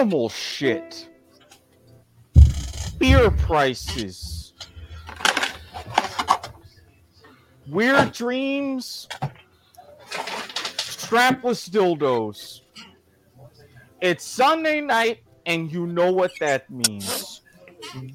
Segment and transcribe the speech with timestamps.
[0.00, 1.10] animal shit,
[2.96, 4.54] beer prices,
[7.68, 9.06] weird dreams,
[10.78, 12.62] strapless dildos.
[14.00, 17.42] It's Sunday night, and you know what that means.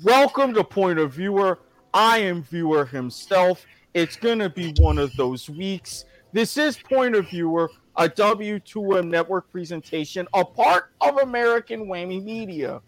[0.04, 1.60] Welcome to Point of Viewer.
[1.94, 3.64] I am Viewer himself.
[3.94, 6.06] It's going to be one of those weeks.
[6.34, 12.81] This is Point of Viewer, a W2M network presentation, a part of American Whammy Media.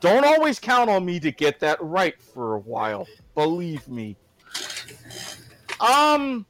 [0.00, 3.06] Don't always count on me to get that right for a while.
[3.34, 4.16] Believe me.
[5.80, 6.46] Um,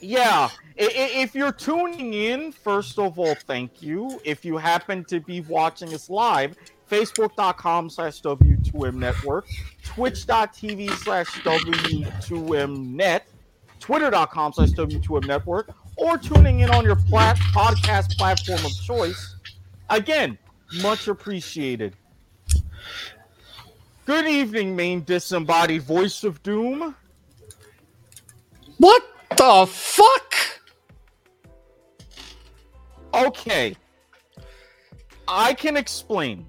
[0.00, 0.48] yeah.
[0.76, 4.20] If you're tuning in, first of all, thank you.
[4.24, 6.56] If you happen to be watching us live,
[6.90, 9.46] facebook.com slash W2M network,
[9.84, 13.28] twitch.tv slash W2M net,
[13.78, 19.36] twitter.com slash W2M network, or tuning in on your plat- podcast platform of choice.
[19.90, 20.38] Again,
[20.82, 21.96] much appreciated.
[24.06, 26.94] Good evening, main disembodied voice of doom.
[28.78, 29.02] What
[29.36, 30.34] the fuck?
[33.14, 33.76] Okay.
[35.26, 36.46] I can explain.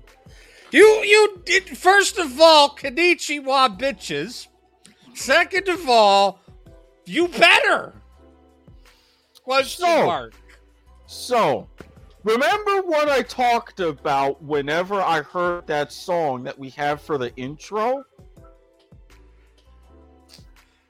[0.71, 4.48] You you did first of all, Konnichiwa bitches.
[5.13, 6.41] Second of all,
[7.06, 7.94] you better.
[9.45, 10.33] Question So- mark.
[11.06, 11.68] So,
[12.24, 17.33] remember what I talked about whenever I heard that song that we have for the
[17.36, 18.03] intro?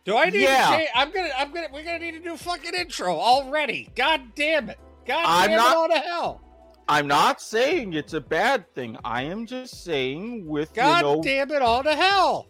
[0.05, 0.71] Do I need Yeah.
[0.71, 3.89] to say I'm gonna I'm gonna we're gonna need to do a fucking intro already.
[3.95, 4.79] God damn it.
[5.05, 6.41] God I'm damn not- it all to hell.
[6.87, 8.97] I'm not saying it's a bad thing.
[9.03, 12.47] I am just saying with God you know damn it all to hell.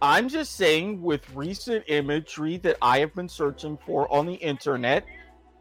[0.00, 5.04] I'm just saying with recent imagery that I have been searching for on the internet,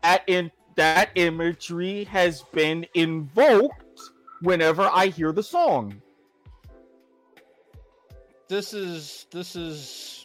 [0.03, 3.99] at in that imagery has been invoked
[4.41, 6.01] whenever I hear the song.
[8.47, 10.21] This is this is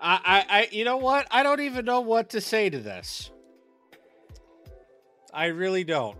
[0.00, 1.26] I, I, I, you know what?
[1.30, 3.30] I don't even know what to say to this.
[5.32, 6.16] I really don't.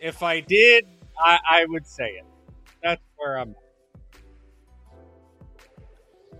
[0.00, 0.84] If I did,
[1.18, 2.26] I, I would say it.
[2.82, 3.54] That's where I'm.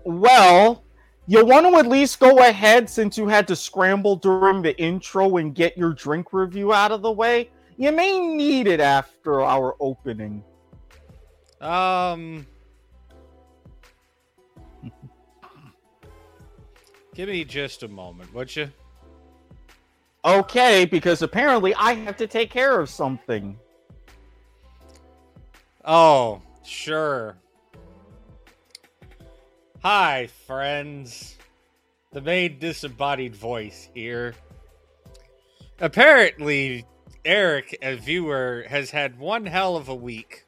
[0.03, 0.83] Well,
[1.27, 5.37] you want to at least go ahead since you had to scramble during the intro
[5.37, 7.49] and get your drink review out of the way.
[7.77, 10.43] You may need it after our opening.
[11.61, 12.45] Um.
[17.15, 18.71] Give me just a moment, would you?
[20.25, 23.57] Okay, because apparently I have to take care of something.
[25.85, 27.37] Oh, sure.
[29.83, 31.35] Hi, friends.
[32.13, 34.33] The main disembodied voice here.
[35.77, 36.85] Apparently,
[37.25, 40.45] Eric, a viewer, has had one hell of a week.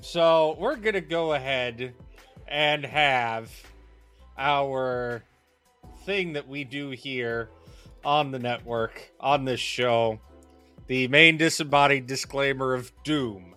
[0.00, 1.94] So, we're going to go ahead
[2.46, 3.50] and have
[4.38, 5.24] our
[6.06, 7.48] thing that we do here
[8.04, 10.20] on the network, on this show
[10.86, 13.56] the main disembodied disclaimer of doom.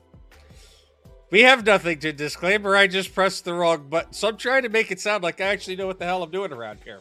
[1.31, 2.75] We have nothing to disclaimer.
[2.75, 4.11] I just pressed the wrong button.
[4.11, 6.29] So I'm trying to make it sound like I actually know what the hell I'm
[6.29, 6.99] doing around here.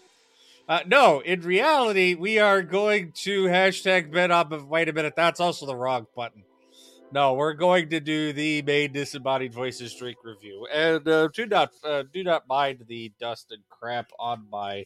[0.68, 4.52] Uh, no, in reality, we are going to hashtag bet up.
[4.52, 6.44] Of, wait a minute, that's also the wrong button.
[7.12, 11.72] No, we're going to do the main disembodied voices drink review, and uh, do not
[11.82, 14.84] uh, do not mind the dust and crap on my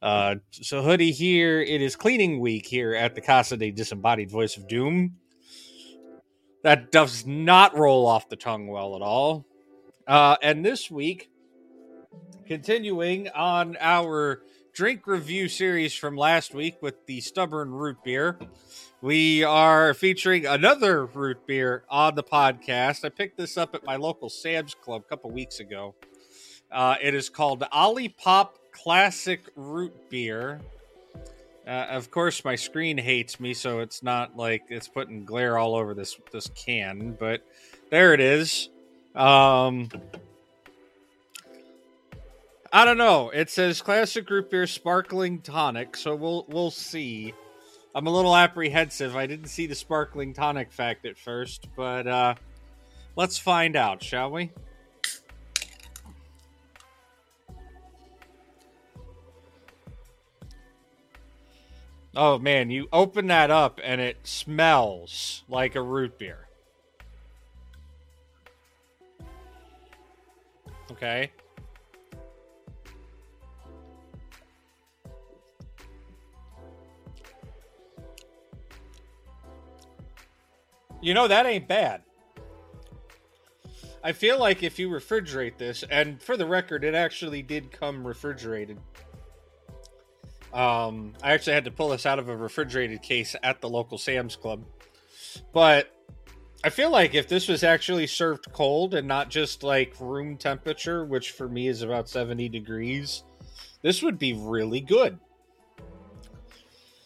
[0.00, 1.60] uh, so hoodie here.
[1.60, 5.16] It is cleaning week here at the Casa de Disembodied Voice of Doom.
[6.68, 9.46] That does not roll off the tongue well at all.
[10.06, 11.30] Uh, and this week,
[12.46, 14.42] continuing on our
[14.74, 18.38] drink review series from last week with the stubborn root beer,
[19.00, 23.02] we are featuring another root beer on the podcast.
[23.02, 25.94] I picked this up at my local Sam's Club a couple weeks ago.
[26.70, 30.60] Uh, it is called Olipop Classic Root Beer.
[31.68, 35.74] Uh, of course, my screen hates me, so it's not like it's putting glare all
[35.74, 37.14] over this this can.
[37.20, 37.42] But
[37.90, 38.70] there it is.
[39.14, 39.90] Um,
[42.72, 43.28] I don't know.
[43.28, 47.34] It says classic root beer sparkling tonic, so we'll we'll see.
[47.94, 49.14] I'm a little apprehensive.
[49.14, 52.34] I didn't see the sparkling tonic fact at first, but uh,
[53.14, 54.52] let's find out, shall we?
[62.20, 66.48] Oh man, you open that up and it smells like a root beer.
[70.90, 71.30] Okay.
[81.00, 82.02] You know, that ain't bad.
[84.02, 88.04] I feel like if you refrigerate this, and for the record, it actually did come
[88.04, 88.80] refrigerated.
[90.52, 93.98] Um, I actually had to pull this out of a refrigerated case at the local
[93.98, 94.64] Sam's Club.
[95.52, 95.94] But
[96.64, 101.04] I feel like if this was actually served cold and not just like room temperature,
[101.04, 103.22] which for me is about 70 degrees,
[103.82, 105.18] this would be really good.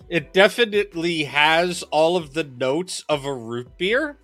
[0.08, 4.18] It definitely has all of the notes of a root beer,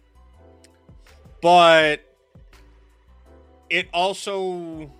[1.40, 2.00] but
[3.70, 4.90] it also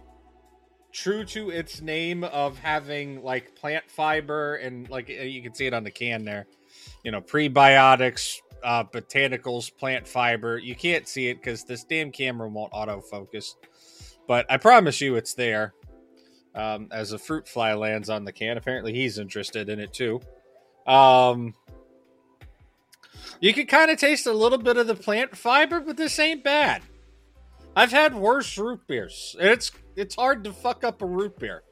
[0.99, 5.73] true to its name of having like plant fiber and like you can see it
[5.75, 6.47] on the can there.
[7.05, 10.59] You know prebiotics uh botanicals plant fiber.
[10.59, 13.55] You can't see it because this damn camera won't autofocus.
[14.27, 15.73] But i promise you it's there
[16.55, 18.57] um, as a fruit fly lands on the can.
[18.57, 20.21] Apparently he's interested in it too.
[20.87, 21.55] Um
[23.41, 26.43] you can kind of taste a little bit of the plant fiber but this ain't
[26.43, 26.83] bad
[27.79, 29.37] I've had worse root beers.
[29.39, 31.63] It's it's hard to fuck up a root beer.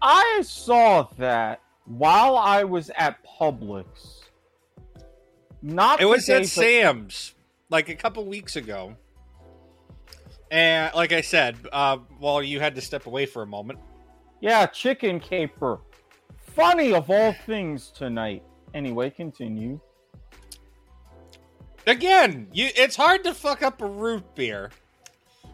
[0.00, 4.22] I saw that while I was at Publix.
[5.60, 7.34] Not it was today, at but- Sam's
[7.68, 8.96] like a couple weeks ago,
[10.50, 13.78] and like I said, uh, well, you had to step away for a moment.
[14.40, 15.80] Yeah, chicken caper.
[16.54, 18.44] Funny of all things tonight.
[18.72, 19.78] Anyway, continue.
[21.86, 24.70] Again, you it's hard to fuck up a root beer.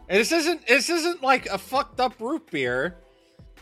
[0.09, 2.97] And this isn't this isn't like a fucked up root beer.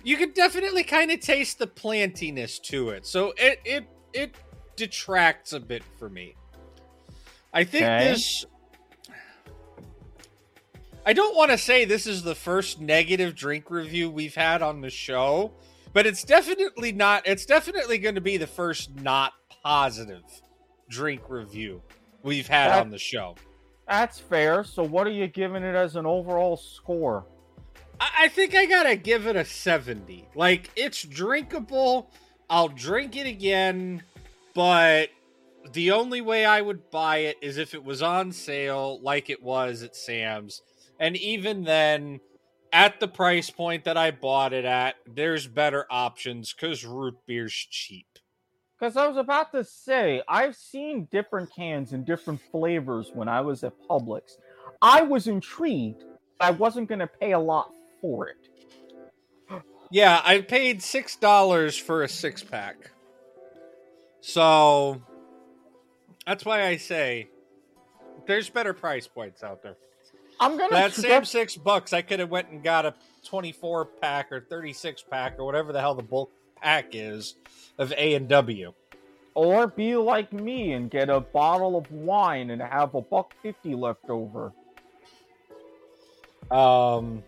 [0.03, 3.05] You can definitely kind of taste the plantiness to it.
[3.05, 4.35] So it it it
[4.75, 6.35] detracts a bit for me.
[7.53, 8.07] I think Okay.
[8.11, 8.45] this
[11.05, 14.81] I don't want to say this is the first negative drink review we've had on
[14.81, 15.51] the show,
[15.93, 19.33] but it's definitely not it's definitely going to be the first not
[19.63, 20.23] positive
[20.89, 21.81] drink review
[22.23, 23.35] we've had That- on the show.
[23.91, 24.63] That's fair.
[24.63, 27.25] So, what are you giving it as an overall score?
[27.99, 30.29] I, think I gotta give it a 70.
[30.33, 32.09] Like, it's drinkable.
[32.49, 34.01] I'll drink it again,
[34.55, 35.09] but
[35.73, 39.43] the only way I would buy it is if it was on sale, like it
[39.43, 40.61] was at Sam's.
[40.97, 42.21] And even then,
[42.71, 47.53] at the price point that I bought it at, there's better options because root beer's
[47.69, 48.07] cheap.
[48.81, 53.41] Because I was about to say, I've seen different cans and different flavors when I
[53.41, 54.37] was at Publix.
[54.81, 56.03] I was intrigued.
[56.39, 57.71] but I wasn't going to pay a lot
[58.01, 58.37] for it.
[59.91, 62.89] Yeah, I paid $6 for a six pack.
[64.19, 64.99] So,
[66.25, 67.29] that's why I say
[68.25, 69.75] there's better price points out there.
[70.39, 72.95] I'm gonna that same six bucks, I could have went and got a
[73.25, 76.31] 24 pack or 36 pack or whatever the hell the bulk
[76.61, 77.35] pack is
[77.77, 78.73] of A and W.
[79.33, 83.75] or be like me and get a bottle of wine and have a buck fifty
[83.75, 84.53] left over.
[86.49, 87.23] Um,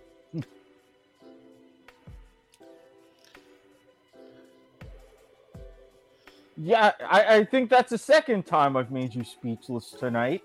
[6.58, 10.44] Yeah, I, I think that's the second time I've made you speechless tonight.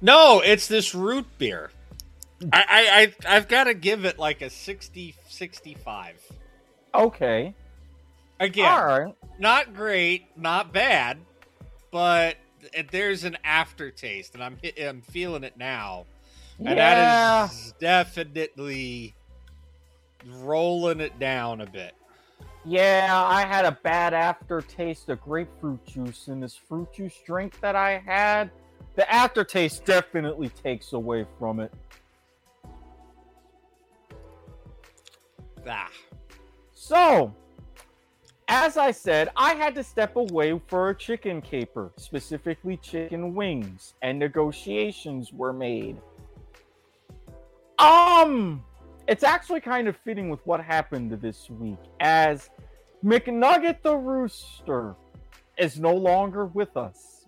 [0.00, 1.70] no, it's this root beer.
[2.52, 6.22] I, I, I I've got to give it like a 60, 65.
[6.94, 7.54] Okay.
[8.40, 9.14] Again, All right.
[9.38, 11.18] not great, not bad,
[11.90, 12.36] but
[12.90, 16.06] there's an aftertaste, and I'm I'm feeling it now,
[16.58, 16.74] and yeah.
[16.74, 19.14] that is definitely
[20.26, 21.94] rolling it down a bit.
[22.64, 27.74] Yeah, I had a bad aftertaste of grapefruit juice in this fruit juice drink that
[27.76, 28.50] I had.
[28.96, 31.72] The aftertaste definitely takes away from it.
[35.66, 35.90] Ah,
[36.74, 37.34] So,
[38.48, 43.94] as I said, I had to step away for a chicken caper, specifically chicken wings,
[44.00, 46.00] and negotiations were made.
[47.78, 48.64] Um,
[49.06, 52.48] it's actually kind of fitting with what happened this week, as
[53.04, 54.96] McNugget the Rooster
[55.58, 57.26] is no longer with us.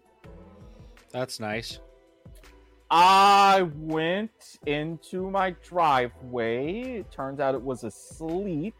[1.13, 1.81] that's nice.
[2.91, 6.99] I went into my driveway.
[6.99, 8.75] It turns out it was asleep.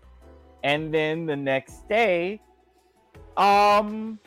[0.63, 2.41] And then the next day,
[3.37, 4.19] um,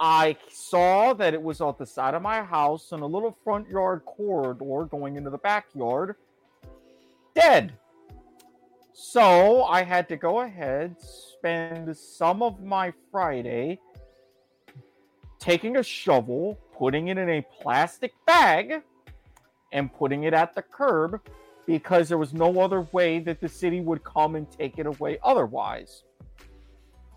[0.00, 3.68] I saw that it was on the side of my house in a little front
[3.68, 6.16] yard corridor going into the backyard,
[7.34, 7.74] dead.
[8.92, 13.78] So I had to go ahead, spend some of my Friday
[15.38, 18.82] taking a shovel, putting it in a plastic bag,
[19.72, 21.20] and putting it at the curb
[21.70, 25.18] because there was no other way that the city would come and take it away
[25.22, 26.02] otherwise.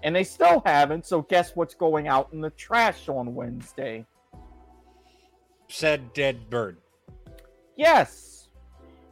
[0.04, 4.06] And they still haven't, so guess what's going out in the trash on Wednesday?
[5.68, 6.78] said dead bird.
[7.76, 8.50] Yes.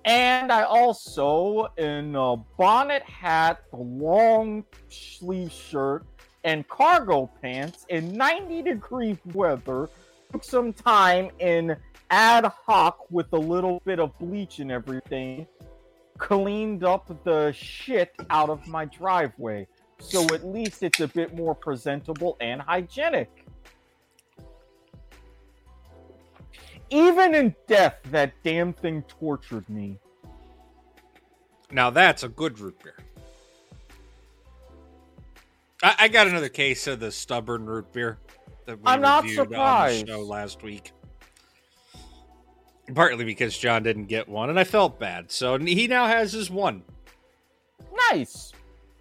[0.06, 6.06] And I also, in a bonnet hat, the long sleeve shirt,
[6.44, 9.90] and cargo pants in 90 degree weather,
[10.32, 11.76] took some time in
[12.12, 15.48] ad hoc with a little bit of bleach and everything,
[16.18, 19.66] cleaned up the shit out of my driveway.
[20.00, 23.48] So at least it's a bit more presentable and hygienic.
[26.90, 29.98] Even in death, that damn thing tortured me.
[31.72, 32.98] Now that's a good root beer.
[35.82, 38.20] I, I got another case of the stubborn root beer
[38.66, 40.02] that we I'm not surprised.
[40.02, 40.92] on the show last week.
[42.94, 45.32] Partly because John didn't get one, and I felt bad.
[45.32, 46.84] So he now has his one.
[48.12, 48.54] Nice.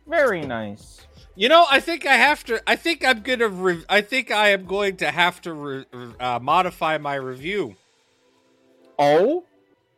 [0.06, 1.06] Very nice.
[1.36, 2.62] You know, I think I have to.
[2.66, 3.48] I think I'm gonna.
[3.48, 5.86] Re- I think I am going to have to re-
[6.18, 7.76] uh, modify my review.
[8.98, 9.44] Oh?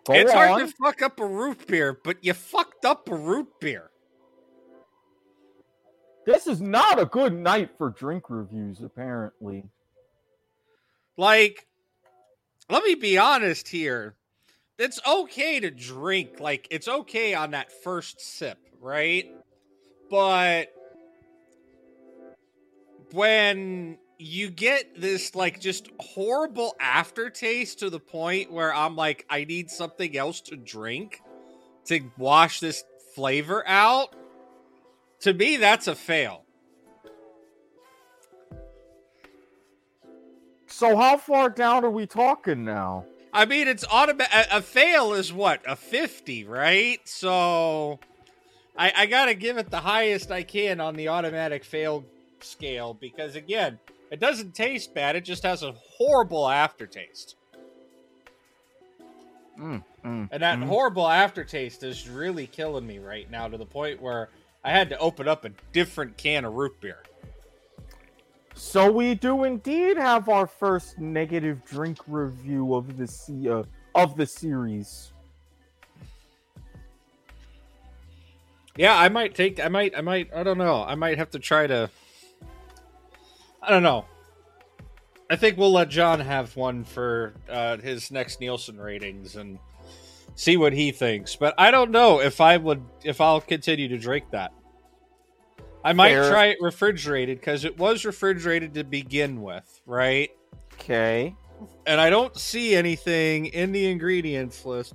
[0.08, 0.36] It's on.
[0.36, 3.90] hard to fuck up a root beer, but you fucked up a root beer.
[6.26, 9.64] This is not a good night for drink reviews, apparently.
[11.16, 11.66] Like,
[12.72, 14.14] let me be honest here.
[14.78, 16.40] It's okay to drink.
[16.40, 19.30] Like, it's okay on that first sip, right?
[20.10, 20.72] But
[23.12, 29.44] when you get this, like, just horrible aftertaste to the point where I'm like, I
[29.44, 31.20] need something else to drink
[31.84, 34.14] to wash this flavor out,
[35.20, 36.41] to me, that's a fail.
[40.72, 43.04] So how far down are we talking now?
[43.32, 44.34] I mean, it's automatic.
[44.34, 47.00] A, a fail is what a fifty, right?
[47.04, 48.00] So,
[48.76, 52.04] I, I gotta give it the highest I can on the automatic fail
[52.40, 53.78] scale because again,
[54.10, 55.14] it doesn't taste bad.
[55.14, 57.36] It just has a horrible aftertaste,
[59.58, 60.64] Mm, mm, and that mm.
[60.64, 64.30] horrible aftertaste is really killing me right now to the point where
[64.64, 67.02] I had to open up a different can of root beer.
[68.54, 74.16] So we do indeed have our first negative drink review of the se- uh, of
[74.16, 75.12] the series.
[78.76, 79.60] Yeah, I might take.
[79.60, 79.96] I might.
[79.96, 80.32] I might.
[80.34, 80.82] I don't know.
[80.82, 81.90] I might have to try to.
[83.62, 84.06] I don't know.
[85.30, 89.58] I think we'll let John have one for uh, his next Nielsen ratings and
[90.34, 91.36] see what he thinks.
[91.36, 94.52] But I don't know if I would if I'll continue to drink that.
[95.84, 96.30] I might Fair.
[96.30, 100.30] try it refrigerated because it was refrigerated to begin with, right?
[100.74, 101.34] Okay.
[101.86, 104.94] and I don't see anything in the ingredients list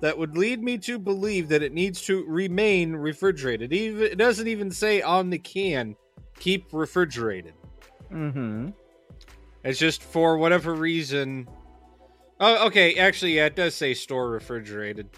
[0.00, 3.72] that would lead me to believe that it needs to remain refrigerated.
[3.72, 5.96] Even it doesn't even say on the can
[6.38, 7.54] keep refrigerated.
[8.12, 8.70] Mm-hmm.
[9.64, 11.48] It's just for whatever reason.
[12.38, 12.96] Oh, okay.
[12.96, 15.08] Actually, yeah, it does say store refrigerated.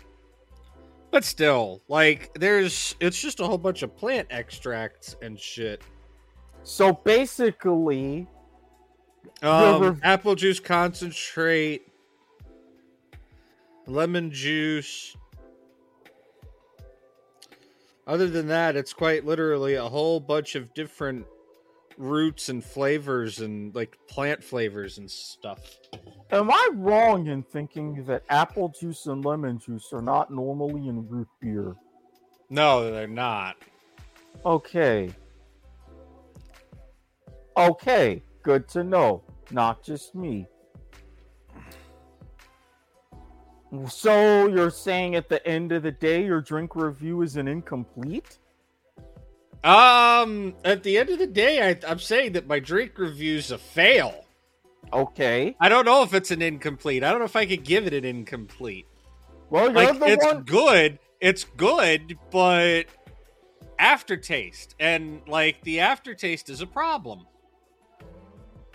[1.11, 5.83] But still, like, there's it's just a whole bunch of plant extracts and shit.
[6.64, 8.27] So basically,
[9.42, 11.88] Um, apple juice concentrate,
[13.87, 15.16] lemon juice.
[18.07, 21.27] Other than that, it's quite literally a whole bunch of different
[21.98, 25.58] roots and flavors and like plant flavors and stuff.
[26.30, 31.06] am I wrong in thinking that apple juice and lemon juice are not normally in
[31.08, 31.74] root beer?
[32.48, 33.56] No, they're not.
[34.46, 35.11] Okay.
[37.56, 39.22] Okay, good to know.
[39.50, 40.46] Not just me.
[43.88, 48.38] So you're saying at the end of the day your drink review is an incomplete?
[49.64, 53.59] Um, at the end of the day, I, I'm saying that my drink review's a
[53.59, 54.25] fail.
[54.92, 55.57] Okay.
[55.61, 57.05] I don't know if it's an incomplete.
[57.05, 58.87] I don't know if I could give it an incomplete.
[59.51, 60.42] Well, you're like the it's one.
[60.44, 62.85] good it's good but
[63.79, 67.27] aftertaste and like the aftertaste is a problem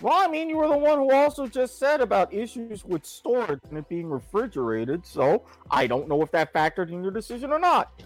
[0.02, 3.62] Well, I mean, you were the one who also just said about issues with storage
[3.70, 5.06] and it being refrigerated.
[5.06, 8.04] So I don't know if that factored in your decision or not.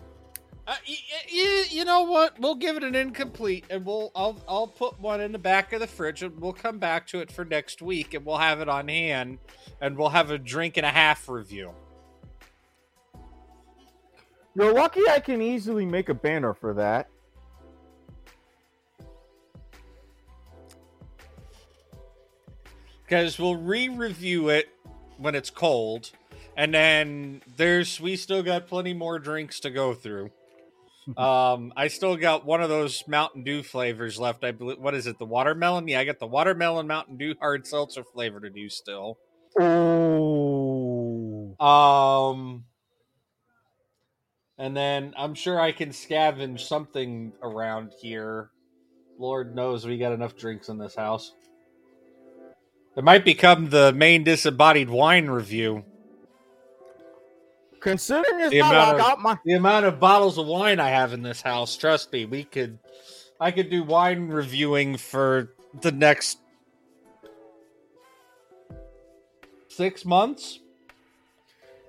[0.67, 0.95] Uh, y-
[1.34, 2.39] y- you know what?
[2.39, 5.80] We'll give it an incomplete and we'll I'll, I'll put one in the back of
[5.80, 8.67] the fridge and we'll come back to it for next week and we'll have it
[8.69, 9.39] on hand
[9.80, 11.71] and we'll have a drink and a half review.
[14.56, 17.08] You're lucky I can easily make a banner for that.
[23.08, 24.67] because we'll re-review it
[25.17, 26.12] when it's cold
[26.58, 30.30] and then there's we still got plenty more drinks to go through
[31.15, 35.08] um i still got one of those mountain dew flavors left i believe what is
[35.08, 38.67] it the watermelon yeah i got the watermelon mountain dew hard seltzer flavor to do
[38.67, 39.17] still
[39.60, 41.56] Oh.
[41.60, 42.65] Um,
[44.58, 48.52] and then I'm sure I can scavenge something around here.
[49.17, 51.34] Lord knows we got enough drinks in this house.
[52.96, 55.86] It might become the main disembodied wine review.
[57.80, 60.80] Considering as The how amount I of- got my The amount of bottles of wine
[60.80, 62.80] I have in this house, trust me, we could
[63.40, 66.40] I could do wine reviewing for the next
[69.68, 70.60] six months.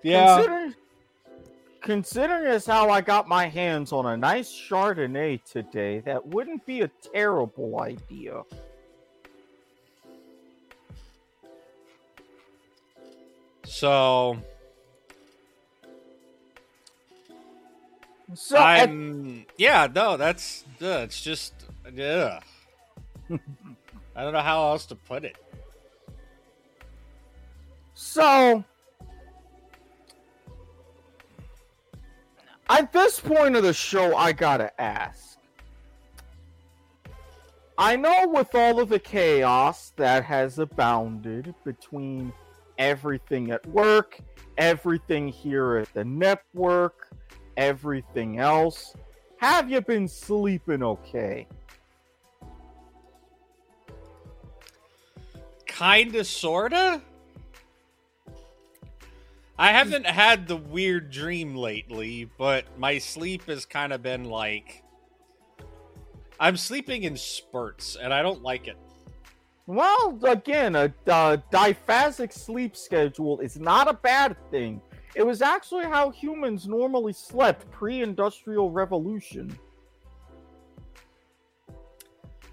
[0.02, 0.36] Yeah.
[0.36, 0.74] Considering,
[1.80, 6.82] considering as how I got my hands on a nice Chardonnay today, that wouldn't be
[6.82, 8.42] a terrible idea.
[13.64, 14.36] So
[18.34, 21.54] So I'm yeah, no, that's uh, it's just
[21.94, 22.40] yeah.
[23.30, 25.36] I don't know how else to put it.
[27.94, 28.64] So,
[32.68, 35.38] at this point of the show, I gotta ask.
[37.78, 42.32] I know with all of the chaos that has abounded between
[42.76, 44.18] everything at work,
[44.58, 47.08] everything here at the network,
[47.58, 48.94] everything else,
[49.36, 51.46] have you been sleeping okay?
[55.66, 57.02] Kinda, sorta.
[59.58, 64.84] I haven't had the weird dream lately, but my sleep has kind of been like.
[66.40, 68.76] I'm sleeping in spurts, and I don't like it.
[69.66, 74.80] Well, again, a, uh biphasic sleep schedule is not a bad thing.
[75.18, 79.58] It was actually how humans normally slept pre-industrial revolution.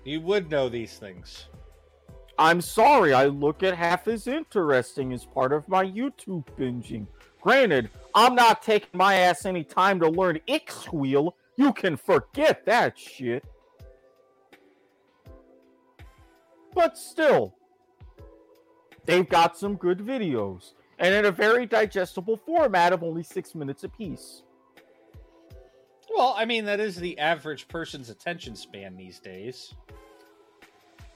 [0.03, 1.45] You would know these things.
[2.39, 7.05] I'm sorry, I look at half as interesting as part of my YouTube binging.
[7.39, 11.33] Granted, I'm not taking my ass any time to learn Ixwheel.
[11.57, 13.45] You can forget that shit.
[16.73, 17.53] But still,
[19.05, 23.83] they've got some good videos, and in a very digestible format of only six minutes
[23.83, 24.43] apiece.
[26.15, 29.73] Well, I mean, that is the average person's attention span these days.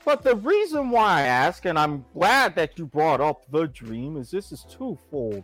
[0.06, 4.18] But the reason why I ask, and I'm glad that you brought up the dream,
[4.18, 5.44] is this is twofold.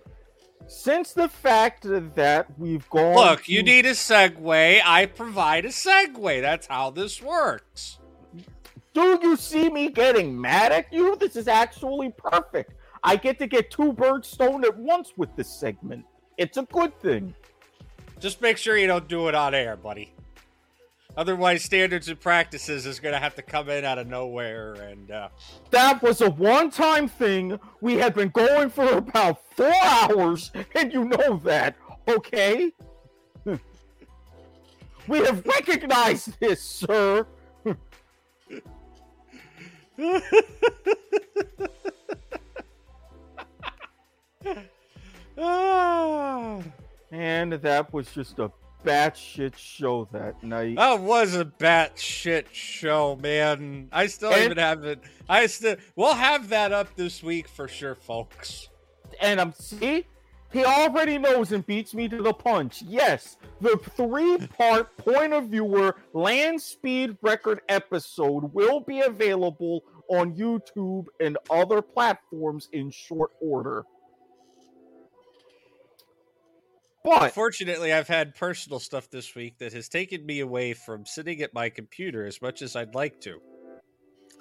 [0.68, 3.16] Since the fact that we've gone.
[3.16, 4.82] Look, you need a segue.
[4.84, 6.42] I provide a segue.
[6.42, 8.00] That's how this works.
[8.94, 11.18] Do you see me getting mad at you?
[11.18, 12.74] This is actually perfect.
[13.06, 16.06] I get to get two birds stoned at once with this segment.
[16.38, 17.36] It's a good thing.
[18.20, 20.12] Just make sure you don't do it on air, buddy.
[21.16, 24.74] Otherwise, standards and practices is going to have to come in out of nowhere.
[24.74, 25.30] And uh,
[25.70, 27.60] That was a one time thing.
[27.80, 31.76] We had been going for about four hours, and you know that,
[32.08, 32.74] okay?
[35.08, 37.28] we have recognized this, sir.
[45.38, 46.62] ah,
[47.12, 48.52] And that was just a
[48.84, 50.76] batshit show that night.
[50.76, 53.88] that was a batshit show, man.
[53.92, 55.02] I still And- even haven't.
[55.28, 55.76] I still.
[55.96, 58.70] We'll have that up this week for sure, folks.
[59.22, 60.06] and I'm see,
[60.52, 62.82] he already knows and beats me to the punch.
[62.82, 71.06] Yes, the three-part point of viewer land speed record episode will be available on YouTube
[71.20, 73.86] and other platforms in short order.
[77.06, 81.40] But Unfortunately, I've had personal stuff this week that has taken me away from sitting
[81.44, 83.40] at my computer as much as I'd like to.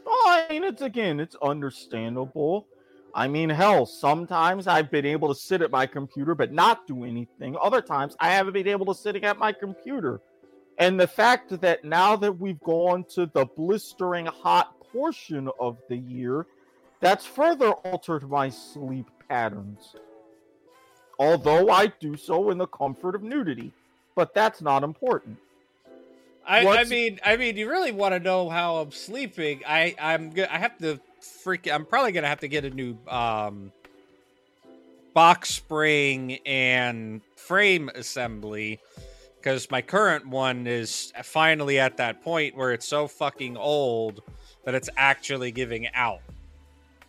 [0.07, 2.67] oh, I mean, it's again, it's understandable.
[3.15, 7.05] I mean, hell, sometimes I've been able to sit at my computer but not do
[7.05, 7.55] anything.
[7.61, 10.23] Other times I haven't been able to sit at my computer.
[10.79, 15.99] And the fact that now that we've gone to the blistering hot portion of the
[15.99, 16.47] year,
[17.01, 19.97] that's further altered my sleep patterns.
[21.19, 23.73] Although I do so in the comfort of nudity,
[24.15, 25.39] but that's not important.
[26.47, 29.63] I, I mean, I mean, you really want to know how I'm sleeping?
[29.67, 31.71] I, I'm, go- I have to freak.
[31.71, 33.73] I'm probably gonna have to get a new um,
[35.15, 38.81] box spring and frame assembly
[39.39, 44.23] because my current one is finally at that point where it's so fucking old
[44.65, 46.21] that it's actually giving out.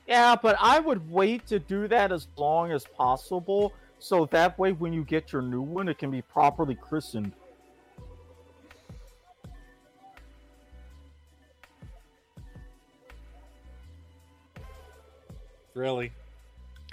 [0.07, 3.73] Yeah, but I would wait to do that as long as possible,
[4.05, 7.31] so that way when you get your new one, it can be properly christened.
[15.73, 16.11] Really?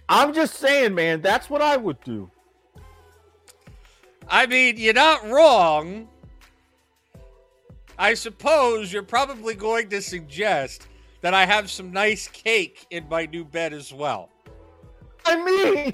[0.08, 2.30] I'm just saying, man, that's what I would do.
[4.26, 6.08] I mean, you're not wrong.
[7.98, 10.88] I suppose you're probably going to suggest
[11.20, 14.31] that I have some nice cake in my new bed as well.
[15.26, 15.44] I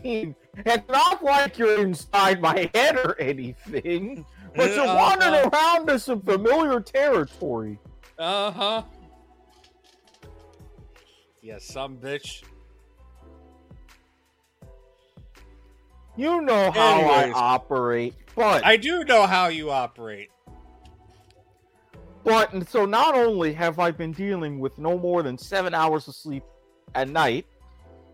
[0.03, 4.25] mean, it's not like you're inside my head or anything,
[4.57, 4.97] but you're Uh-huh.
[5.21, 7.79] wandering around in some familiar territory.
[8.19, 8.83] Uh huh.
[11.43, 12.43] Yeah, some bitch.
[16.17, 17.35] You know how Anyways.
[17.37, 20.31] I operate, but I do know how you operate.
[22.25, 26.09] but and so not only have I been dealing with no more than seven hours
[26.09, 26.43] of sleep
[26.97, 27.47] at night,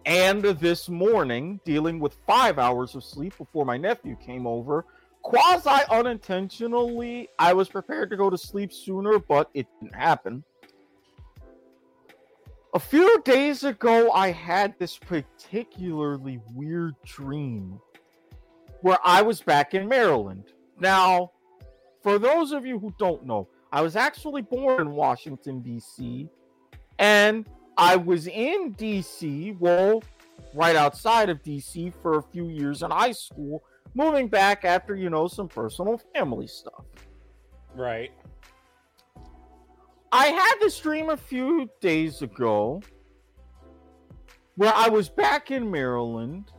[0.07, 4.85] and this morning dealing with five hours of sleep before my nephew came over.
[5.23, 10.45] Quasi unintentionally, I was prepared to go to sleep sooner, but it didn't happen.
[12.75, 17.81] A few days ago, I had this particularly weird dream
[18.83, 20.53] where I was back in Maryland.
[20.79, 21.31] Now,
[22.03, 26.29] for those of you who don't know, I was actually born in Washington, D.C.,
[26.99, 30.03] and I was in D.C., well,
[30.55, 31.93] right outside of D.C.
[32.03, 33.63] for a few years in high school,
[33.95, 36.85] moving back after, you know, some personal family stuff.
[37.75, 38.13] Right.
[40.13, 42.81] I had this dream a few days ago
[44.55, 46.53] where I was back in Maryland,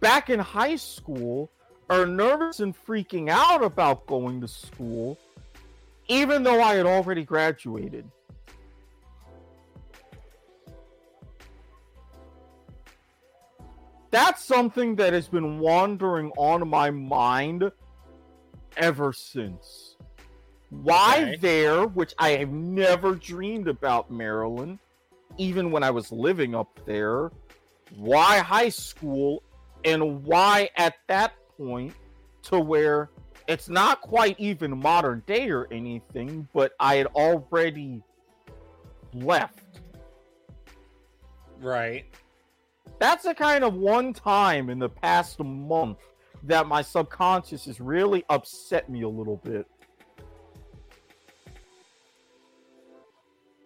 [0.00, 1.50] back in high school,
[1.88, 5.18] are nervous and freaking out about going to school,
[6.08, 8.10] even though I had already graduated.
[14.16, 17.70] That's something that has been wandering on my mind
[18.78, 19.98] ever since.
[20.70, 21.36] Why Okay.
[21.36, 24.78] there, which I have never dreamed about Maryland,
[25.36, 27.30] even when I was living up there?
[27.94, 29.42] Why high school?
[29.84, 31.92] And why at that point
[32.44, 33.10] to where
[33.46, 38.02] it's not quite even modern day or anything, but I had already
[39.12, 39.82] left.
[41.60, 42.06] Right.
[42.98, 45.98] That's the kind of one time in the past month
[46.44, 49.66] that my subconscious has really upset me a little bit.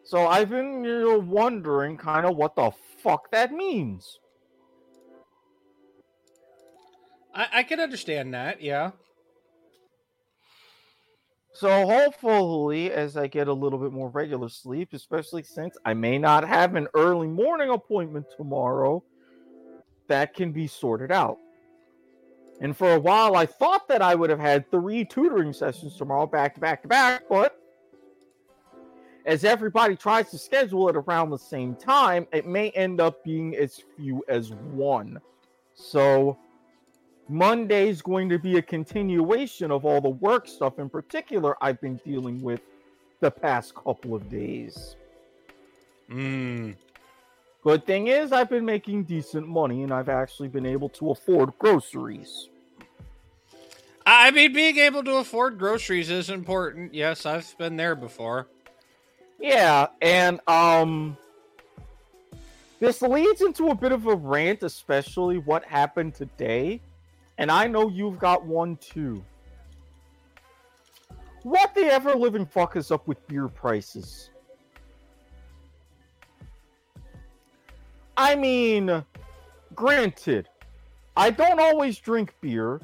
[0.05, 4.19] So I've been you know, wondering kind of what the fuck that means.
[7.33, 8.61] I, I can understand that.
[8.61, 8.91] Yeah.
[11.53, 16.19] So hopefully, as I get a little bit more regular sleep, especially since I may
[16.19, 19.05] not have an early morning appointment tomorrow,
[20.11, 21.39] that can be sorted out.
[22.61, 26.27] And for a while, I thought that I would have had three tutoring sessions tomorrow,
[26.27, 27.57] back to back to back, but
[29.25, 33.57] as everybody tries to schedule it around the same time, it may end up being
[33.57, 35.21] as few as one.
[35.75, 36.37] So
[37.29, 42.01] Monday's going to be a continuation of all the work stuff in particular I've been
[42.05, 42.61] dealing with
[43.21, 44.97] the past couple of days.
[46.11, 46.75] Mm.
[47.63, 51.53] Good thing is, I've been making decent money and I've actually been able to afford
[51.59, 52.49] groceries.
[54.07, 56.95] I mean, being able to afford groceries is important.
[56.95, 58.47] Yes, I've been there before.
[59.39, 61.17] Yeah, and um
[62.79, 66.81] this leads into a bit of a rant, especially what happened today.
[67.37, 69.23] And I know you've got one too.
[71.43, 74.31] What the ever living fuck is up with beer prices?
[78.21, 79.03] I mean,
[79.75, 80.47] granted,
[81.17, 82.79] I don't always drink beer,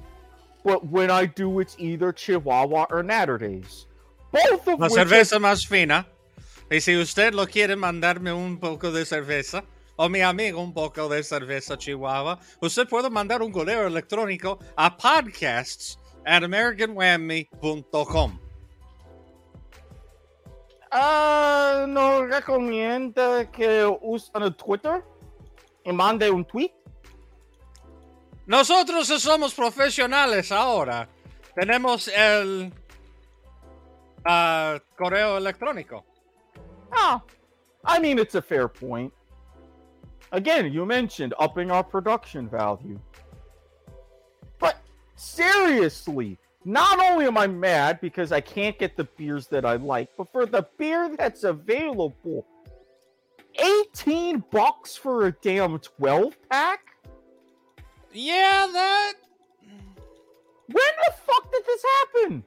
[0.64, 3.84] but when I do, it's either Chihuahua or Natterdays.
[4.32, 6.06] Both of La cerveza más fina.
[6.70, 9.62] Y si usted lo quiere mandarme un poco de cerveza,
[9.98, 14.96] o mi amigo un poco de cerveza Chihuahua, usted puede mandar un correo electrónico a
[14.96, 18.40] podcasts at americanwhammy.com.
[20.90, 25.04] Ah, no recomienda que usen Twitter
[25.92, 26.72] mande un tweet.
[28.46, 31.08] Nosotros somos profesionales ahora.
[31.54, 32.72] Tenemos el
[34.24, 36.04] ah, correo electrónico.
[36.92, 37.22] Ah,
[37.84, 39.12] I mean, it's a fair point.
[40.32, 43.00] Again, you mentioned upping our production value.
[44.58, 44.76] But
[45.14, 50.08] seriously, not only am I mad because I can't get the beers that I like,
[50.16, 52.44] but for the beer that's available,
[53.58, 56.80] 18 bucks for a damn 12 pack?
[58.12, 59.12] Yeah, that.
[60.66, 62.44] When the fuck did this happen?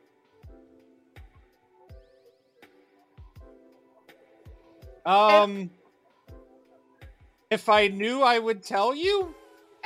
[5.06, 5.70] Um.
[7.50, 9.34] If I knew, I would tell you.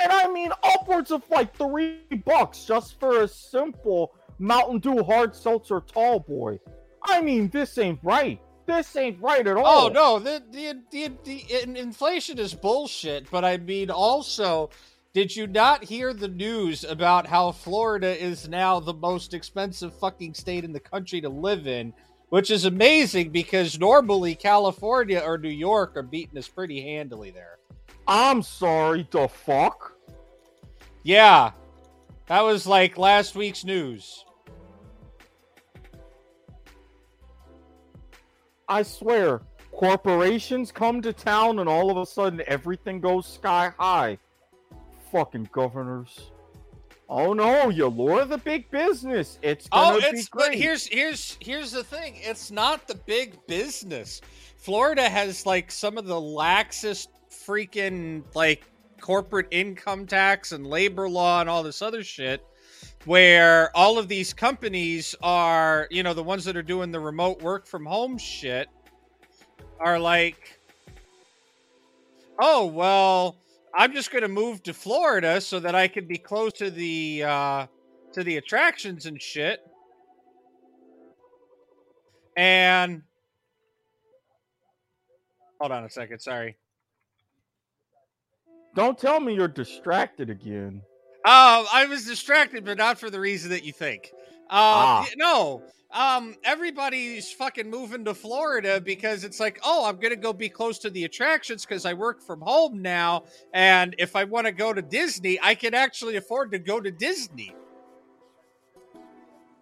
[0.02, 5.36] And I mean upwards of like three bucks just for a simple Mountain Dew hard
[5.36, 6.60] seltzer tall boy.
[7.04, 8.42] I mean, this ain't right.
[8.66, 9.86] This ain't right at oh, all.
[9.88, 13.30] Oh no, the the the, the inflation is bullshit.
[13.30, 14.70] But I mean, also,
[15.14, 20.34] did you not hear the news about how Florida is now the most expensive fucking
[20.34, 21.94] state in the country to live in?
[22.30, 27.60] Which is amazing because normally California or New York are beating us pretty handily there.
[28.08, 29.94] I'm sorry, the fuck?
[31.04, 31.52] Yeah.
[32.28, 34.26] That was like last week's news.
[38.68, 44.18] I swear, corporations come to town and all of a sudden everything goes sky high.
[45.12, 46.32] Fucking governors.
[47.10, 49.38] Oh no, you lure the big business.
[49.42, 50.50] It's oh, it's, be great.
[50.50, 52.16] But here's here's here's the thing.
[52.18, 54.22] It's not the big business.
[54.58, 58.64] Florida has like some of the laxest freaking like
[59.02, 62.44] corporate income tax and labor law and all this other shit
[63.06, 67.42] where all of these companies are, you know, the ones that are doing the remote
[67.42, 68.68] work from home shit
[69.80, 70.60] are like,
[72.40, 73.38] oh, well,
[73.76, 77.24] I'm just going to move to Florida so that I can be close to the,
[77.24, 77.66] uh,
[78.14, 79.60] to the attractions and shit.
[82.38, 83.04] And
[85.60, 86.20] hold on a second.
[86.20, 86.56] Sorry.
[88.76, 90.82] Don't tell me you're distracted again.
[91.26, 94.12] Uh, I was distracted, but not for the reason that you think.
[94.50, 95.08] Uh, ah.
[95.16, 100.50] No, um, everybody's fucking moving to Florida because it's like, oh, I'm gonna go be
[100.50, 104.52] close to the attractions because I work from home now, and if I want to
[104.52, 107.56] go to Disney, I can actually afford to go to Disney.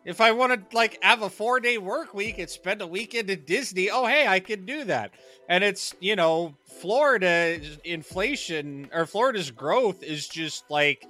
[0.04, 3.30] If I want to like have a four day work week and spend a weekend
[3.30, 5.12] at Disney, oh hey, I can do that.
[5.48, 11.06] And it's you know Florida inflation or Florida's growth is just like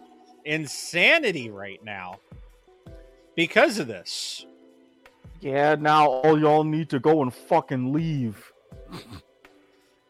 [0.46, 2.20] insanity right now
[3.36, 4.46] because of this.
[5.40, 8.52] Yeah, now all y'all need to go and fucking leave.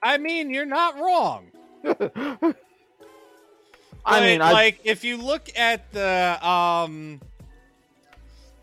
[0.03, 1.51] I mean, you're not wrong.
[4.05, 4.79] I mean, like I...
[4.83, 7.21] if you look at the um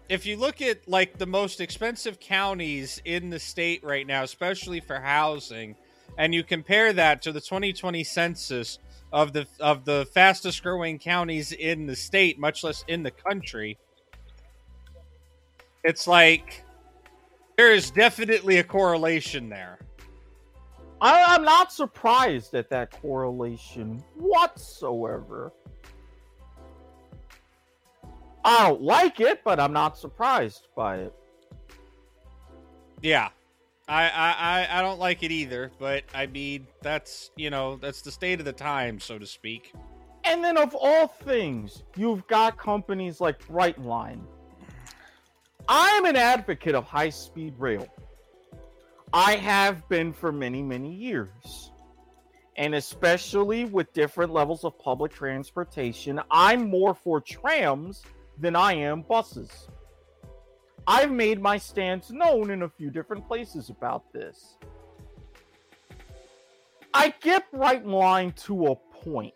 [0.08, 4.80] if you look at like the most expensive counties in the state right now, especially
[4.80, 5.76] for housing,
[6.16, 8.78] and you compare that to the 2020 census,
[9.12, 13.78] of the of the fastest growing counties in the state, much less in the country.
[15.84, 16.64] It's like
[17.56, 19.78] there is definitely a correlation there.
[21.00, 25.52] I, am not surprised at that correlation whatsoever.
[28.44, 31.14] I don't like it, but I'm not surprised by it.
[33.00, 33.28] Yeah.
[33.88, 38.10] I, I I don't like it either, but I mean that's you know that's the
[38.10, 39.72] state of the time, so to speak.
[40.24, 44.20] And then of all things, you've got companies like Brightline.
[45.68, 47.88] I'm an advocate of high speed rail.
[49.12, 51.72] I have been for many many years.
[52.56, 58.02] And especially with different levels of public transportation, I'm more for trams
[58.36, 59.68] than I am buses.
[60.90, 64.56] I've made my stance known in a few different places about this.
[66.94, 69.34] I get Brightline to a point.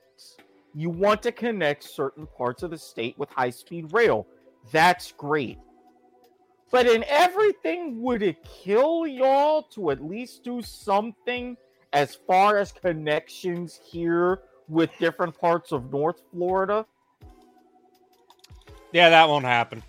[0.74, 4.26] You want to connect certain parts of the state with high speed rail.
[4.70, 5.58] That's great.
[6.70, 11.58] But in everything, would it kill y'all to at least do something
[11.92, 16.86] as far as connections here with different parts of North Florida?
[18.92, 19.82] Yeah, that won't happen.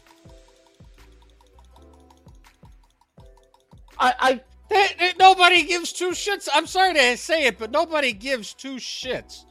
[4.03, 6.49] I, I nobody gives two shits.
[6.53, 9.45] I'm sorry to say it, but nobody gives two shits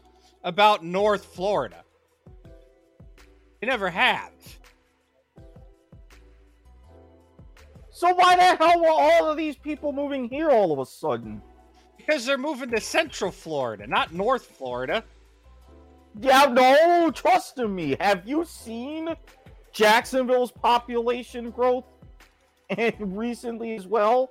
[0.45, 1.85] about North Florida.
[3.61, 4.33] They never have.
[7.91, 11.41] So why the hell were all of these people moving here all of a sudden?
[11.97, 15.03] Because they're moving to Central Florida, not North Florida.
[16.21, 17.97] Yeah, no, trust in me.
[18.01, 19.15] Have you seen
[19.73, 21.92] Jacksonville's population growth?
[22.99, 24.31] recently as well.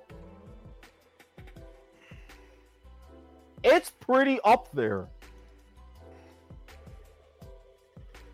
[3.62, 5.08] It's pretty up there.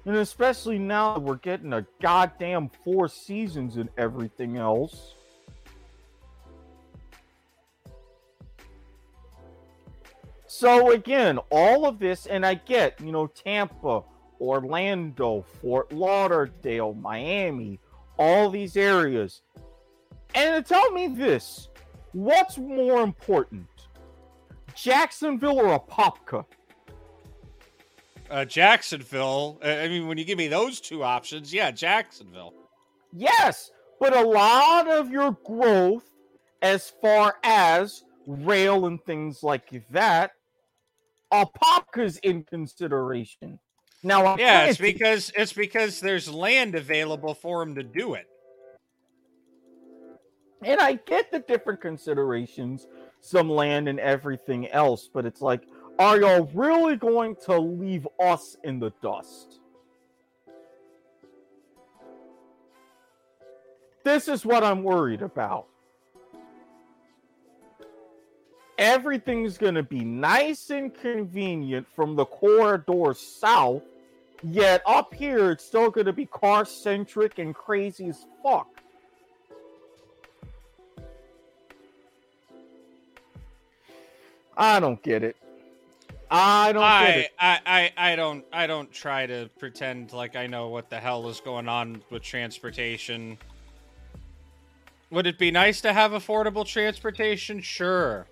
[0.07, 5.15] And especially now that we're getting a goddamn four seasons and everything else.
[10.47, 14.03] So again, all of this, and I get, you know, Tampa,
[14.41, 17.79] Orlando, Fort Lauderdale, Miami,
[18.19, 19.43] all these areas.
[20.39, 21.69] And tell me this
[22.13, 23.67] what's more important,
[24.75, 26.45] Jacksonville or Apopka?
[28.31, 29.59] uh, Jacksonville.
[29.65, 32.55] Uh, I mean, when you give me those two options, yeah, Jacksonville.
[33.13, 33.71] Yes,
[34.01, 36.11] but a lot of your growth,
[36.63, 40.33] as far as rail and things like that,
[41.33, 43.59] Apopka's in consideration.
[44.03, 48.28] Now, yeah, it's because it's because there's land available for him to do it.
[50.63, 52.87] And I get the different considerations,
[53.21, 55.63] some land and everything else, but it's like,
[55.99, 59.61] are y'all really going to leave us in the dust?
[64.05, 65.67] This is what I'm worried about.
[68.79, 73.83] Everything's going to be nice and convenient from the corridor south,
[74.43, 78.78] yet up here it's still going to be car centric and crazy as fuck.
[84.59, 85.37] I don't get it.
[86.31, 90.69] I don't I, I, I, I don't I don't try to pretend like I know
[90.69, 93.39] what the hell is going on with transportation.
[95.11, 97.63] Would it be nice to have affordable transportation?
[97.63, 98.27] Sure.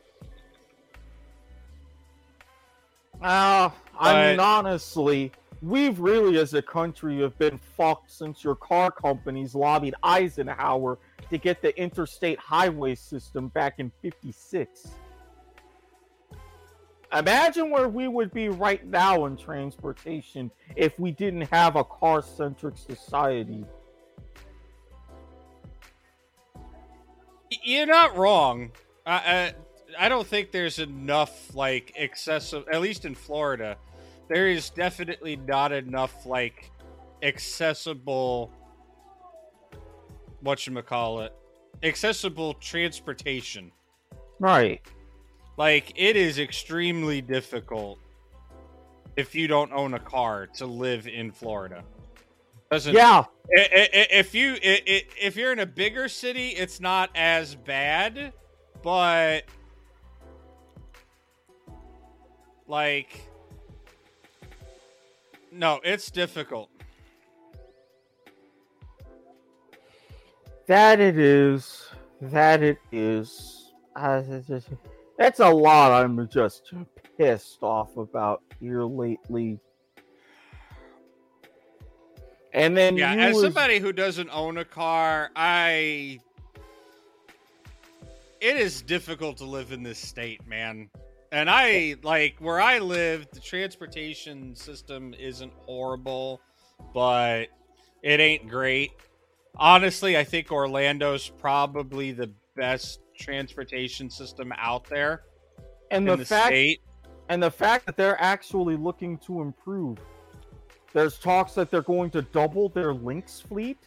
[3.22, 8.90] Uh, I mean, honestly, we've really, as a country, have been fucked since your car
[8.90, 10.98] companies lobbied Eisenhower
[11.30, 14.88] to get the interstate highway system back in 56.
[17.16, 22.22] Imagine where we would be right now in transportation if we didn't have a car
[22.22, 23.64] centric society.
[27.62, 28.70] You're not wrong.
[29.06, 29.54] I,
[29.98, 33.76] I don't think there's enough, like, excessive, at least in Florida,
[34.28, 36.70] there is definitely not enough, like,
[37.22, 38.52] accessible,
[40.44, 41.30] whatchamacallit,
[41.82, 43.70] accessible transportation.
[44.38, 44.82] Right.
[45.56, 47.98] Like it is extremely difficult
[49.16, 51.82] if you don't own a car to live in Florida.
[52.70, 53.24] Doesn't yeah?
[53.48, 58.32] If you if you're in a bigger city, it's not as bad,
[58.82, 59.44] but
[62.66, 63.20] like
[65.52, 66.68] no, it's difficult.
[70.66, 71.88] That it is.
[72.20, 73.72] That it is.
[73.94, 74.22] Uh,
[75.18, 76.72] that's a lot I'm just
[77.16, 79.58] pissed off about here lately.
[82.52, 83.44] And then yeah, as was...
[83.44, 86.18] somebody who doesn't own a car, I
[88.40, 90.88] it is difficult to live in this state, man.
[91.32, 96.40] And I like where I live, the transportation system isn't horrible,
[96.94, 97.46] but
[98.02, 98.92] it ain't great.
[99.56, 105.22] Honestly, I think Orlando's probably the best transportation system out there
[105.90, 106.80] and the, the, fact state.
[107.28, 109.98] and the fact that they're actually looking to improve.
[110.92, 113.78] There's talks that they're going to double their Lynx fleet.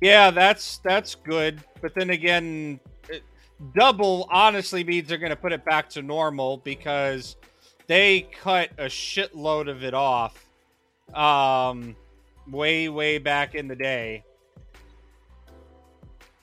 [0.00, 1.62] Yeah that's that's good.
[1.80, 3.22] But then again it,
[3.74, 7.36] double honestly means they're going to put it back to normal because
[7.86, 10.44] they cut a shitload of it off
[11.14, 11.96] um
[12.50, 14.22] way way back in the day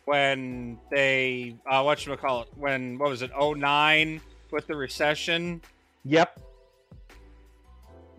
[0.06, 5.62] when they uh what you call it when what was it 09 with the recession?
[6.04, 6.40] Yep.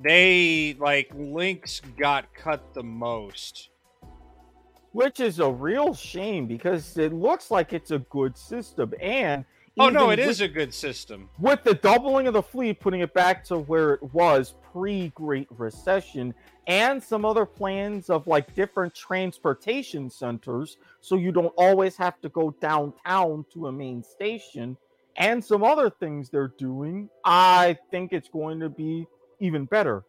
[0.02, 3.70] They like Lynx got cut the most.
[4.92, 9.44] Which is a real shame because it looks like it's a good system and
[9.78, 11.28] oh no it with, is a good system.
[11.38, 16.34] with the doubling of the fleet putting it back to where it was pre-great recession
[16.66, 22.28] and some other plans of like different transportation centers so you don't always have to
[22.28, 24.76] go downtown to a main station.
[25.18, 29.06] And some other things they're doing i think it's going to be
[29.40, 30.04] even better.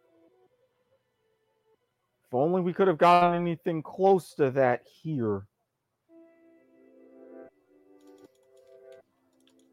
[2.28, 5.46] If only we could have gotten anything close to that here.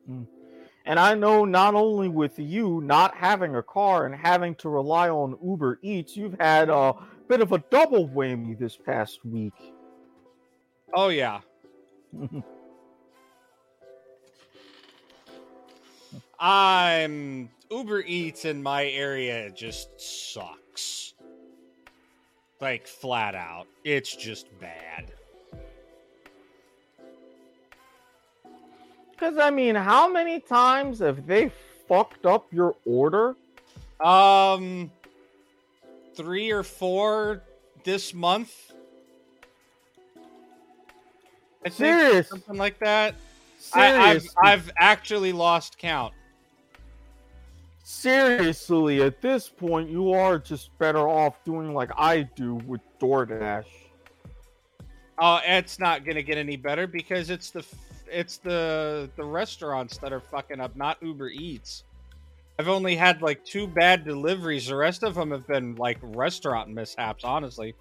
[0.09, 0.25] Mm.
[0.85, 5.09] And I know not only with you not having a car and having to rely
[5.09, 6.93] on Uber Eats, you've had a
[7.27, 9.73] bit of a double whammy this past week.
[10.93, 11.41] Oh, yeah.
[16.39, 21.15] I'm Uber Eats in my area just sucks.
[22.61, 23.65] Like flat out.
[23.83, 25.11] It's just bad.
[29.15, 31.49] Because, I mean, how many times have they
[31.87, 33.35] fucked up your order?
[34.01, 34.91] Um,
[36.15, 37.41] three or four
[37.83, 38.73] this month.
[41.65, 42.29] I Serious?
[42.29, 43.15] something like that.
[43.73, 46.13] I, have I've actually lost count.
[47.83, 53.65] seriously, at this point, you are just better off doing like I do with DoorDash.
[55.17, 57.65] Oh, it's not gonna get any better because it's the
[58.11, 61.83] it's the the restaurants that are fucking up, not Uber Eats.
[62.57, 64.67] I've only had like two bad deliveries.
[64.67, 67.75] The rest of them have been like restaurant mishaps, honestly.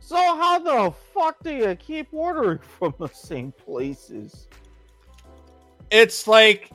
[0.00, 4.46] So how the fuck do you keep ordering from the same places?
[5.90, 6.70] It's like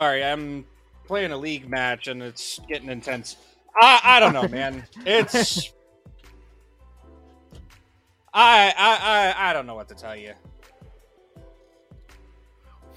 [0.00, 0.66] Sorry, I'm
[1.06, 3.36] playing a league match and it's getting intense.
[3.80, 4.84] I I don't know, man.
[5.06, 5.72] It's
[8.32, 10.32] I I I I don't know what to tell you.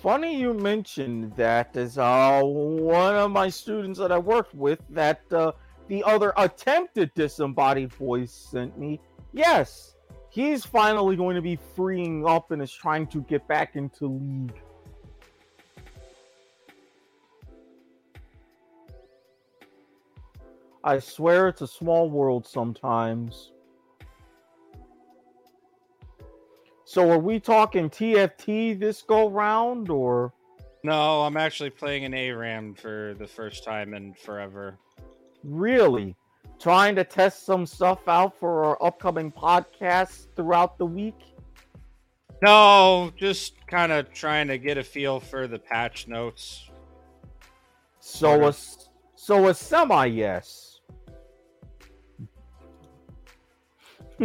[0.01, 5.21] Funny you mentioned that as uh, one of my students that I worked with that
[5.31, 5.51] uh,
[5.87, 8.99] the other attempted disembodied voice sent me.
[9.33, 9.95] Yes,
[10.29, 14.61] he's finally going to be freeing up and is trying to get back into league.
[20.87, 23.51] I swear it's a small world sometimes.
[26.85, 30.31] So are we talking TFT this go round or
[30.85, 34.79] No, I'm actually playing an ARAM for the first time in forever.
[35.43, 36.15] really
[36.57, 41.19] trying to test some stuff out for our upcoming podcasts throughout the week?
[42.41, 46.69] No, just kind of trying to get a feel for the patch notes.
[47.99, 48.55] So a
[49.15, 50.66] so a semi yes.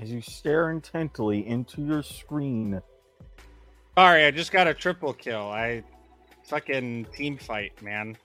[0.00, 2.80] As you stare intently into your screen,
[3.98, 5.48] Sorry, I just got a triple kill.
[5.48, 5.82] I
[6.48, 8.16] fucking team fight, man.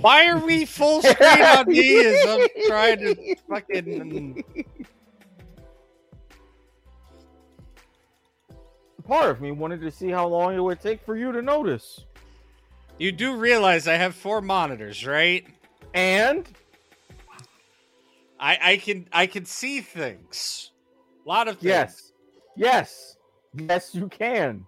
[0.00, 4.44] Why are we full screen on me as I'm trying to fucking
[9.04, 12.04] part of me wanted to see how long it would take for you to notice.
[12.98, 15.46] You do realize I have four monitors, right?
[15.92, 16.48] And
[18.38, 20.70] I I can I can see things.
[21.24, 21.64] A lot of things.
[21.64, 22.12] yes,
[22.56, 23.16] yes,
[23.54, 24.66] yes, you can.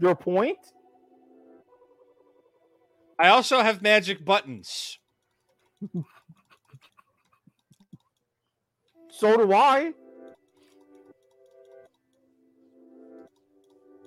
[0.00, 0.58] Your point?
[3.18, 4.98] I also have magic buttons.
[9.10, 9.92] So do I.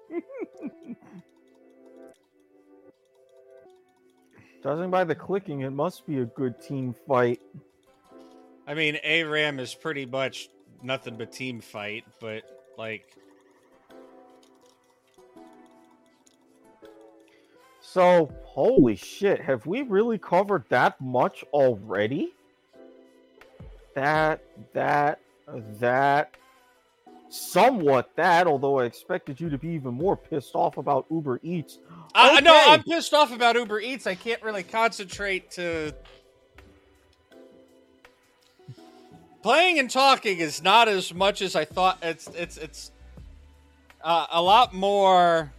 [4.64, 7.40] Judging by the clicking, it must be a good team fight.
[8.66, 10.50] I mean, ARAM is pretty much
[10.84, 12.44] nothing but team fight, but
[12.78, 13.06] like
[17.94, 22.34] So, holy shit, have we really covered that much already?
[23.94, 25.20] That, that,
[25.80, 26.36] that,
[27.30, 31.78] somewhat that, although I expected you to be even more pissed off about Uber Eats.
[32.16, 34.08] I no, I'm pissed off about Uber Eats.
[34.08, 35.94] I can't really concentrate to
[39.44, 42.00] playing and talking is not as much as I thought.
[42.02, 42.92] It's it's it's
[44.02, 45.52] uh, a lot more.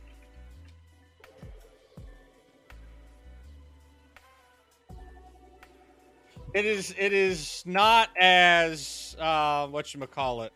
[6.54, 10.52] It is it is not as uh, what you call it.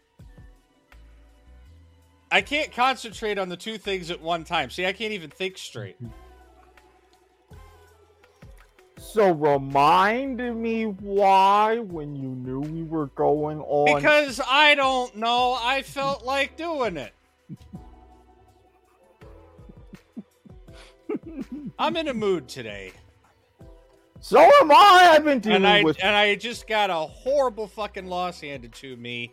[2.30, 4.70] I can't concentrate on the two things at one time.
[4.70, 5.96] See, I can't even think straight.
[9.10, 13.96] So, remind me why when you knew we were going on.
[13.96, 17.14] Because I don't know, I felt like doing it.
[21.78, 22.92] I'm in a mood today,
[24.20, 25.12] so am I.
[25.14, 25.96] I've been dealing and I with.
[26.04, 29.32] and I just got a horrible fucking loss handed to me,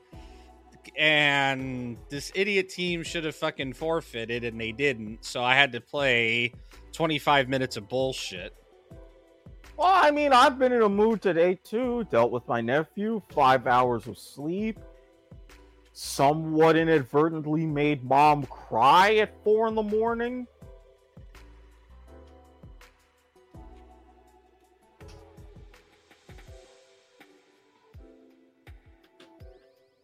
[0.95, 5.25] and this idiot team should have fucking forfeited, and they didn't.
[5.25, 6.53] So I had to play
[6.93, 8.55] 25 minutes of bullshit.
[9.77, 12.05] Well, I mean, I've been in a mood today too.
[12.09, 14.79] Dealt with my nephew, five hours of sleep.
[15.91, 20.47] Somewhat inadvertently made mom cry at four in the morning.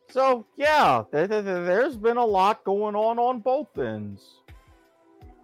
[0.10, 4.42] So yeah, there, there, there's been a lot going on on both ends.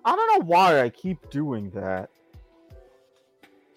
[0.03, 2.09] I don't know why I keep doing that.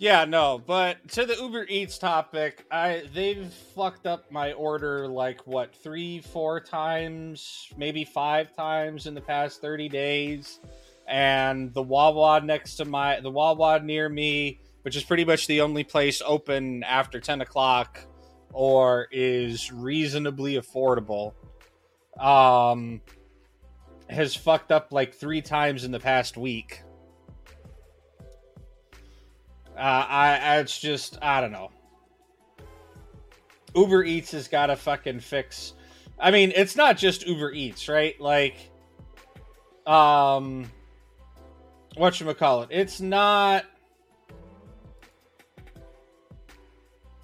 [0.00, 5.46] Yeah, no, but to the Uber Eats topic, I they've fucked up my order like
[5.46, 10.58] what three, four times, maybe five times in the past thirty days,
[11.06, 15.60] and the Wawa next to my the Wawa near me, which is pretty much the
[15.60, 18.00] only place open after ten o'clock
[18.54, 21.34] or is reasonably affordable,
[22.18, 23.02] um,
[24.08, 26.84] has fucked up like three times in the past week.
[29.80, 31.70] Uh, I, it's just I don't know.
[33.74, 35.72] Uber Eats has got to fucking fix.
[36.18, 38.20] I mean, it's not just Uber Eats, right?
[38.20, 38.56] Like,
[39.86, 40.70] um,
[41.96, 42.68] what you call it?
[42.70, 43.64] It's not.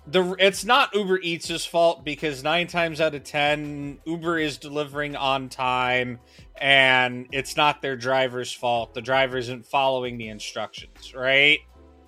[0.07, 5.14] the it's not Uber Eats' fault because nine times out of ten, Uber is delivering
[5.14, 6.20] on time,
[6.57, 8.94] and it's not their driver's fault.
[8.94, 11.59] The driver isn't following the instructions, right?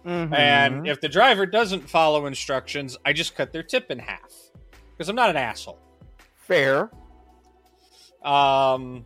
[0.09, 0.33] Mm-hmm.
[0.33, 4.33] And if the driver doesn't follow instructions, I just cut their tip in half
[4.93, 5.79] because I'm not an asshole.
[6.35, 6.91] Fair.
[8.25, 9.05] Um,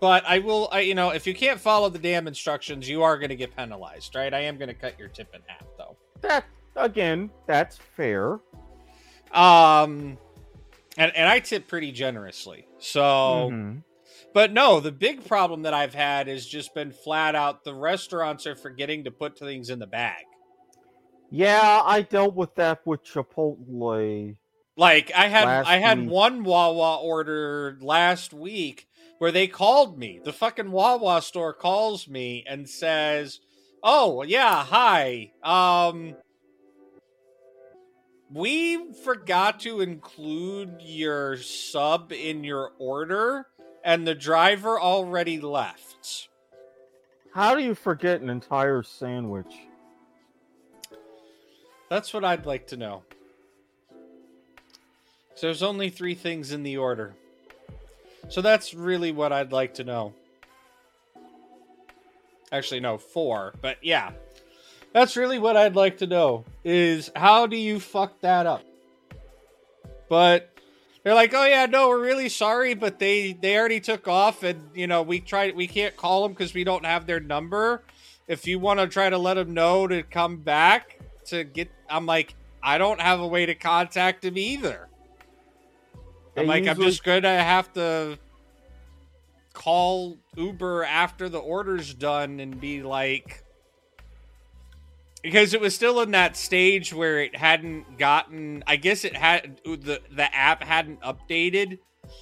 [0.00, 3.18] but I will, I, you know, if you can't follow the damn instructions, you are
[3.18, 4.32] going to get penalized, right?
[4.32, 5.96] I am going to cut your tip in half, though.
[6.20, 6.44] That
[6.76, 8.34] again, that's fair.
[9.32, 10.16] Um,
[10.96, 13.50] and and I tip pretty generously, so.
[13.52, 13.78] Mm-hmm.
[14.34, 18.46] But no, the big problem that I've had has just been flat out the restaurants
[18.46, 20.24] are forgetting to put things in the bag.
[21.30, 24.36] Yeah, I dealt with that with Chipotle.
[24.76, 26.10] Like I had I had week.
[26.10, 28.86] one Wawa order last week
[29.18, 30.20] where they called me.
[30.22, 33.40] The fucking Wawa store calls me and says,
[33.82, 35.32] "Oh, yeah, hi.
[35.42, 36.14] Um
[38.30, 43.46] we forgot to include your sub in your order
[43.84, 46.28] and the driver already left.
[47.34, 49.54] How do you forget an entire sandwich?
[51.88, 53.02] That's what I'd like to know.
[55.34, 57.14] So there's only three things in the order.
[58.28, 60.14] So that's really what I'd like to know.
[62.50, 63.54] Actually, no, four.
[63.60, 64.12] But yeah,
[64.92, 68.62] that's really what I'd like to know is how do you fuck that up?
[70.08, 70.57] But
[71.02, 74.70] they're like, "Oh yeah, no, we're really sorry, but they they already took off and,
[74.74, 77.82] you know, we tried we can't call them cuz we don't have their number.
[78.26, 82.06] If you want to try to let them know to come back to get I'm
[82.06, 84.88] like, I don't have a way to contact them either.
[86.36, 86.84] I'm like, usually...
[86.84, 88.18] I'm just going to have to
[89.52, 93.44] call Uber after the order's done and be like,
[95.22, 99.60] because it was still in that stage where it hadn't gotten i guess it had
[99.64, 101.78] the the app hadn't updated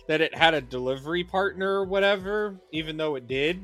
[0.07, 3.61] that it had a delivery partner or whatever even though it did.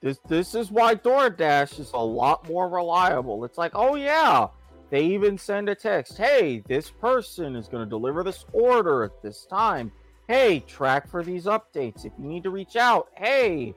[0.00, 3.44] This this is why DoorDash is a lot more reliable.
[3.44, 4.48] It's like oh yeah
[4.90, 9.22] they even send a text hey this person is going to deliver this order at
[9.22, 9.90] this time.
[10.28, 12.04] Hey track for these updates.
[12.04, 13.74] If you need to reach out hey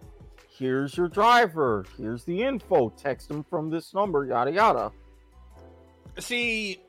[0.58, 4.92] here's your driver, here's the info, text him from this number, yada yada.
[6.20, 6.82] See,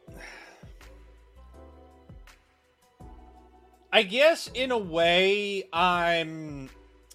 [3.93, 6.71] I guess in a way I'm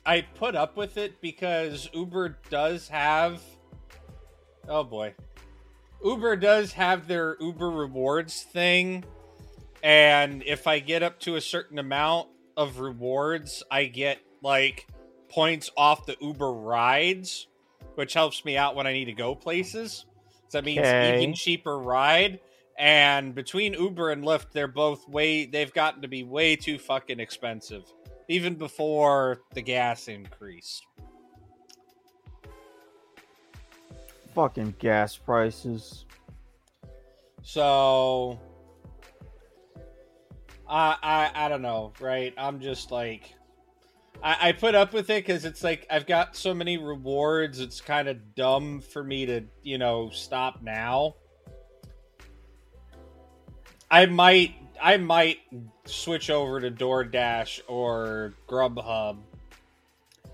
[0.05, 3.41] I put up with it because Uber does have
[4.67, 5.13] Oh boy.
[6.03, 9.03] Uber does have their Uber rewards thing
[9.83, 14.87] and if I get up to a certain amount of rewards, I get like
[15.33, 17.47] points off the Uber rides,
[17.95, 20.05] which helps me out when I need to go places.
[20.49, 21.21] So that means okay.
[21.21, 22.39] even cheaper ride.
[22.77, 27.19] And between Uber and Lyft, they're both way they've gotten to be way too fucking
[27.19, 27.91] expensive.
[28.27, 30.85] Even before the gas increased.
[34.33, 36.05] Fucking gas prices.
[37.43, 38.39] So
[40.67, 42.33] I I I don't know, right?
[42.37, 43.35] I'm just like
[44.23, 47.59] I, I put up with it because it's like I've got so many rewards.
[47.59, 51.15] It's kind of dumb for me to, you know, stop now.
[53.91, 55.39] I might, I might
[55.85, 59.17] switch over to DoorDash or Grubhub.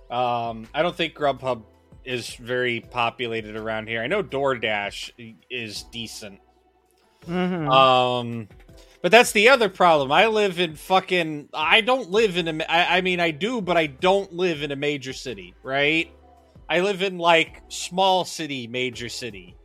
[0.09, 1.63] Um, I don't think Grubhub
[2.05, 4.01] is very populated around here.
[4.01, 6.39] I know DoorDash is decent.
[7.27, 7.69] Mm-hmm.
[7.69, 8.47] Um,
[9.01, 10.11] but that's the other problem.
[10.11, 11.49] I live in fucking.
[11.53, 12.65] I don't live in a.
[12.65, 16.11] I, I mean, I do, but I don't live in a major city, right?
[16.69, 19.55] I live in like small city, major city.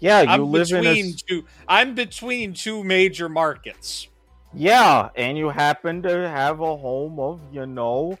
[0.00, 1.14] Yeah, you I'm live between in a...
[1.14, 1.44] two.
[1.68, 4.08] I'm between two major markets.
[4.52, 8.18] Yeah, and you happen to have a home of, you know,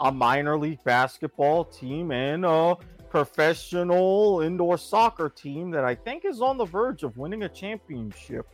[0.00, 2.76] a minor league basketball team and a
[3.10, 8.46] professional indoor soccer team that I think is on the verge of winning a championship.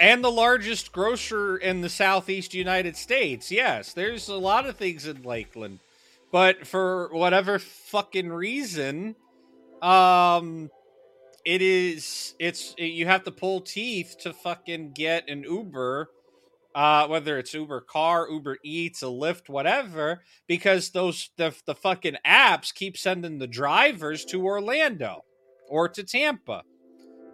[0.00, 3.52] And the largest grocer in the southeast United States.
[3.52, 5.80] Yes, there's a lot of things in Lakeland.
[6.32, 9.14] But for whatever fucking reason,
[9.82, 10.70] um
[11.44, 16.10] it is it's you have to pull teeth to fucking get an Uber
[16.74, 22.16] uh, whether it's Uber Car, Uber Eats, a Lyft, whatever, because those the the fucking
[22.26, 25.24] apps keep sending the drivers to Orlando
[25.68, 26.62] or to Tampa,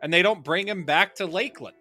[0.02, 1.74] and they don't bring them back to Lakeland.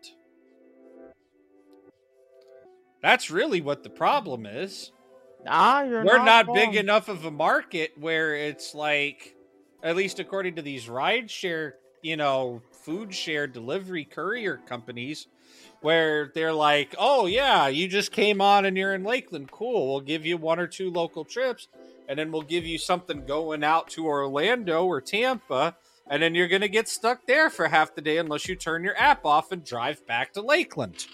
[3.05, 4.91] That's really what the problem is.
[5.45, 9.35] Ah, you're We're not, not, big enough of a market where it's like,
[9.83, 15.27] at least according to these ride share, you know, food share delivery courier companies,
[15.81, 19.51] where they're like, oh, yeah, you just came on and you're in Lakeland.
[19.51, 19.87] Cool.
[19.87, 21.67] We'll give you one or two local trips,
[22.09, 25.77] and then we'll give you something going out to Orlando or Tampa.
[26.09, 28.83] And then you're going to get stuck there for half the day unless you turn
[28.83, 31.05] your app off and drive back to Lakeland.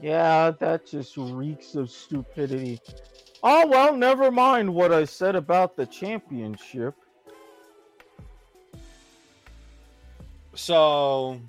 [0.00, 2.80] Yeah, that just reeks of stupidity.
[3.42, 6.94] Oh well, never mind what I said about the championship.
[10.54, 11.40] So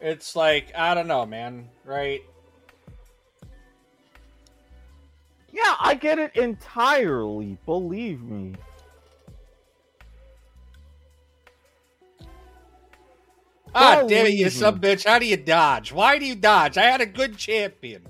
[0.00, 2.22] it's like I don't know, man, right?
[5.52, 8.54] Yeah, I get it entirely, believe me.
[13.78, 15.04] Ah, Oh, damn it, you leave sub bitch!
[15.06, 15.92] How do you dodge?
[15.92, 16.78] Why do you dodge?
[16.78, 18.06] I had a good champion.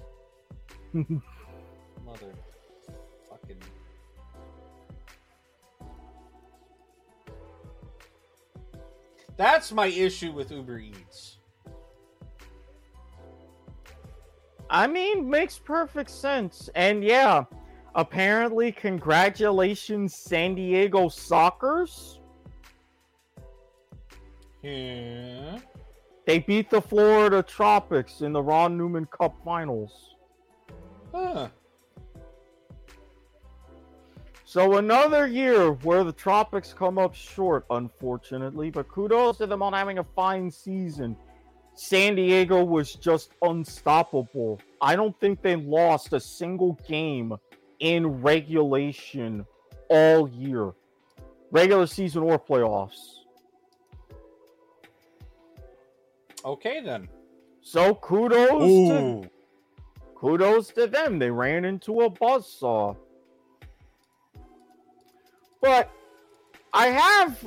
[0.93, 1.19] Mother,
[3.29, 3.57] fucking.
[9.37, 11.39] That's my issue with Uber Eats.
[14.71, 16.69] I mean, makes perfect sense.
[16.75, 17.45] And yeah,
[17.95, 22.16] apparently, congratulations, San Diego Sockers.
[24.67, 25.59] Yeah.
[26.27, 30.17] They beat the Florida Tropics in the Ron Newman Cup Finals.
[31.15, 31.49] Huh.
[34.45, 39.73] So another year where the Tropics come up short, unfortunately, but kudos to them on
[39.73, 41.17] having a fine season.
[41.75, 44.61] San Diego was just unstoppable.
[44.81, 47.35] I don't think they lost a single game
[47.79, 49.47] in regulation
[49.91, 50.73] all year,
[51.53, 53.26] regular season or playoffs.
[56.47, 57.09] Okay then.
[57.61, 59.31] So kudos to
[60.15, 61.19] kudos to them.
[61.19, 62.97] They ran into a buzzsaw.
[65.61, 65.91] But
[66.73, 67.45] I have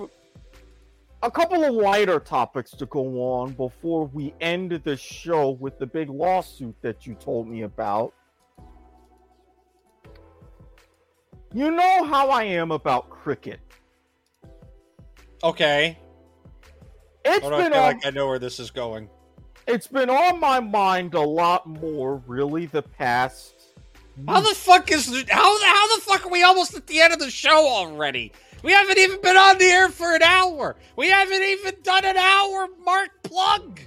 [1.24, 5.86] a couple of lighter topics to go on before we end the show with the
[5.86, 8.14] big lawsuit that you told me about.
[11.54, 13.62] You know how I am about cricket.
[15.44, 15.98] Okay.
[17.26, 19.10] It's Hold I been feel on, like I know where this is going.
[19.68, 23.56] it's been on my mind a lot more really the past
[24.28, 27.14] How the fuck is how the how the fuck are we almost at the end
[27.14, 28.32] of the show already?
[28.64, 30.76] We haven't even been on the air for an hour.
[30.98, 33.80] We haven't even done an hour mark plug.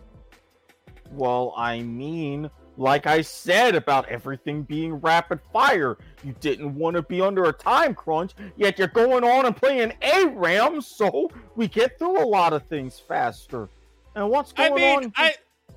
[1.11, 7.03] Well, I mean, like I said about everything being rapid fire, you didn't want to
[7.03, 11.69] be under a time crunch, yet you're going on and playing an ARAM, so we
[11.69, 13.69] get through a lot of things faster.
[14.15, 15.13] And what's I going mean, on?
[15.17, 15.35] I,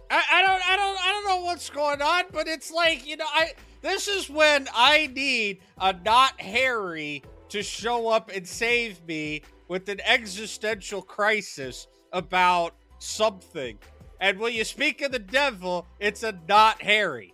[0.10, 3.18] I I don't I don't I don't know what's going on, but it's like, you
[3.18, 9.06] know, I this is when I need a not Harry to show up and save
[9.06, 13.78] me with an existential crisis about something.
[14.20, 17.34] And when you speak of the devil, it's a not Harry.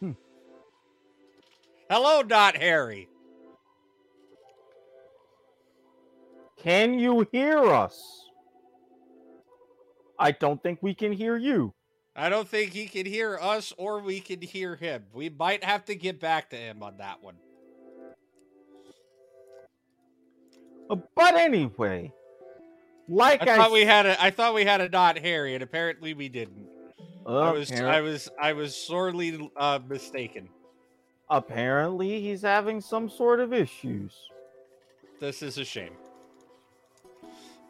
[0.00, 0.12] Hmm.
[1.88, 3.08] Hello, not Harry.
[6.62, 8.26] Can you hear us?
[10.18, 11.72] I don't think we can hear you.
[12.16, 15.04] I don't think he can hear us or we can hear him.
[15.12, 17.36] We might have to get back to him on that one.
[20.90, 22.12] Uh, But anyway,
[23.08, 25.62] like I I, thought we had a I thought we had a not Harry, and
[25.62, 26.66] apparently we didn't.
[27.26, 30.48] I was Apparent- I was I was sorely uh, mistaken.
[31.30, 34.14] apparently he's having some sort of issues.
[35.20, 35.92] This is a shame.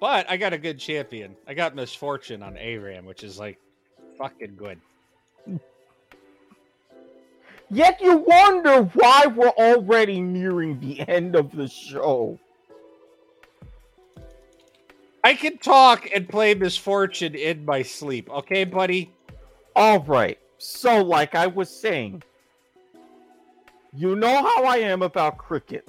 [0.01, 1.35] But I got a good champion.
[1.47, 3.59] I got Miss Fortune on ARAM, which is like
[4.17, 4.81] fucking good.
[7.71, 12.39] Yet you wonder why we're already nearing the end of the show.
[15.25, 18.31] I can talk and play Miss Fortune in my sleep.
[18.31, 19.13] Okay, buddy.
[19.75, 20.39] All right.
[20.59, 22.23] So, like I was saying,
[23.95, 25.89] you know how I am about cricket.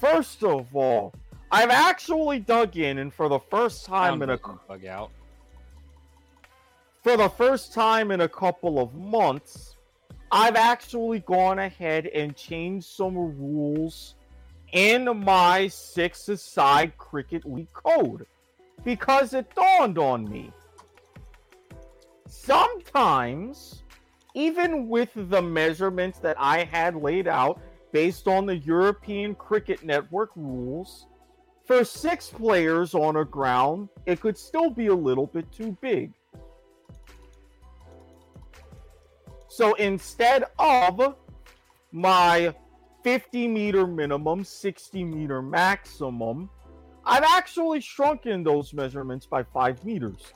[0.00, 1.12] First of all,
[1.52, 5.10] I've actually dug in, and for the first time in a bug out.
[7.02, 9.76] For the first time in a couple of months,
[10.30, 14.14] I've actually gone ahead and changed some rules
[14.72, 18.26] in my six-a-side cricket league code
[18.84, 20.52] because it dawned on me.
[22.26, 23.82] Sometimes,
[24.34, 27.60] even with the measurements that I had laid out
[27.92, 31.06] based on the European Cricket Network rules,
[31.64, 36.12] for six players on a ground, it could still be a little bit too big.
[39.48, 41.14] So instead of
[41.92, 42.54] my
[43.02, 46.50] 50 meter minimum, 60 meter maximum,
[47.04, 50.34] I've actually shrunken those measurements by five meters.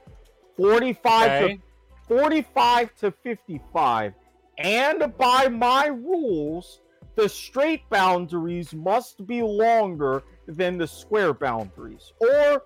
[0.56, 1.54] 45 okay.
[1.56, 1.62] to
[2.08, 4.14] 45 to 55.
[4.58, 6.80] And by my rules,
[7.16, 12.12] the straight boundaries must be longer than the square boundaries.
[12.20, 12.64] Or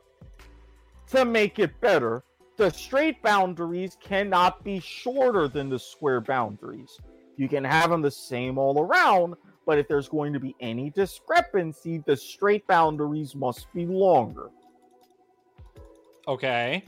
[1.10, 2.22] to make it better,
[2.56, 6.98] the straight boundaries cannot be shorter than the square boundaries.
[7.36, 9.34] You can have them the same all around,
[9.68, 14.48] but if there's going to be any discrepancy, the straight boundaries must be longer.
[16.26, 16.86] Okay.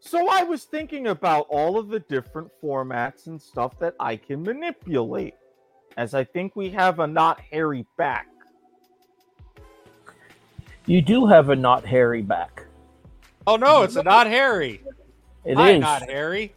[0.00, 4.42] So I was thinking about all of the different formats and stuff that I can
[4.42, 5.34] manipulate,
[5.96, 8.26] as I think we have a not Harry back.
[10.86, 12.66] You do have a not Harry back.
[13.46, 14.82] Oh no, it's a not Harry.
[15.44, 15.80] It Hi, is.
[15.80, 16.56] not Harry.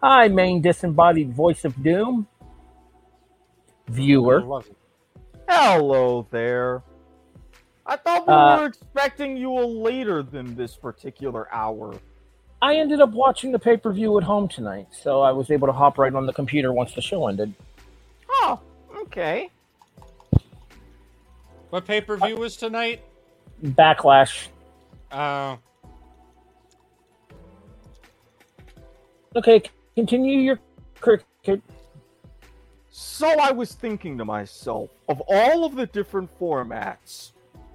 [0.00, 2.28] Hi, main disembodied voice of doom.
[3.88, 4.62] Viewer.
[5.48, 6.82] Hello there.
[7.86, 11.94] I thought we uh, were expecting you a later than this particular hour.
[12.60, 15.68] I ended up watching the pay per view at home tonight, so I was able
[15.68, 17.54] to hop right on the computer once the show ended.
[18.28, 18.60] Oh,
[19.02, 19.50] okay.
[21.70, 23.02] What pay per view uh, was tonight?
[23.62, 24.48] Backlash.
[25.12, 25.16] Oh.
[25.18, 25.56] Uh,
[29.36, 29.62] Okay,
[29.94, 30.58] continue your
[31.00, 31.62] cricket.
[33.00, 37.30] So I was thinking to myself, of all of the different formats,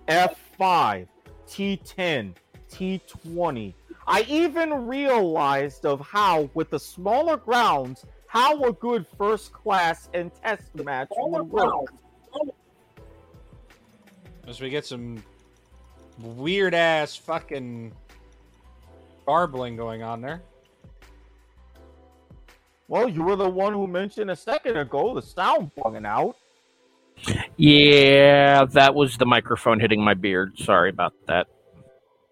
[0.10, 1.08] F5,
[1.48, 2.34] T10,
[2.70, 3.74] T20,
[4.06, 10.30] I even realized of how, with the smaller grounds, how a good first class and
[10.44, 11.94] test match would work.
[14.46, 15.24] As we get some
[16.20, 17.94] weird ass fucking
[19.26, 20.42] garbling going on there.
[22.88, 26.36] Well, you were the one who mentioned a second ago the sound bugging out.
[27.58, 30.58] Yeah, that was the microphone hitting my beard.
[30.58, 31.48] Sorry about that.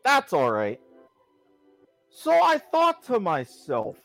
[0.04, 0.80] That's all right.
[2.10, 3.96] So I thought to myself,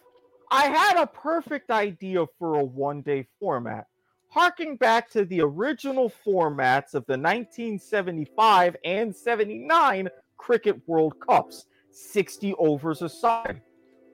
[0.51, 3.87] I had a perfect idea for a one day format,
[4.29, 12.55] harking back to the original formats of the 1975 and 79 Cricket World Cups, 60
[12.59, 13.61] overs aside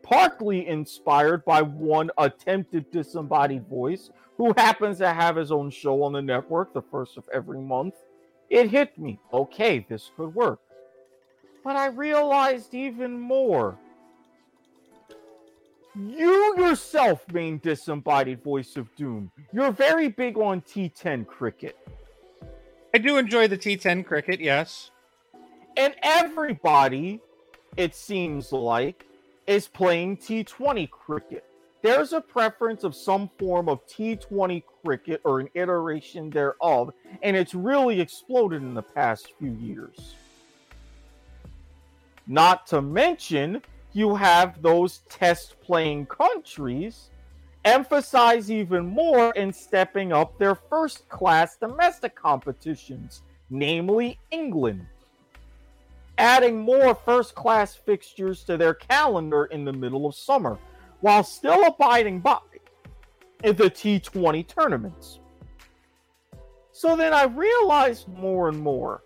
[0.03, 6.13] partly inspired by one attempted disembodied voice who happens to have his own show on
[6.13, 7.95] the network the first of every month.
[8.51, 9.19] It hit me.
[9.33, 10.61] Okay, this could work.
[11.65, 13.79] But I realized even more.
[15.95, 21.77] You yourself, main disembodied voice of doom, you're very big on T10 cricket.
[22.95, 24.91] I do enjoy the T10 cricket, yes.
[25.77, 27.21] And everybody,
[27.77, 29.07] it seems like,
[29.47, 31.45] is playing T20 cricket.
[31.83, 37.55] There's a preference of some form of T20 cricket or an iteration thereof, and it's
[37.55, 40.15] really exploded in the past few years.
[42.29, 43.63] Not to mention,
[43.93, 47.11] you have those test playing countries
[47.65, 54.87] emphasize even more in stepping up their first class domestic competitions, namely England
[56.23, 60.57] adding more first class fixtures to their calendar in the middle of summer,
[61.01, 62.39] while still abiding by
[63.43, 65.19] the T20 tournaments.
[66.71, 69.03] So then I realized more and more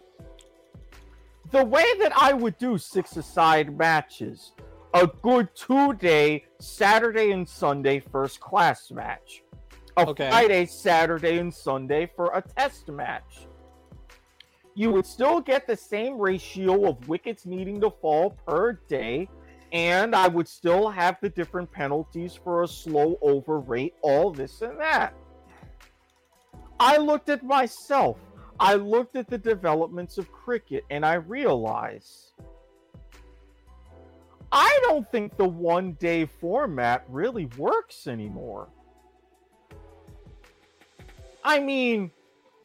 [1.52, 4.52] the way that I would do six aside matches,
[4.92, 9.42] a good two day Saturday and Sunday first class match,
[9.96, 10.28] a okay.
[10.28, 13.45] Friday, Saturday, and Sunday for a test match
[14.77, 19.27] you would still get the same ratio of wickets needing to fall per day,
[19.72, 24.61] and I would still have the different penalties for a slow over rate, all this
[24.61, 25.14] and that.
[26.79, 28.18] I looked at myself.
[28.61, 32.33] I looked at the developments of cricket and I realized
[34.53, 38.68] I don't think the one day format really works anymore.
[41.43, 42.11] I mean,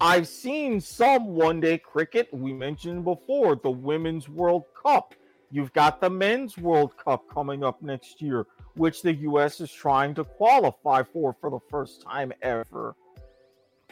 [0.04, 2.28] I've seen some one day cricket.
[2.34, 5.14] We mentioned before the Women's World Cup.
[5.52, 9.62] You've got the Men's World Cup coming up next year, which the U.S.
[9.62, 12.96] is trying to qualify for for the first time ever.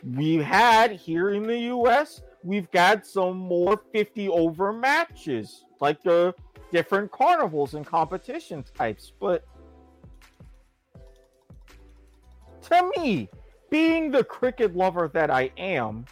[0.03, 6.33] We've had here in the U.S., we've got some more 50 over matches, like the
[6.71, 9.13] different carnivals and competition types.
[9.19, 9.45] But
[12.63, 13.29] to me,
[13.69, 16.05] being the cricket lover that I am,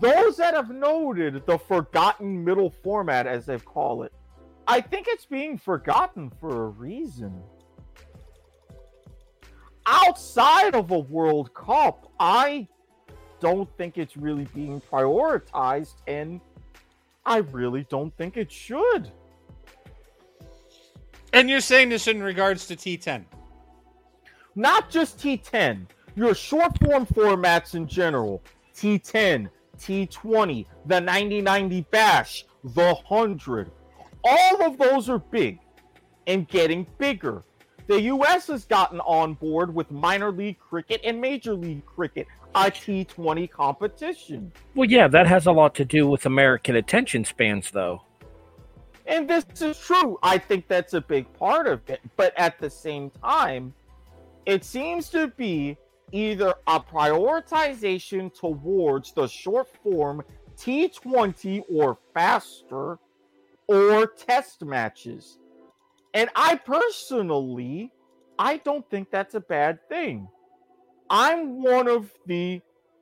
[0.00, 4.12] those that have noted the forgotten middle format, as they call it,
[4.66, 7.42] I think it's being forgotten for a reason.
[9.86, 12.68] Outside of a World Cup, I
[13.40, 16.40] don't think it's really being prioritized, and
[17.26, 19.10] I really don't think it should.
[21.32, 23.24] And you're saying this in regards to T10?
[24.54, 28.42] Not just T10, your short form formats in general
[28.74, 29.48] T10,
[29.78, 33.70] T20, the 9090 Bash, the 100.
[34.24, 35.58] All of those are big
[36.26, 37.42] and getting bigger.
[37.86, 42.70] The US has gotten on board with minor league cricket and major league cricket, a
[42.70, 44.52] T20 competition.
[44.74, 48.02] Well, yeah, that has a lot to do with American attention spans, though.
[49.06, 50.18] And this is true.
[50.22, 52.00] I think that's a big part of it.
[52.16, 53.74] But at the same time,
[54.46, 55.76] it seems to be
[56.12, 60.22] either a prioritization towards the short form
[60.56, 62.98] T20 or faster
[63.66, 65.38] or test matches.
[66.12, 67.92] And I personally,
[68.38, 70.28] I don't think that's a bad thing.
[71.08, 72.60] I'm one of the,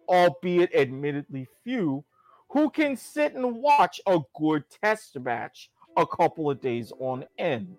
[0.08, 2.04] albeit admittedly few,
[2.50, 7.76] who can sit and watch a good test match a couple of days on end.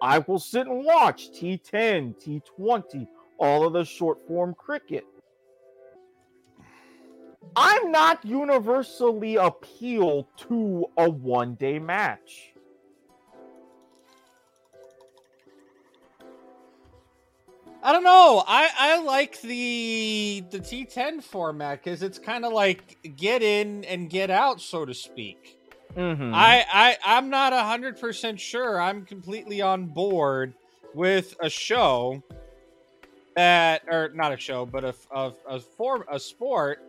[0.00, 3.06] I will sit and watch T10, T20,
[3.38, 5.06] all of the short form cricket.
[7.56, 12.52] I'm not universally appealed to a one day match.
[17.82, 18.42] I don't know.
[18.46, 24.10] I I like the the T10 format because it's kind of like get in and
[24.10, 25.58] get out, so to speak.
[25.96, 26.32] Mm-hmm.
[26.34, 28.80] I I I'm not hundred percent sure.
[28.80, 30.54] I'm completely on board
[30.94, 32.22] with a show
[33.38, 36.82] that, or not a show, but a a, a form a sport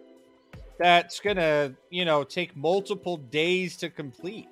[0.80, 4.50] that's gonna you know take multiple days to complete.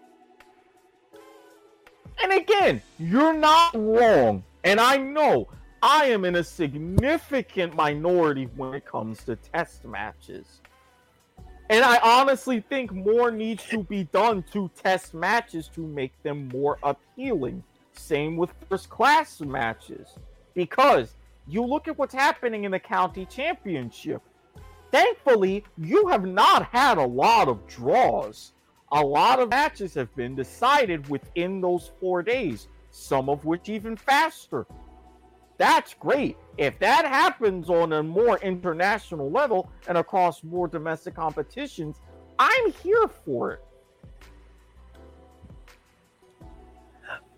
[2.22, 4.44] And again, you're not wrong.
[4.64, 5.48] And I know
[5.82, 10.62] I am in a significant minority when it comes to test matches.
[11.70, 16.48] And I honestly think more needs to be done to test matches to make them
[16.50, 17.64] more appealing.
[17.94, 20.16] Same with first class matches.
[20.54, 21.17] Because
[21.48, 24.22] you look at what's happening in the county championship.
[24.92, 28.54] Thankfully, you have not had a lot of draws.
[28.92, 33.98] A lot of matches have been decided within those four days, some of which even
[33.98, 34.66] faster.
[35.58, 36.38] That's great.
[36.58, 42.00] If that happens on a more international level and across more domestic competitions,
[42.40, 43.67] I'm here for it.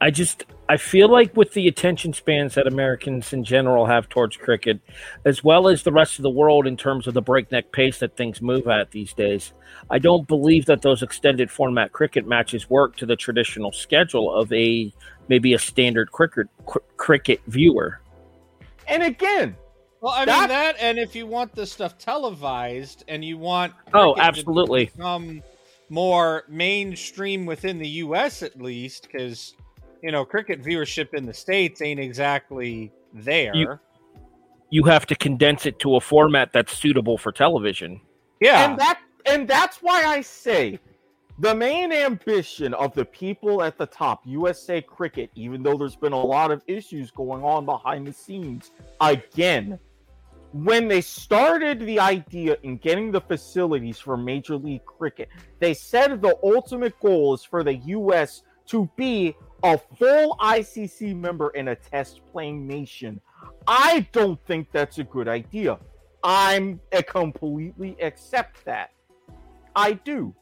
[0.02, 4.38] I just I feel like with the attention spans that Americans in general have towards
[4.38, 4.80] cricket,
[5.26, 8.16] as well as the rest of the world in terms of the breakneck pace that
[8.16, 9.52] things move at these days,
[9.90, 14.54] I don't believe that those extended format cricket matches work to the traditional schedule of
[14.54, 14.94] a
[15.28, 18.00] maybe a standard cricket cr- cricket viewer.
[18.88, 19.58] And again,
[20.02, 24.16] well, I mean that, and if you want the stuff televised and you want oh,
[24.18, 25.44] absolutely, become
[25.90, 28.44] more mainstream within the U.S.
[28.44, 29.56] at least, because
[30.02, 33.56] you know cricket viewership in the states ain't exactly there.
[33.56, 33.80] You,
[34.70, 38.02] you have to condense it to a format that's suitable for television.
[38.40, 40.80] Yeah, and that and that's why I say
[41.40, 46.12] the main ambition of the people at the top, USA Cricket, even though there's been
[46.12, 49.80] a lot of issues going on behind the scenes, again,
[50.52, 55.30] when they started the idea in getting the facilities for Major League Cricket,
[55.60, 61.50] they said the ultimate goal is for the US to be a full ICC member
[61.52, 63.20] in a test playing nation.
[63.68, 65.78] I don't think that's a good idea.
[66.24, 68.92] I'm a completely accept that.
[69.76, 70.34] I do.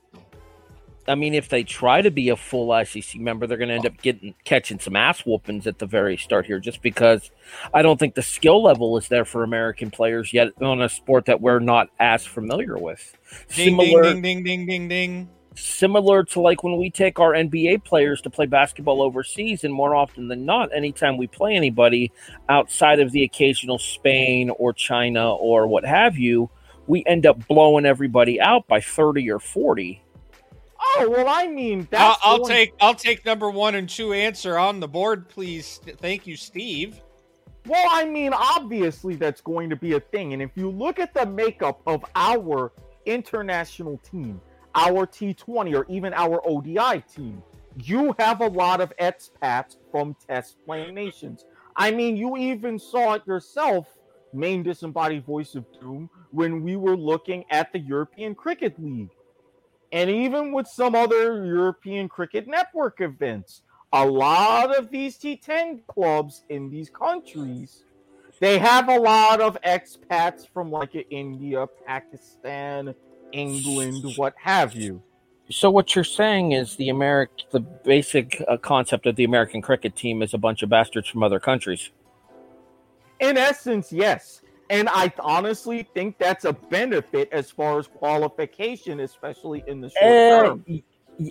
[1.09, 3.85] I mean, if they try to be a full ICC member, they're going to end
[3.85, 7.31] up getting catching some ass whoopings at the very start here, just because
[7.73, 11.25] I don't think the skill level is there for American players yet on a sport
[11.25, 13.15] that we're not as familiar with.
[13.55, 15.29] Ding, similar, ding, ding, ding, ding, ding.
[15.57, 19.95] Similar to like when we take our NBA players to play basketball overseas, and more
[19.95, 22.11] often than not, anytime we play anybody
[22.49, 26.49] outside of the occasional Spain or China or what have you,
[26.87, 30.01] we end up blowing everybody out by thirty or forty.
[30.79, 34.57] Oh well, I mean, I'll, I'll going- take I'll take number one and two answer
[34.57, 35.81] on the board, please.
[35.99, 37.01] Thank you, Steve.
[37.65, 40.31] Well, I mean, obviously that's going to be a thing.
[40.31, 42.71] And if you look at the makeup of our
[43.05, 44.39] international team,
[44.77, 47.41] our T20 or even our ODI team,
[47.83, 51.45] you have a lot of expats from test playing nations.
[51.75, 53.87] I mean, you even saw it yourself,
[54.33, 59.09] main disembodied voice of doom, when we were looking at the European Cricket League.
[59.91, 63.63] And even with some other European Cricket Network events,
[63.93, 67.83] a lot of these T10 clubs in these countries,
[68.39, 72.93] they have a lot of expats from like India, Pakistan,
[73.31, 75.01] England, what have you.
[75.49, 79.95] So what you're saying is the Americ, the basic uh, concept of the American cricket
[79.95, 81.89] team is a bunch of bastards from other countries.
[83.19, 84.41] In essence, yes.
[84.69, 90.03] And I honestly think that's a benefit as far as qualification, especially in the short
[90.03, 90.83] Uh, term.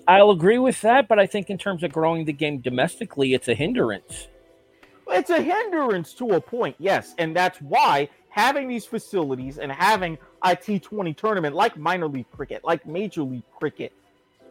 [0.09, 3.49] I'll agree with that, but I think in terms of growing the game domestically, it's
[3.49, 4.29] a hindrance.
[5.09, 7.15] It's a hindrance to a point, yes.
[7.19, 12.63] And that's why having these facilities and having a T20 tournament like minor league cricket,
[12.65, 13.95] like major league cricket,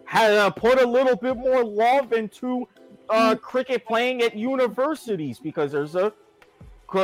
[0.05, 2.67] had uh, put a little bit more love into
[3.09, 6.11] uh, cricket playing at universities because there's a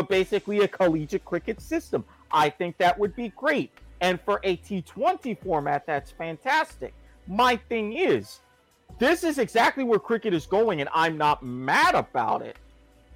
[0.10, 2.04] basically a collegiate cricket system.
[2.32, 3.72] I think that would be great.
[4.00, 6.94] And for a T20 format, that's fantastic.
[7.28, 8.40] My thing is,
[8.98, 12.56] this is exactly where cricket is going, and I'm not mad about it.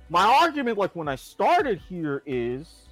[0.10, 2.85] My argument, like when I started here, is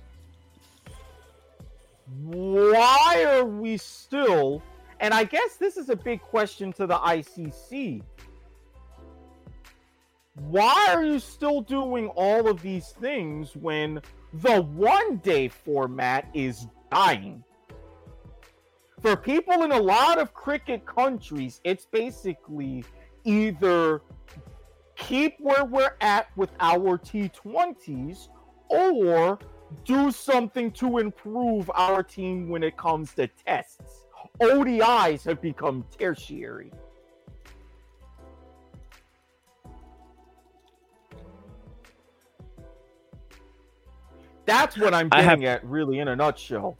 [2.21, 4.61] why are we still,
[4.99, 8.01] and I guess this is a big question to the ICC.
[10.35, 14.01] Why are you still doing all of these things when
[14.33, 17.43] the one day format is dying?
[18.99, 22.83] For people in a lot of cricket countries, it's basically
[23.25, 24.01] either
[24.95, 28.29] keep where we're at with our T20s
[28.69, 29.37] or
[29.85, 34.05] do something to improve our team when it comes to tests.
[34.41, 36.71] ODIs have become tertiary.
[44.45, 46.77] That's what I'm I have- getting at, really, in a nutshell.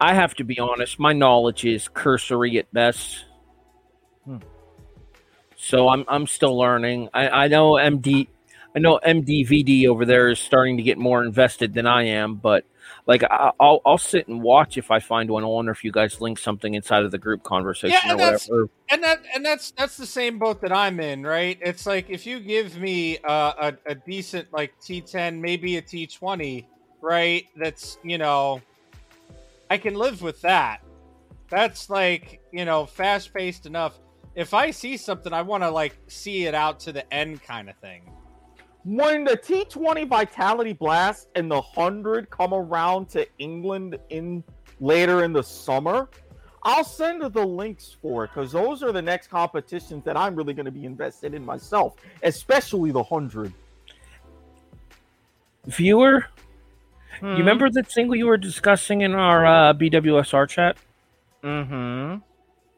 [0.00, 3.24] I have to be honest, my knowledge is cursory at best.
[4.24, 4.38] Hmm.
[5.56, 7.08] So I'm I'm still learning.
[7.14, 8.26] I, I know MD
[8.74, 12.64] I know MDVD over there is starting to get more invested than I am, but
[13.06, 15.44] like I'll I'll sit and watch if I find one.
[15.44, 18.20] I wonder if you guys link something inside of the group conversation Yeah, or and
[18.20, 18.68] that's- whatever.
[18.90, 21.58] and that and that's that's the same boat that I'm in, right?
[21.60, 26.64] It's like if you give me uh, a a decent like T10, maybe a T20,
[27.02, 27.44] right?
[27.56, 28.62] That's you know,
[29.70, 30.80] I can live with that.
[31.50, 33.98] That's like you know, fast paced enough.
[34.34, 37.68] If I see something, I want to like see it out to the end, kind
[37.68, 38.02] of thing.
[38.84, 44.42] When the T20 Vitality Blast and the 100 come around to England in
[44.80, 46.08] later in the summer,
[46.64, 50.54] I'll send the links for it because those are the next competitions that I'm really
[50.54, 53.52] going to be invested in myself, especially the 100.
[55.66, 56.26] Viewer,
[57.20, 57.26] Hmm.
[57.26, 60.76] you remember the thing we were discussing in our uh, BWSR chat?
[61.44, 62.16] Mm-hmm.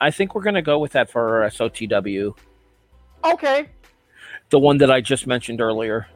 [0.00, 2.36] I think we're gonna go with that for our SOTW.
[3.24, 3.68] Okay.
[4.54, 6.06] The one that I just mentioned earlier,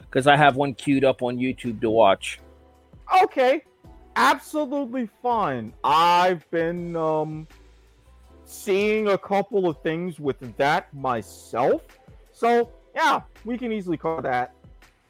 [0.00, 2.38] because I have one queued up on YouTube to watch.
[3.22, 3.62] Okay.
[4.16, 5.72] Absolutely fine.
[5.82, 7.48] I've been um
[8.44, 11.80] seeing a couple of things with that myself.
[12.34, 14.52] So, yeah, we can easily call that.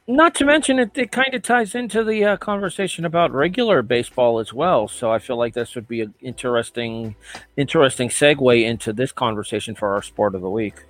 [0.07, 4.39] Not to mention it, it kind of ties into the uh, conversation about regular baseball
[4.39, 4.87] as well.
[4.87, 7.17] So I feel like this would be an interesting,
[7.57, 10.85] interesting segue into this conversation for our sport of the week.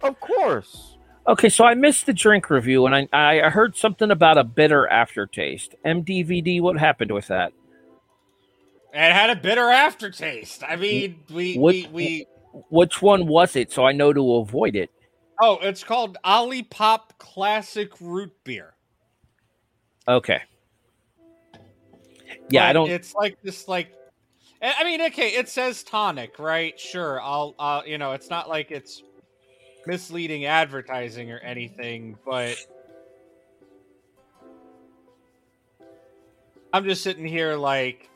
[0.00, 0.93] Of course.
[1.26, 4.86] Okay, so I missed the drink review, and I, I heard something about a bitter
[4.86, 5.74] aftertaste.
[5.84, 7.52] MDVD, what happened with that?
[8.92, 10.62] It had a bitter aftertaste.
[10.68, 12.26] I mean, we What- we, we
[12.70, 13.72] Which one was it?
[13.72, 14.90] So I know to avoid it.
[15.40, 18.74] oh, it's called Olipop Classic Root Beer.
[20.06, 20.42] Okay.
[22.50, 22.90] Yeah, I don't.
[22.90, 23.92] It's like this, like,
[24.62, 26.78] I I mean, okay, it says tonic, right?
[26.78, 29.02] Sure, I'll, uh, you know, it's not like it's
[29.86, 32.56] misleading advertising or anything, but
[36.72, 38.08] I'm just sitting here like,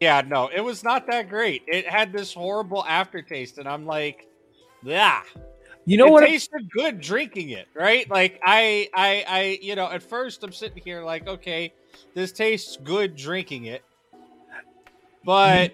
[0.00, 1.62] yeah, no, it was not that great.
[1.66, 4.26] It had this horrible aftertaste, and I'm like,
[4.82, 5.22] yeah,
[5.84, 6.24] You know it what?
[6.26, 8.08] tasted good drinking it, right?
[8.08, 11.72] Like I, I, I, you know, at first I'm sitting here like, okay,
[12.14, 13.82] this tastes good drinking it,
[15.24, 15.72] but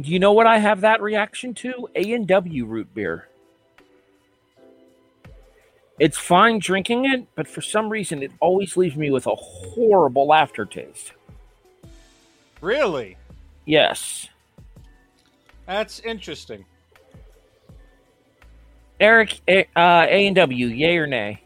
[0.00, 1.88] Do You know what I have that reaction to?
[1.94, 3.28] A and W root beer.
[5.98, 10.32] It's fine drinking it, but for some reason it always leaves me with a horrible
[10.34, 11.12] aftertaste.
[12.60, 13.16] really,
[13.64, 14.28] Yes.
[15.66, 16.64] that's interesting.
[19.00, 21.42] Eric, A uh, and W, yay or nay?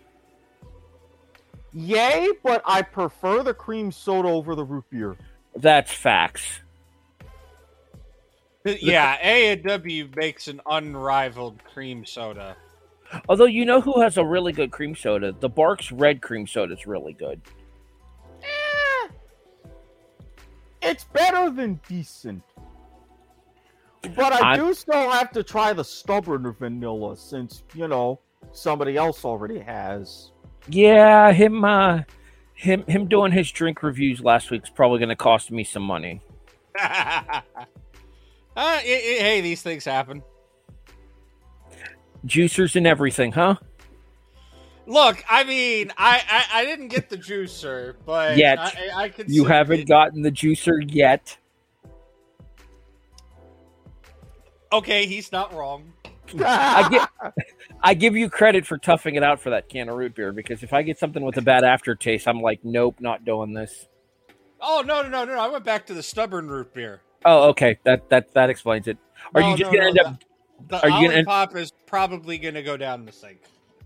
[1.73, 5.17] Yay, but I prefer the cream soda over the root beer.
[5.57, 6.61] That's facts.
[8.65, 12.57] Yeah, A and W makes an unrivaled cream soda.
[13.29, 15.33] Although you know who has a really good cream soda?
[15.39, 17.41] The Barq's Red Cream Soda is really good.
[18.43, 19.09] Eh,
[20.83, 22.43] it's better than decent.
[24.17, 28.21] But I I- do still have to try the stubborn vanilla since, you know,
[28.53, 30.33] somebody else already has.
[30.69, 32.03] Yeah, him uh
[32.55, 36.21] him him doing his drink reviews last week's probably going to cost me some money.
[36.79, 37.41] uh,
[38.57, 40.23] i- i- hey, these things happen.
[42.27, 43.57] Juicers and everything, huh?
[44.87, 48.59] Look, I mean, I, I, I didn't get the juicer, but Yet.
[48.59, 49.31] I, I, could.
[49.31, 51.37] You haven't gotten the juicer yet.
[54.73, 55.93] Okay, he's not wrong.
[56.39, 57.09] I get
[57.83, 60.63] I give you credit for toughing it out for that can of root beer because
[60.63, 63.87] if I get something with a bad aftertaste, I'm like, nope, not doing this.
[64.61, 65.41] Oh no, no, no, no!
[65.41, 67.01] I went back to the stubborn root beer.
[67.25, 67.79] Oh, okay.
[67.85, 68.99] That that that explains it.
[69.35, 70.25] Are No, you just no, gonna no, end up
[70.69, 73.41] The Are you gonna- Olipop is probably gonna go down the sink.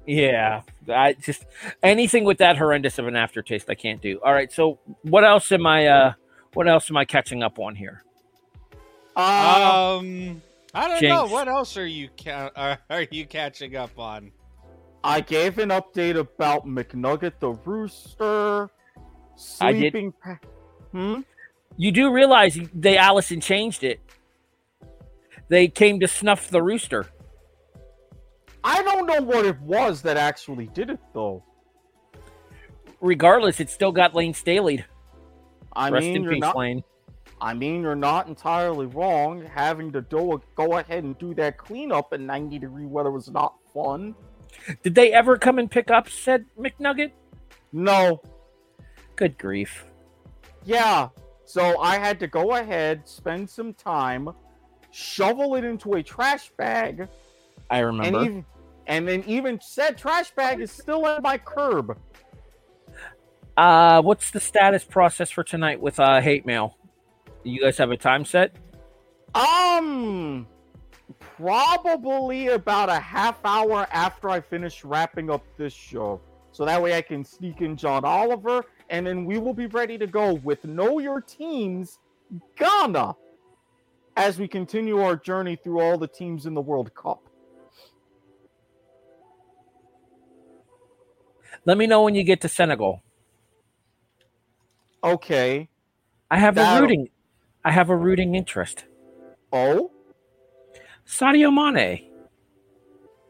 [0.06, 1.44] Yeah, I just
[1.82, 4.20] anything with that horrendous of an aftertaste I can't do.
[4.22, 6.12] All right, so what else am I uh
[6.52, 8.02] what else am I catching up on here?
[9.16, 10.42] Um,
[10.74, 11.26] I don't know.
[11.26, 14.32] What else are you ca- are, are you catching up on?
[15.02, 18.70] I gave an update about McNugget the Rooster.
[19.60, 20.38] I did- Pa-
[20.92, 21.20] Hmm?
[21.76, 24.00] You do realize they Allison changed it.
[25.54, 27.06] They came to snuff the rooster.
[28.64, 31.44] I don't know what it was that actually did it though.
[33.00, 34.82] Regardless, it still got Layne Staleyed.
[35.72, 36.56] I Rest mean, in you're peace, not.
[36.56, 36.82] Layne.
[37.40, 39.44] I mean, you're not entirely wrong.
[39.44, 43.54] Having to do go ahead and do that cleanup in 90 degree weather was not
[43.72, 44.16] fun.
[44.82, 47.12] Did they ever come and pick up said McNugget?
[47.72, 48.20] No,
[49.14, 49.84] Good grief.
[50.64, 51.10] yeah.
[51.44, 54.30] So I had to go ahead, spend some time,
[54.94, 57.08] shovel it into a trash bag,
[57.68, 58.22] I and remember.
[58.22, 58.44] even
[58.86, 61.98] and then even said trash bag is still at my curb.
[63.56, 66.78] Uh, what's the status process for tonight with uh hate mail?
[67.42, 68.56] You guys have a time set?
[69.34, 70.46] Um,
[71.18, 76.20] probably about a half hour after I finish wrapping up this show.
[76.52, 79.98] So that way I can sneak in John Oliver, and then we will be ready
[79.98, 81.98] to go with Know Your Teams
[82.56, 83.16] Ghana
[84.16, 87.22] as we continue our journey through all the teams in the World Cup.
[91.64, 93.02] Let me know when you get to Senegal.
[95.02, 95.68] Okay.
[96.30, 97.08] I have a That'll- rooting.
[97.64, 98.84] I have a rooting interest.
[99.52, 99.90] Oh?
[101.06, 102.10] Sadio Mane.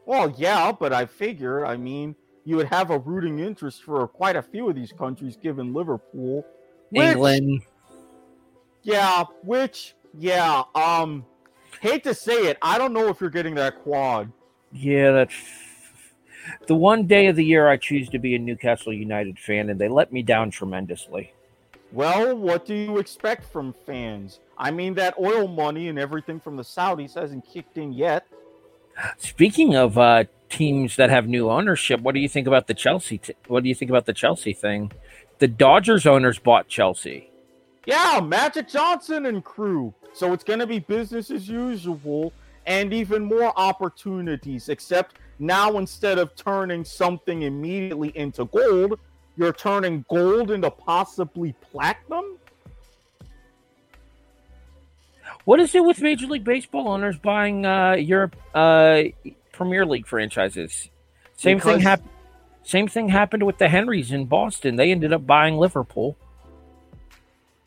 [0.05, 4.35] Well, yeah, but I figure, I mean, you would have a rooting interest for quite
[4.35, 6.45] a few of these countries given Liverpool.
[6.91, 7.61] which- England.
[8.83, 11.25] Yeah, which yeah, um
[11.81, 14.31] hate to say it, I don't know if you're getting that quad.
[14.71, 15.35] Yeah, that's
[16.67, 19.79] the one day of the year I choose to be a Newcastle United fan, and
[19.79, 21.33] they let me down tremendously.
[21.91, 24.39] Well, what do you expect from fans?
[24.57, 28.25] I mean that oil money and everything from the Saudis hasn't kicked in yet.
[29.17, 33.17] Speaking of uh, teams that have new ownership, what do you think about the Chelsea?
[33.17, 34.91] T- what do you think about the Chelsea thing?
[35.39, 37.29] The Dodgers owners bought Chelsea.
[37.85, 39.93] Yeah, Magic Johnson and crew.
[40.13, 42.33] So it's going to be business as usual
[42.65, 48.99] and even more opportunities, except now instead of turning something immediately into gold,
[49.37, 52.39] you're turning gold into possibly platinum?
[55.43, 59.03] What is it with Major League Baseball owners buying uh, Europe uh,
[59.51, 60.89] Premier League franchises?
[61.35, 62.09] Same thing happened.
[62.63, 64.75] Same thing happened with the Henrys in Boston.
[64.75, 66.17] They ended up buying Liverpool.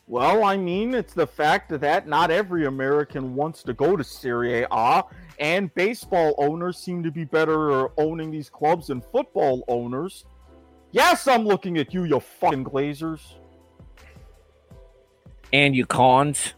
[0.08, 4.64] Well, I mean, it's the fact that not every American wants to go to Serie
[4.70, 5.04] A,
[5.38, 10.24] and baseball owners seem to be better at owning these clubs than football owners.
[10.92, 13.20] Yes, I'm looking at you, you fucking Glazers.
[15.52, 16.54] And you Khans.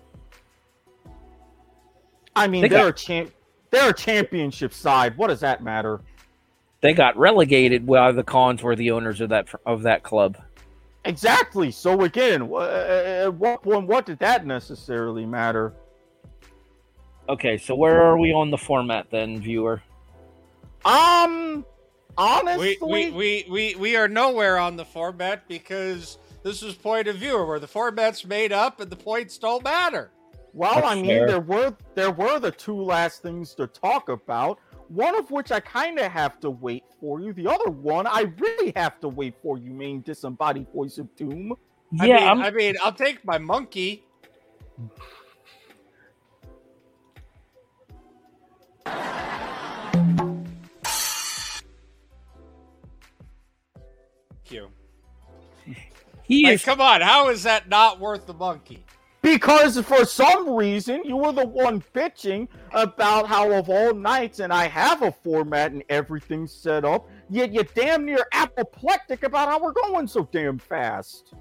[2.36, 3.32] I mean, They they're got- a champ.
[3.70, 5.16] They're a championship side.
[5.16, 6.00] What does that matter?
[6.80, 10.38] They got relegated while the Khans were the owners of that of that club.
[11.04, 11.70] Exactly.
[11.70, 12.58] So again, uh,
[13.24, 13.86] at what point?
[13.86, 15.72] What did that necessarily matter?
[17.28, 19.80] Okay, so where are we on the format then, viewer?
[20.84, 21.64] Um,
[22.18, 27.06] honestly, We, we, we, we, we are nowhere on the format because this is point
[27.06, 30.10] of view where the format's made up and the points don't matter.
[30.52, 31.26] Well, That's I mean, fair.
[31.28, 34.58] there were there were the two last things to talk about.
[34.90, 37.32] One of which I kind of have to wait for you.
[37.32, 41.54] The other one I really have to wait for you, main disembodied voice of doom.
[42.00, 44.02] I yeah, mean, I'm, I mean, I'll take my monkey.
[54.28, 54.70] Thank you.
[56.24, 56.64] he Like, is.
[56.64, 58.84] come on, how is that not worth the monkey?
[59.22, 64.52] Because for some reason you were the one bitching about how of all nights, and
[64.52, 69.60] I have a format and everything set up, yet you're damn near apoplectic about how
[69.60, 71.34] we're going so damn fast.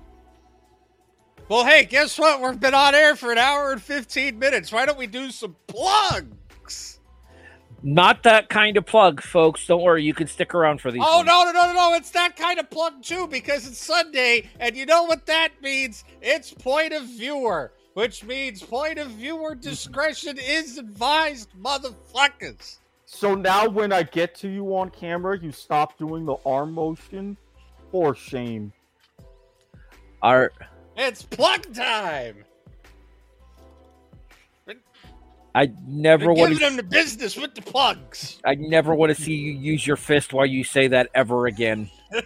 [1.47, 2.41] Well, hey, guess what?
[2.41, 4.71] We've been on air for an hour and 15 minutes.
[4.71, 6.98] Why don't we do some plugs?
[7.81, 9.65] Not that kind of plug, folks.
[9.65, 11.01] Don't worry, you can stick around for these.
[11.05, 11.27] Oh, ones.
[11.27, 11.93] no, no, no, no, no.
[11.95, 16.03] It's that kind of plug, too, because it's Sunday, and you know what that means?
[16.21, 22.79] It's point of viewer, which means point of viewer discretion is advised, motherfuckers.
[23.05, 27.37] So now when I get to you on camera, you stop doing the arm motion?
[27.91, 28.71] For shame.
[30.21, 30.51] Our,
[30.95, 32.43] It's plug time.
[35.55, 36.65] I never want giving to.
[36.65, 38.39] them the business with the plugs.
[38.45, 41.89] I never want to see you use your fist while you say that ever again.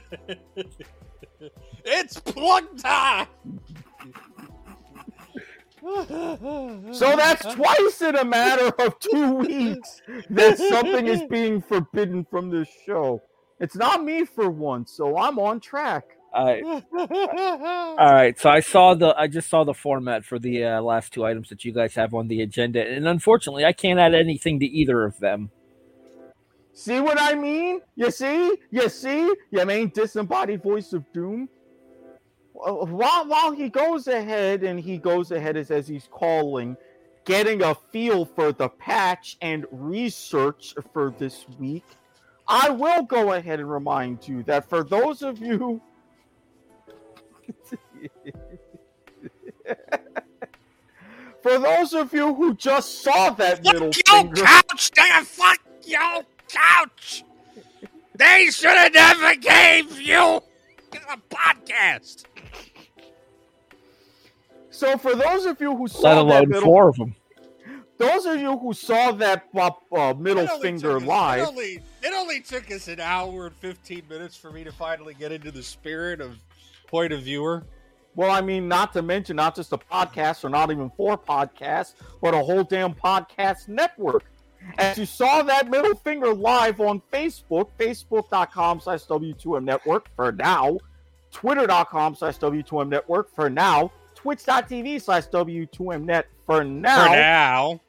[1.86, 3.28] It's plug time.
[5.82, 12.50] So that's twice in a matter of two weeks that something is being forbidden from
[12.50, 13.22] this show.
[13.60, 16.06] It's not me for once, so I'm on track.
[16.34, 16.62] I
[18.00, 18.40] all right.
[18.40, 19.14] So I saw the.
[19.18, 22.14] I just saw the format for the uh, last two items that you guys have
[22.14, 25.52] on the agenda, and unfortunately, I can't add anything to either of them.
[26.74, 27.82] See what I mean?
[27.96, 28.58] You see?
[28.72, 29.32] You see?
[29.52, 31.48] You mean disembodied voice of doom?
[32.54, 36.76] While, while he goes ahead and he goes ahead as, as he's calling,
[37.26, 41.86] getting a feel for the patch and research for this week,
[42.48, 45.82] I will go ahead and remind you that for those of you.
[51.42, 54.42] for those of you who just saw that middle Fuck your finger.
[54.44, 55.24] couch, nigga.
[55.26, 57.24] Fuck your couch.
[58.16, 60.42] They should have never gave you
[61.10, 62.26] a podcast.
[64.70, 67.16] So for those of you who saw Let that alone middle, four of them.
[67.98, 72.14] those of you who saw that uh, uh, middle finger us- live, It only, it
[72.14, 75.64] only took us an hour and 15 minutes for me to finally get into the
[75.64, 76.38] spirit of
[76.94, 77.64] point of viewer.
[78.16, 81.96] well, I mean, not to mention not just a podcast or not even four podcasts,
[82.22, 84.24] but a whole damn podcast network.
[84.78, 90.78] As you saw that middle finger live on Facebook, facebook.com slash W2M network for now,
[91.32, 97.08] twitter.com slash W2M network for now, twitch.tv slash W2M net for now.
[97.08, 97.82] For now.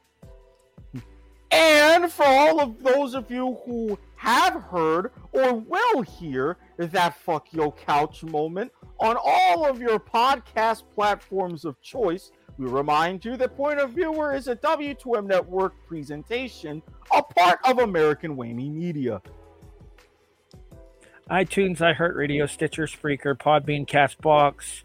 [1.51, 7.51] And for all of those of you who have heard or will hear that fuck
[7.53, 13.57] yo couch moment on all of your podcast platforms of choice, we remind you that
[13.57, 16.81] Point of Viewer is a W2M network presentation,
[17.13, 19.21] a part of American Whammy Media.
[21.29, 24.83] iTunes, iHeartRadio, Stitcher, Spreaker, Podbean, Castbox,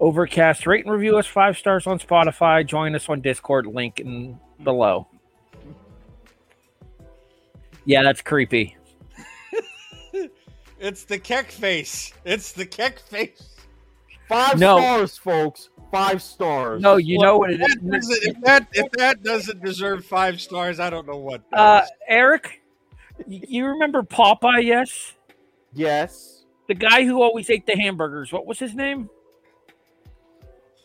[0.00, 0.66] Overcast.
[0.66, 2.66] Rate and review us five stars on Spotify.
[2.66, 3.66] Join us on Discord.
[3.66, 4.64] Link in mm.
[4.64, 5.06] below.
[7.84, 8.76] Yeah, that's creepy.
[10.84, 12.12] It's the keck face.
[12.24, 13.50] It's the keck face.
[14.28, 14.78] Five No.
[14.78, 15.70] stars, folks.
[15.92, 16.82] Five stars.
[16.82, 18.08] No, you know what it If that, is.
[18.08, 21.82] doesn't, if, that, if that doesn't deserve five stars, I don't know what Uh.
[22.08, 22.62] Eric,
[23.28, 24.64] you remember Popeye?
[24.64, 25.12] Yes,
[25.72, 26.46] Yes.
[26.66, 28.32] the guy who always ate the hamburgers.
[28.32, 29.08] What was his name?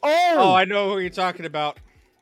[0.03, 1.79] Oh, oh, I know who you're talking about.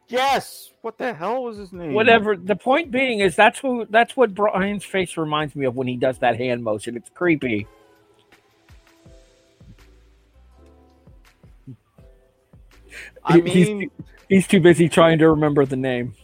[0.08, 0.72] Yes.
[0.82, 1.94] What the hell was his name?
[1.94, 2.36] Whatever.
[2.36, 5.98] The point being is that's who that's what Brian's face reminds me of when he
[5.98, 6.96] does that hand motion.
[6.96, 7.68] It's creepy.
[13.24, 13.92] I He- he's- mean,
[14.28, 16.16] He's too busy trying to remember the name.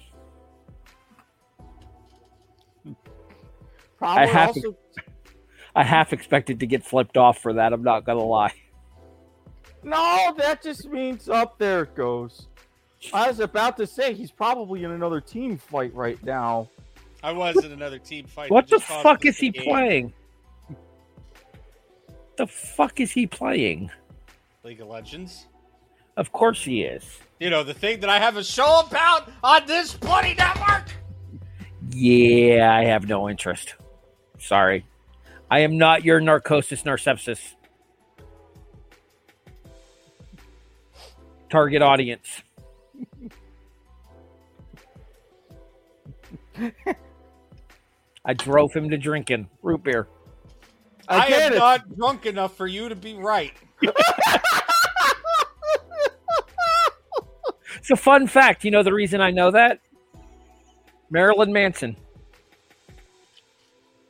[3.99, 4.76] probably have also.
[5.76, 7.74] I half expected to get flipped off for that.
[7.74, 8.53] I'm not gonna lie.
[9.84, 12.48] No, that just means up there it goes.
[13.14, 16.69] I was about to say he's probably in another team fight right now.
[17.23, 18.52] I was in another team fight.
[18.52, 19.64] What the fuck is he game.
[19.64, 20.14] playing?
[22.38, 23.91] The fuck is he playing?
[24.64, 25.48] League of Legends.
[26.18, 27.19] Of course he is.
[27.40, 30.91] You know the thing that I have a show about on this bloody network.
[31.91, 33.76] Yeah, I have no interest.
[34.40, 34.86] Sorry.
[35.49, 37.40] I am not your narcosis narcepsis.
[41.49, 42.41] Target audience.
[48.26, 50.08] I drove him to drinking root beer.
[51.08, 53.54] I Again, am it's- not drunk enough for you to be right.
[57.78, 58.64] It's a fun fact.
[58.64, 59.80] You know the reason I know that?
[61.10, 61.98] Marilyn Manson.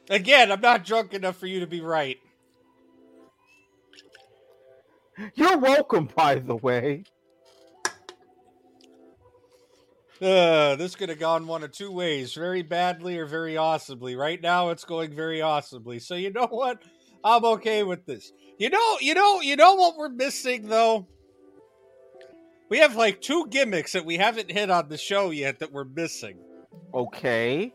[0.09, 2.17] Again, I'm not drunk enough for you to be right.
[5.35, 7.05] You're welcome, by the way.
[10.21, 14.15] Uh, this could have gone one of two ways very badly or very awesomely.
[14.15, 15.97] Right now, it's going very awesomely.
[15.97, 16.83] So, you know what?
[17.23, 18.31] I'm okay with this.
[18.59, 21.07] You know, you know, you know what we're missing, though?
[22.69, 25.85] We have like two gimmicks that we haven't hit on the show yet that we're
[25.85, 26.37] missing.
[26.93, 27.73] Okay.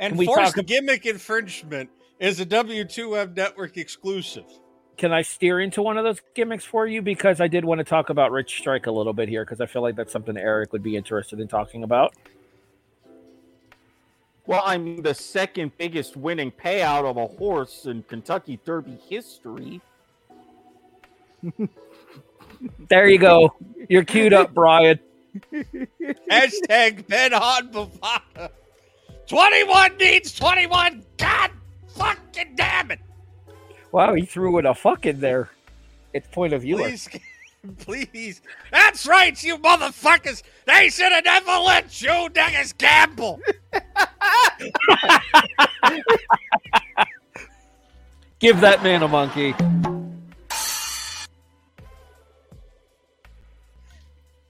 [0.00, 4.46] And Can we forced talk gimmick infringement is a W2M network exclusive.
[4.96, 7.02] Can I steer into one of those gimmicks for you?
[7.02, 9.66] Because I did want to talk about Rich Strike a little bit here, because I
[9.66, 12.14] feel like that's something Eric would be interested in talking about.
[14.46, 19.80] Well, I mean, the second biggest winning payout of a horse in Kentucky Derby history.
[22.88, 23.54] There you go.
[23.88, 24.98] You're queued up, Brian.
[26.30, 28.50] Hashtag Ben on Bovada.
[29.26, 31.04] 21 needs 21.
[31.16, 31.50] God
[31.88, 33.00] fucking damn it.
[33.94, 35.50] Wow, he threw in a fuck in there.
[36.12, 36.78] It's point of view.
[36.78, 37.08] Please,
[37.78, 38.42] please.
[38.72, 40.42] That's right, you motherfuckers.
[40.64, 43.40] They should have never let you niggas gamble.
[48.40, 49.54] Give that man a monkey.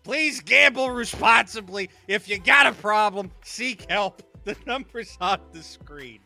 [0.04, 1.90] Please gamble responsibly.
[2.08, 4.22] If you got a problem, seek help.
[4.44, 6.20] The number's on the screen.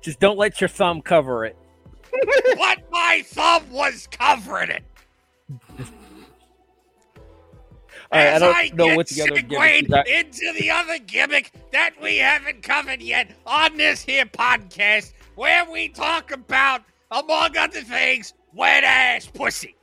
[0.00, 1.54] Just don't let your thumb cover it.
[2.56, 4.82] but my thumb was covering it.
[8.12, 11.50] Right, I As don't I know get what the other gimmick into the other gimmick
[11.72, 17.80] that we haven't covered yet on this here podcast, where we talk about, among other
[17.80, 19.76] things, wet ass pussy.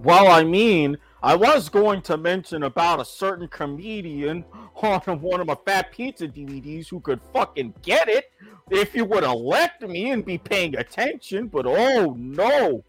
[0.00, 4.44] Well, I mean, I was going to mention about a certain comedian
[4.82, 8.30] on one of my Fat Pizza DVDs who could fucking get it
[8.70, 12.82] if you would elect me and be paying attention, but oh no.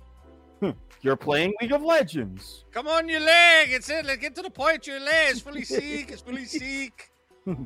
[0.62, 2.66] Hmm, You're playing League of Legends.
[2.72, 3.72] Come on, your leg.
[3.72, 4.06] It's it.
[4.06, 4.88] Let's get to the point.
[4.88, 5.30] Your leg.
[5.32, 6.12] It's fully seek.
[6.12, 7.10] It's fully seek.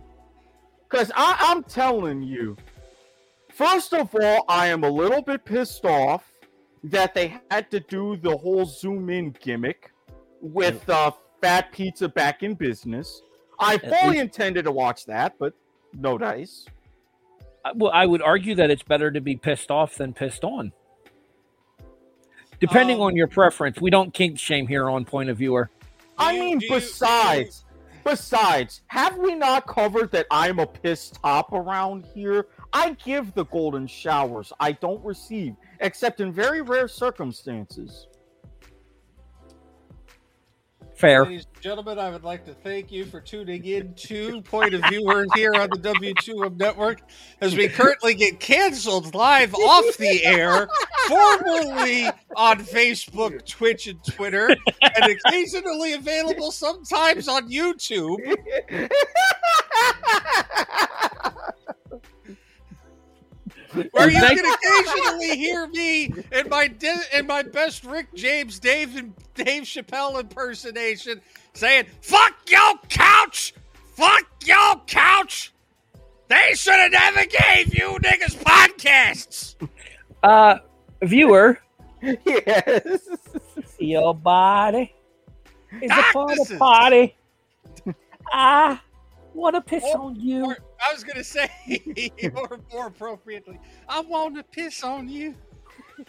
[0.90, 2.56] Because I'm telling you,
[3.52, 6.24] first of all, I am a little bit pissed off
[6.86, 9.92] that they had to do the whole zoom in gimmick
[10.54, 11.12] with uh,
[11.42, 13.22] Fat Pizza back in business.
[13.60, 15.54] I fully least- intended to watch that, but
[15.94, 16.66] no dice.
[17.76, 20.72] Well, I would argue that it's better to be pissed off than pissed on.
[22.60, 25.70] Depending Um, on your preference, we don't kink shame here on point of viewer.
[26.18, 27.66] I you- mean, do you- besides,
[28.04, 32.48] besides, have we not covered that I'm a pissed top around here?
[32.74, 34.52] I give the golden showers.
[34.60, 38.08] I don't receive, except in very rare circumstances.
[40.98, 41.26] Fair.
[41.26, 44.82] Ladies and gentlemen, I would like to thank you for tuning in to Point of
[44.90, 47.02] Viewer here on the W2M Network
[47.40, 50.68] as we currently get canceled live off the air,
[51.08, 58.18] formerly on Facebook, Twitch, and Twitter, and occasionally available sometimes on YouTube.
[63.92, 68.96] Where you can occasionally hear me in my di- in my best Rick James, Dave
[68.96, 71.22] and Dave Chappelle impersonation,
[71.54, 73.54] saying "fuck your couch,
[73.96, 75.54] fuck your couch."
[76.30, 79.56] They should have never gave you niggas podcasts.
[80.24, 80.60] Uh,
[81.02, 81.60] viewer,
[82.02, 83.00] yes.
[83.80, 84.94] your body
[85.82, 86.58] is a porta Darknesses.
[86.58, 87.16] potty.
[88.32, 88.80] I
[89.38, 90.46] want to piss Or- on you.
[90.46, 91.50] Or, I was gonna say,
[92.36, 95.36] or more appropriately, I want to piss on you.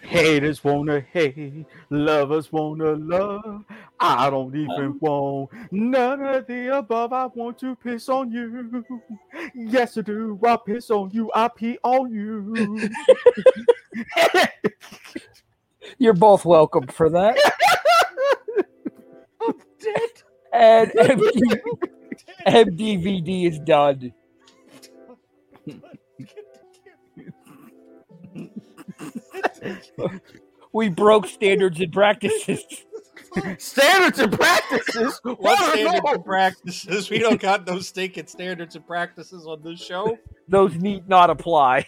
[0.02, 3.64] Haters wanna hate, lovers wanna love.
[3.98, 5.48] I don't even oh.
[5.48, 7.12] want none of the above.
[7.14, 8.84] I want to piss on you.
[9.54, 10.38] Yes, I do.
[10.44, 11.30] I piss on you.
[11.34, 12.90] I pee on you.
[15.98, 17.36] You're both welcome for that.
[19.40, 20.10] I'm dead.
[20.52, 21.88] And MD-
[22.46, 24.12] MDVD is done.
[30.72, 32.64] we broke standards and practices.
[33.58, 35.20] Standards and practices.
[35.22, 36.14] What What standards those?
[36.14, 37.10] and practices?
[37.10, 40.18] We don't got no stinking standards and practices on this show.
[40.48, 41.86] Those need not apply.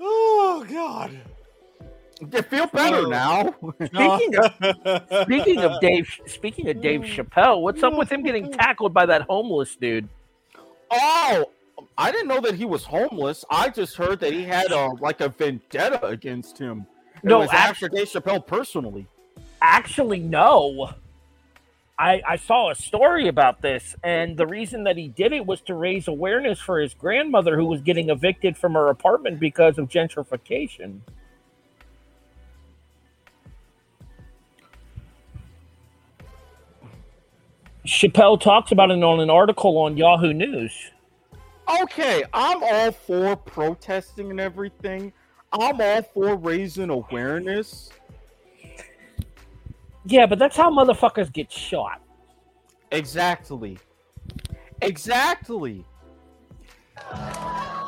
[0.00, 1.20] Oh God.
[2.20, 3.54] You feel better So- now.
[3.84, 7.14] Speaking of speaking of Dave speaking of Dave mm.
[7.14, 8.58] Chappelle, what's up with him getting mm-hmm.
[8.58, 10.08] tackled by that homeless dude?
[10.90, 11.44] Oh,
[11.98, 13.44] I didn't know that he was homeless.
[13.50, 16.86] I just heard that he had a like a vendetta against him.
[17.16, 19.06] It No, was actu- after Dave Chappelle personally.
[19.60, 20.90] Actually, no.
[21.98, 25.62] I, I saw a story about this, and the reason that he did it was
[25.62, 29.88] to raise awareness for his grandmother who was getting evicted from her apartment because of
[29.88, 31.00] gentrification.
[37.86, 40.72] Chappelle talks about it on an article on Yahoo News.
[41.82, 45.12] Okay, I'm all for protesting and everything.
[45.52, 47.90] I'm all for raising awareness.
[50.04, 52.02] Yeah, but that's how motherfuckers get shot.
[52.90, 53.78] Exactly.
[54.82, 55.84] Exactly.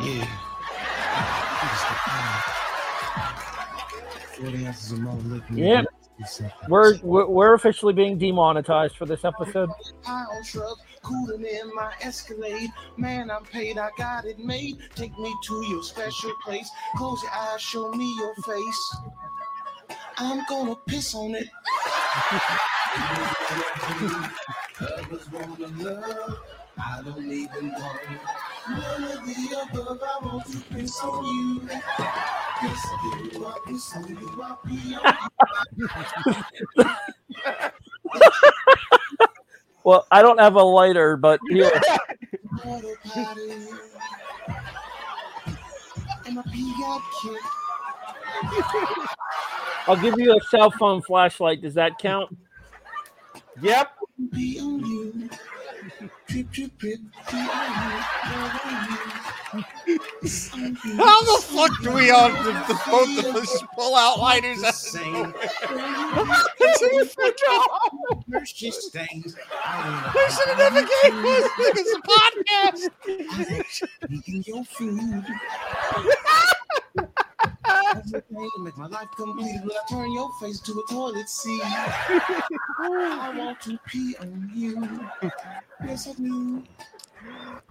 [0.00, 0.26] Yeah.
[4.36, 4.66] 40
[6.20, 6.70] ounces of malt liquor.
[6.70, 6.70] Yep.
[6.70, 9.70] We're, we're we're officially being demonetized for this episode.
[10.02, 12.70] High on shrubs, cooling in my Escalade.
[12.96, 14.78] Man, I'm paid, I got it made.
[14.94, 16.70] Take me to your special place.
[16.96, 18.96] Close your eyes, show me your face.
[20.18, 21.48] I'm gonna piss on it.
[26.80, 28.00] Others wanna love, I don't even want
[28.70, 30.02] none of the above.
[30.02, 31.60] I want to piss on you.
[32.60, 35.02] Piss on you, I piss on you, I pee on
[35.76, 35.88] you.
[39.84, 41.70] Well, I don't have a lighter, but here.
[42.64, 43.50] Water potty.
[46.26, 47.44] And my pee got kicked.
[49.88, 51.62] I'll give you a cell phone flashlight.
[51.62, 52.36] Does that count?
[53.62, 53.90] Yep.
[56.00, 57.10] On on on.
[60.96, 64.62] How the fuck do we all the, the, both of us pull out lighters?
[64.62, 65.12] out of Sing.
[65.12, 65.32] nowhere?
[68.28, 69.34] Mercy stains.
[69.34, 72.90] We should have never gave this niggas a podcast.
[74.10, 75.24] Eating your food.
[77.96, 81.60] Everything to make my life complete when I turn your face to a toilet seat.
[81.64, 85.08] I want to pee on you.
[85.84, 86.62] Yes, I do.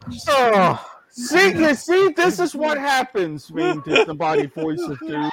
[0.09, 0.55] Yes, I do.
[0.55, 5.31] Oh, see, you see, this is what happens being disembodied voices, dude.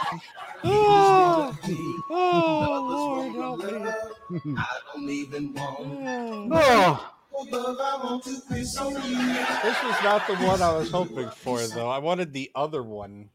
[0.65, 1.94] Oh, Pee.
[2.11, 4.55] oh, Lord, help me.
[4.56, 6.51] I don't even want.
[6.52, 7.11] Oh,
[7.48, 9.01] Above, I want to piss on you.
[9.01, 11.90] This was not the one I was hoping for, though.
[11.90, 13.28] I wanted the other one.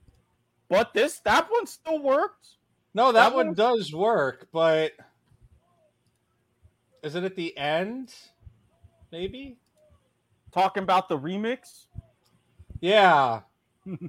[0.70, 2.48] But this that one still worked.
[2.94, 4.94] No, that, That one one- does work, but
[7.04, 8.14] is it at the end?
[9.12, 9.58] Maybe.
[10.52, 11.86] Talking about the remix.
[12.82, 13.42] Yeah.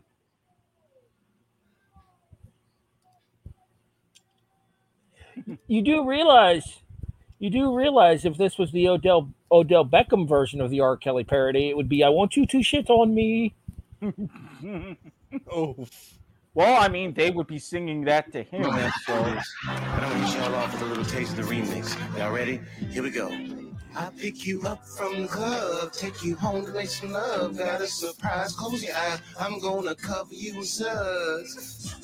[5.67, 6.81] You do realize,
[7.39, 10.97] you do realize, if this was the Odell Odell Beckham version of the R.
[10.97, 13.55] Kelly parody, it would be "I want you to shit on me."
[15.49, 15.87] Oh,
[16.53, 18.65] Well, I mean, they would be singing that to him.
[19.07, 19.15] So
[19.65, 21.97] I don't want y'all off with a little taste of the remix.
[22.19, 22.61] Y'all ready?
[22.91, 23.31] Here we go.
[23.95, 27.57] I pick you up from the club, take you home to make some love.
[27.57, 29.21] Got a surprise, close your eyes.
[29.39, 31.95] I'm gonna cover you in suds.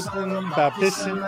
[0.51, 1.19] about pissing.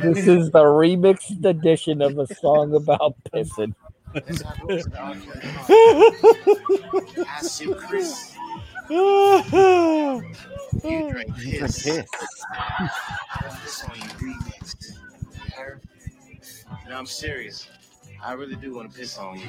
[0.00, 3.74] This is the remixed edition of a song about pissing.
[7.26, 8.30] I.
[8.90, 10.22] Oh,
[10.84, 11.82] You drink piss.
[11.82, 12.06] piss.
[13.62, 14.74] This on you remix.
[15.32, 15.80] You heard?
[16.88, 17.68] No, I'm serious.
[18.22, 19.46] I really do want to piss on you.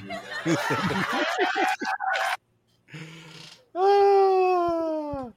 [3.75, 5.27] Ah.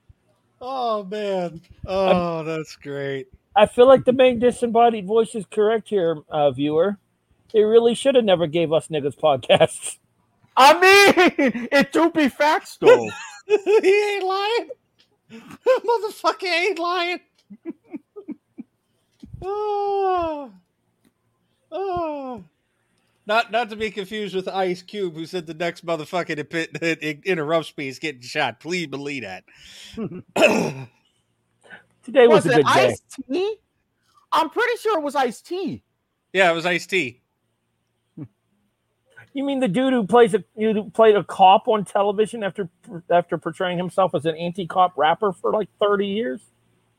[0.61, 1.61] oh man.
[1.87, 3.27] Oh, that's great.
[3.57, 6.99] I feel like the main disembodied voice is correct here, uh, viewer.
[7.53, 9.99] They really should have never gave us niggas podcasts.
[10.57, 13.09] I mean, it do be facts though.
[13.47, 14.69] he ain't lying.
[15.33, 17.21] Motherfucker ain't lying.
[19.43, 20.53] oh.
[21.71, 22.43] Oh.
[23.29, 27.21] Not not to be confused with Ice Cube, who said the next motherfucker that pit-
[27.27, 28.59] interrupts me is getting shot.
[28.59, 29.45] Please believe that.
[32.03, 32.89] Today was, was a it good day.
[32.89, 33.57] Ice T?
[34.33, 35.85] I'm pretty sure it was Ice T.
[36.33, 37.21] yeah, it was Ice T.
[39.35, 42.71] You mean the dude who plays a who played a cop on television after
[43.11, 46.41] after portraying himself as an anti-cop rapper for like thirty years?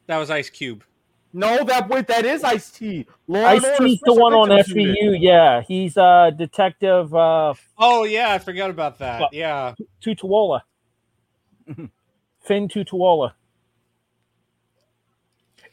[0.06, 0.84] That was Ice Cube.
[1.32, 3.06] No, that wait, that is Ice T.
[3.32, 5.16] Ice T's the one on SVU.
[5.20, 9.20] Yeah, he's uh detective uh Oh yeah, I forgot about that.
[9.22, 9.76] Well- Yeah.
[10.04, 10.62] Tutuola.
[12.42, 13.34] Finn Tutuola.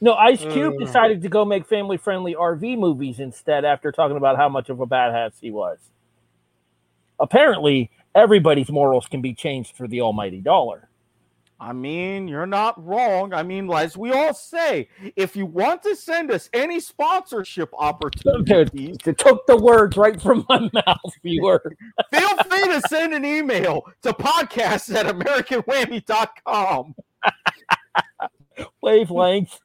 [0.01, 0.85] No, Ice Cube Uh.
[0.85, 4.87] decided to go make family-friendly RV movies instead after talking about how much of a
[4.87, 5.79] badass he was.
[7.19, 10.86] Apparently, everybody's morals can be changed for the almighty dollar.
[11.59, 13.33] I mean, you're not wrong.
[13.33, 18.99] I mean, as we all say, if you want to send us any sponsorship opportunities,
[19.07, 21.63] It took the words right from my mouth, viewer.
[22.13, 26.95] feel free to send an email to podcast at AmericanWhammy.com.
[28.83, 29.59] Wavelength.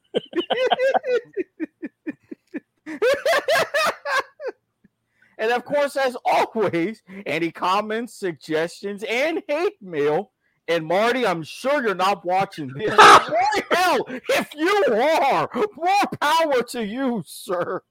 [5.38, 10.32] and of course, as always, any comments, suggestions, and hate mail.
[10.68, 12.90] And Marty, I'm sure you're not watching this.
[12.90, 13.36] Boy,
[13.70, 17.82] hell, if you are, more power to you, sir.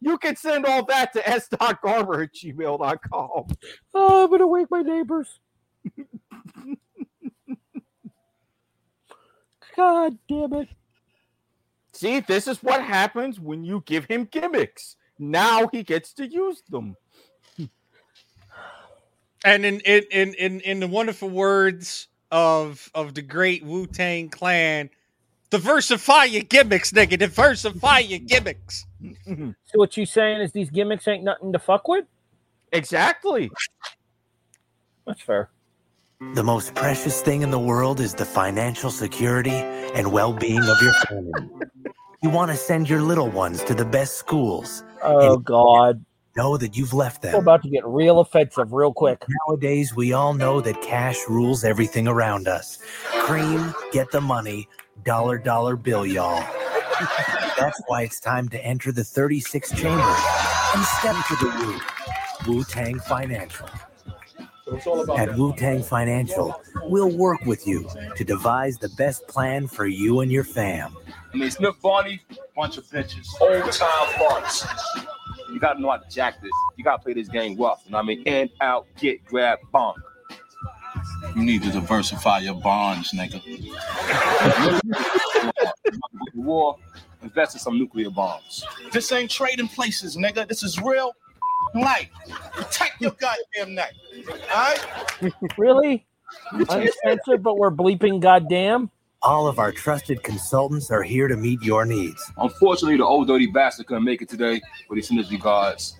[0.00, 3.46] You can send all that to s.garber at gmail.com.
[3.94, 5.40] Oh, I'm gonna wake my neighbors.
[9.76, 10.68] God damn it.
[11.92, 14.96] See, this is what happens when you give him gimmicks.
[15.18, 16.96] Now he gets to use them.
[19.44, 24.28] And in in in in, in the wonderful words of of the great Wu Tang
[24.28, 24.90] Clan,
[25.50, 27.16] diversify your gimmicks, nigga.
[27.16, 28.84] Diversify your gimmicks.
[29.26, 32.04] So what you saying is these gimmicks ain't nothing to fuck with?
[32.72, 33.50] Exactly.
[35.04, 35.50] That's fair.
[36.34, 40.80] The most precious thing in the world is the financial security and well being of
[40.80, 41.48] your family.
[42.22, 44.84] You want to send your little ones to the best schools.
[45.02, 46.04] Oh God.
[46.36, 47.42] Know that you've left We're them.
[47.42, 49.22] about to get real offensive real quick.
[49.46, 52.78] Nowadays, we all know that cash rules everything around us.
[53.20, 54.68] Cream, get the money,
[55.04, 56.44] dollar, dollar bill, y'all.
[57.56, 60.16] That's why it's time to enter the 36 chamber
[60.74, 61.80] and step to the
[62.46, 62.52] Wu.
[62.54, 63.68] Wu Tang Financial.
[65.16, 70.20] At Wu Tang Financial, we'll work with you to devise the best plan for you
[70.20, 70.96] and your fam.
[71.32, 72.22] I mean, Smith Barney,
[72.56, 74.66] bunch of bitches, old time farts.
[75.54, 76.50] You gotta know how to jack this.
[76.76, 77.82] You gotta play this game rough.
[77.86, 78.22] You know what I mean?
[78.24, 79.94] In, out, get, grab, bonk.
[81.36, 83.40] You need to diversify your bonds, nigga.
[86.34, 86.76] War,
[87.22, 88.64] invest in some nuclear bombs.
[88.90, 90.48] This ain't trading places, nigga.
[90.48, 91.12] This is real
[91.76, 92.10] life.
[92.52, 93.94] Protect your goddamn neck.
[94.52, 95.32] All right?
[95.56, 96.04] Really?
[96.50, 98.90] Uncensored, but we're bleeping goddamn.
[99.24, 102.22] All of our trusted consultants are here to meet your needs.
[102.36, 105.96] Unfortunately, the old dirty bastard couldn't make it today, but he sent his regards.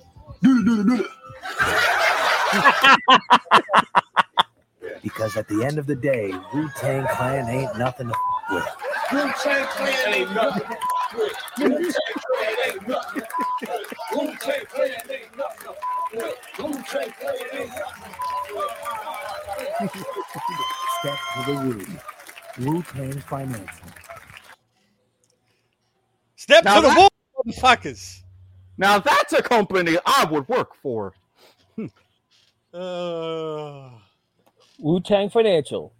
[5.02, 8.18] Because at the end of the day, Wu Tang Clan ain't nothing to f-
[8.50, 8.66] with.
[9.12, 10.76] Wu-Tang Clan ain't nothing.
[11.58, 11.94] Wu-Tang
[12.26, 13.22] Clan ain't nothing.
[14.12, 15.74] Wu-Tang Clan ain't nothing.
[16.58, 18.14] Wu-Tang Clan ain't nothing.
[21.00, 22.13] Step to the Wu.
[22.60, 23.88] Wu Tang Financial.
[26.36, 27.10] Step Now to the that- wall,
[27.46, 28.20] motherfuckers.
[28.76, 31.12] Now that's a company I would work for.
[32.72, 33.88] Uh,
[34.80, 35.92] Wu Tang Financial,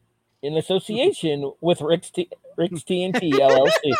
[0.43, 3.95] in association with Rick's, T- Rick's TNT LLC.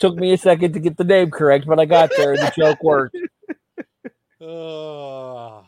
[0.00, 2.52] Took me a second to get the name correct, but I got there and the
[2.56, 3.14] joke worked.
[4.40, 5.62] uh,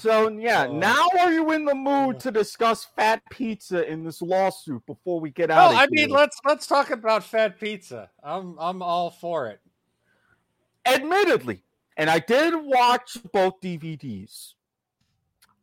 [0.00, 0.72] So yeah, Oh.
[0.76, 5.30] now are you in the mood to discuss fat pizza in this lawsuit before we
[5.30, 5.74] get out?
[5.74, 5.88] I here?
[5.90, 8.10] mean, let's let's talk about fat pizza.
[8.22, 9.60] I'm I'm all for it.
[10.86, 11.62] admittedly,
[11.96, 14.54] and I did watch both DVDs.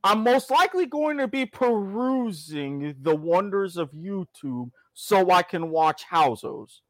[0.03, 6.03] I'm most likely going to be perusing the wonders of YouTube so I can watch
[6.06, 6.82] Housos.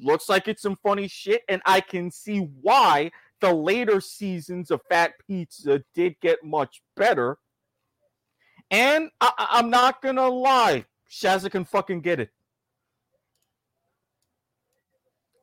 [0.00, 3.10] Looks like it's some funny shit, and I can see why
[3.42, 7.36] the later seasons of Fat Pizza did get much better.
[8.70, 12.30] And I- I'm not gonna lie, Shazza can fucking get it.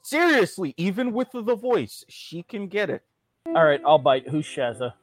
[0.02, 3.04] Seriously, even with the voice, she can get it.
[3.46, 4.28] All right, I'll bite.
[4.28, 4.94] Who's Shazza?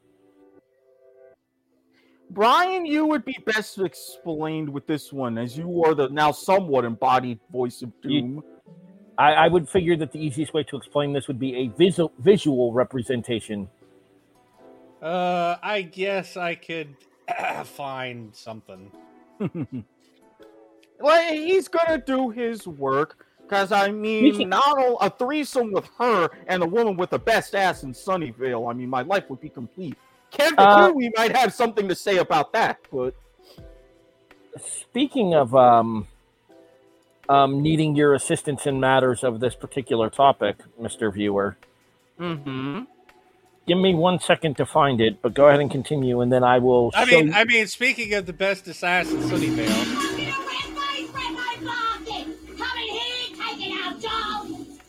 [2.30, 6.84] Brian, you would be best explained with this one, as you are the now somewhat
[6.84, 8.44] embodied voice of You- doom.
[9.18, 12.12] I, I would figure that the easiest way to explain this would be a visual
[12.18, 13.68] visual representation.
[15.00, 16.96] Uh, I guess I could
[17.64, 18.90] find something.
[21.00, 23.26] well, he's gonna do his work.
[23.48, 27.18] Cause I mean, Speaking- not all, a threesome with her and a woman with the
[27.18, 28.68] best ass in Sunnyvale.
[28.68, 29.96] I mean, my life would be complete.
[30.32, 33.14] Kevin Uh, we might have something to say about that, but
[34.58, 36.08] Speaking of um,
[37.28, 41.56] um, needing your assistance in matters of this particular topic, Mister Viewer,
[42.20, 42.82] mm-hmm.
[43.66, 45.20] give me one second to find it.
[45.22, 46.90] But go ahead and continue, and then I will.
[46.94, 50.14] I show mean, you- I mean, speaking of the best assassin, Sunnyvale.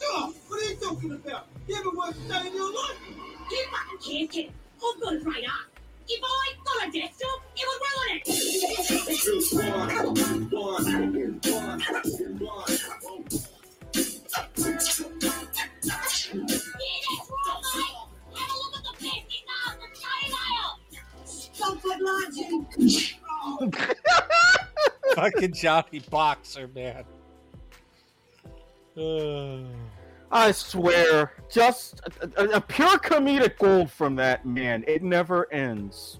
[0.09, 1.47] Oh, what are you talking about?
[1.67, 2.97] You ever worked a day in your life?
[3.51, 4.51] You fucking can't, kid.
[4.77, 5.67] I've got a great art.
[6.09, 8.27] If I got a job, it would ruin it.
[8.27, 9.91] Yeah, that's right.
[9.91, 10.09] Have a
[18.59, 20.69] look at the plastic mask and chainmail.
[21.25, 21.99] Stop it,
[25.15, 27.03] Fucking Johnny Boxer, man.
[28.95, 29.63] Uh,
[30.31, 34.83] I swear, just a, a- a pure comedic gold from that man.
[34.87, 36.19] It never ends.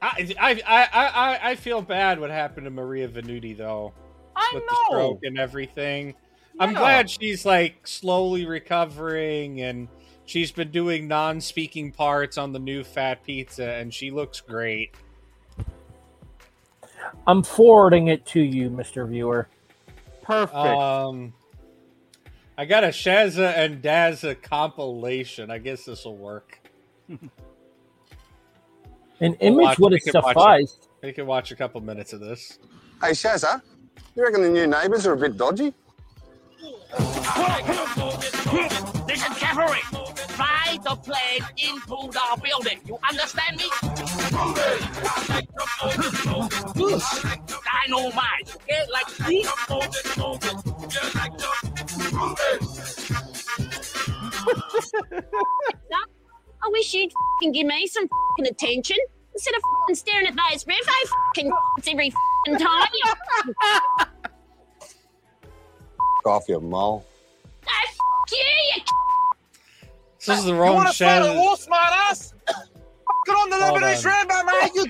[0.00, 3.92] I, I, I, I, I feel bad what happened to Maria Venuti though,
[4.36, 4.84] I with the know.
[4.88, 6.14] stroke and everything.
[6.60, 9.88] I'm glad she's like slowly recovering and
[10.24, 14.94] she's been doing non-speaking parts on the new Fat Pizza and she looks great.
[17.26, 19.48] I'm forwarding it to you, Mister Viewer.
[20.28, 20.54] Perfect.
[20.54, 21.32] Um,
[22.58, 25.50] I got a Shazza and Dazza compilation.
[25.50, 26.60] I guess this will work.
[27.08, 27.18] An
[29.20, 30.88] image watch- would we have can watch sufficed.
[31.02, 32.58] You can watch a couple minutes of this.
[33.00, 33.62] Hey, Shazza,
[34.14, 35.72] you reckon the new neighbours are a bit dodgy?
[39.06, 39.78] This is cavalry.
[40.30, 42.80] Fly the plane into the building.
[42.84, 43.70] You understand me?
[47.64, 48.56] Dynamite.
[48.56, 49.48] Okay, like this.
[56.60, 58.96] I wish you'd fing give me some fing attention
[59.32, 61.52] instead of fing staring at those revo fing
[61.88, 62.12] every
[62.44, 62.88] fing time.
[66.28, 67.04] Off your mole.
[67.66, 67.96] Ah, f-
[68.30, 68.36] you,
[68.76, 68.82] you
[70.26, 71.36] This is the wrong You wrong want to fight a Shazza.
[71.36, 72.34] war, smart ass?
[73.26, 74.28] Get on the Hold Lebanese on.
[74.28, 74.72] Rambo, mate.
[74.74, 74.84] You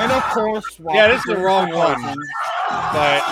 [0.00, 2.00] and of course, Yeah, this is the wrong one.
[2.92, 3.22] But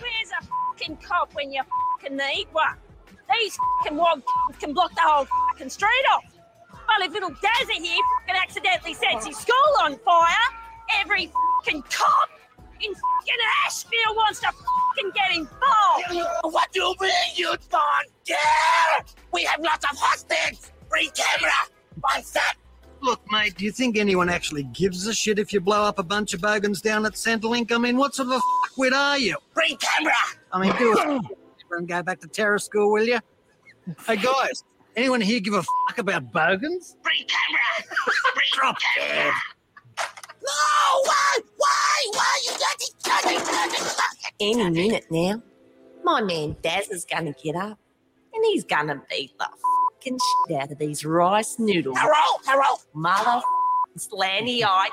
[0.00, 1.62] Where's a fucking cop when you
[2.00, 2.74] fucking need one?
[3.32, 4.22] These fucking wog
[4.58, 6.24] can block the whole fucking street off.
[6.88, 10.48] Well, if little Dazza here fucking accidentally sets his school on fire,
[11.00, 11.30] every
[11.64, 12.30] fucking cop
[12.80, 13.34] in fucking
[13.64, 16.28] Ashfield wants to fucking get involved.
[16.42, 19.04] What do you mean you don't care?
[19.32, 20.72] We have lots of hostages.
[20.88, 21.52] Free camera.
[22.00, 22.56] What's set.
[23.00, 26.02] Look, mate, do you think anyone actually gives a shit if you blow up a
[26.02, 27.72] bunch of bogans down at Centrelink?
[27.72, 29.36] I mean, what sort of a fuckwit are you?
[29.52, 30.12] Free camera.
[30.52, 31.22] I mean, do it
[31.72, 33.20] and go back to terror school, will you?
[34.06, 34.64] Hey, guys,
[34.96, 36.96] anyone here give a fuck about bogans?
[37.02, 37.94] Free camera.
[38.34, 39.32] Free camera.
[40.42, 41.38] No, why?
[41.56, 42.06] Why?
[42.12, 44.02] Why you dirty, dirty, dirty, dirty?
[44.40, 45.42] Any minute now,
[46.04, 47.78] my man Daz is gonna get up
[48.34, 50.18] and he's gonna beat the fucking
[50.48, 51.96] shit out of these rice noodles.
[51.98, 52.78] Hello, hello.
[52.94, 53.42] Mother
[53.98, 54.90] slanty eyed.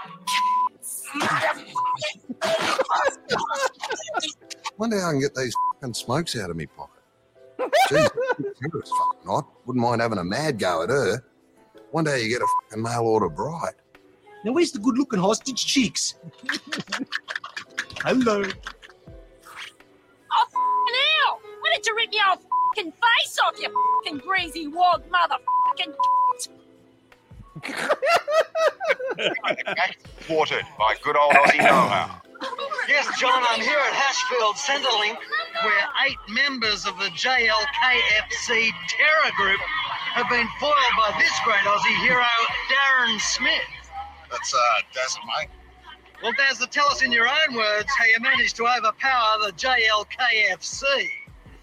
[4.77, 6.92] Wonder how I can get these fucking smokes out of me pocket.
[7.59, 8.09] Jeez,
[8.39, 9.47] it's fucking hot.
[9.65, 11.23] Wouldn't mind having a mad go at her.
[11.91, 13.73] One day you get a fucking mail order bride.
[14.43, 16.15] Now, where's the good looking hostage cheeks?
[18.01, 18.43] Hello.
[20.31, 21.39] Oh, fucking hell!
[21.59, 22.23] Why did you rip your
[22.75, 23.69] fucking face off, you
[24.03, 25.93] fucking greasy wog motherfucking
[30.29, 32.21] Watered by good old Aussie know-how.
[32.87, 35.17] Yes, John, I'm here at Ashfield Centrelink,
[35.63, 39.59] where eight members of the JLKFC terror group
[40.13, 42.25] have been foiled by this great Aussie hero,
[42.69, 43.61] Darren Smith.
[44.29, 44.59] That's uh,
[44.93, 45.49] Dazza, mate.
[46.21, 50.83] Well, Dazza, tell us in your own words how you managed to overpower the JLKFC.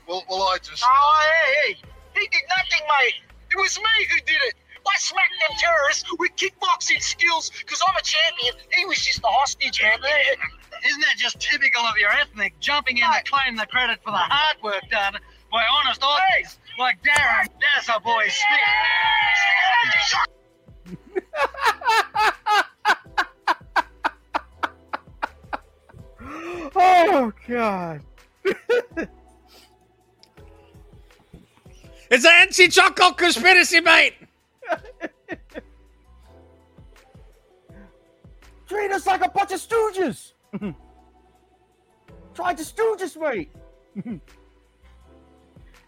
[0.06, 0.82] Well, well, I just.
[0.84, 1.78] Oh, hey, hey,
[2.14, 3.14] he did nothing, mate.
[3.50, 4.54] It was me who did it.
[4.86, 8.54] I smack them terrorists with kickboxing skills because I'm a champion.
[8.74, 9.82] He was just a hostage.
[9.84, 10.02] And
[10.86, 14.18] isn't that just typical of your ethnic jumping in to claim the credit for the
[14.18, 15.14] hard work done
[15.50, 18.60] by honest Aussies like Darren Dazza Boy Smith?
[26.82, 28.00] Oh God.
[32.10, 34.14] It's an anti-chocolate conspiracy, mate.
[38.66, 40.32] Treat us like a bunch of stooges.
[42.34, 43.50] Tried to stooge us, mate.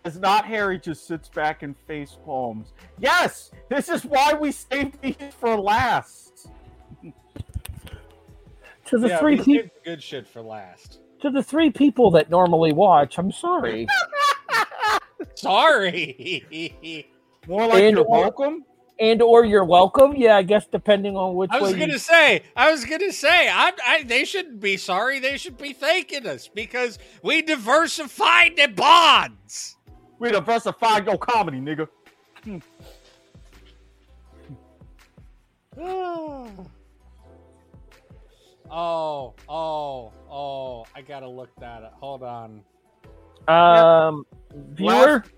[0.05, 2.73] It's not Harry just sits back and face palms.
[2.99, 6.49] Yes, this is why we saved these for last.
[8.87, 10.99] To the yeah, three people, good shit for last.
[11.23, 13.87] to the three people that normally watch, I'm sorry.
[15.35, 16.45] Sorry.
[17.49, 18.65] More like And you're or- welcome.
[19.01, 20.15] And or you're welcome.
[20.17, 21.79] Yeah, I guess depending on which I was way.
[21.81, 25.19] gonna you- say, I was gonna say, I, I, they shouldn't be sorry.
[25.19, 29.77] They should be thanking us because we diversified the bonds.
[30.19, 31.89] We diversified your comedy, nigga.
[38.71, 40.87] oh, oh, oh!
[40.95, 41.95] I gotta look that up.
[42.01, 42.63] Hold on.
[43.49, 44.25] Um,
[44.55, 44.91] viewer,
[45.25, 45.31] Last-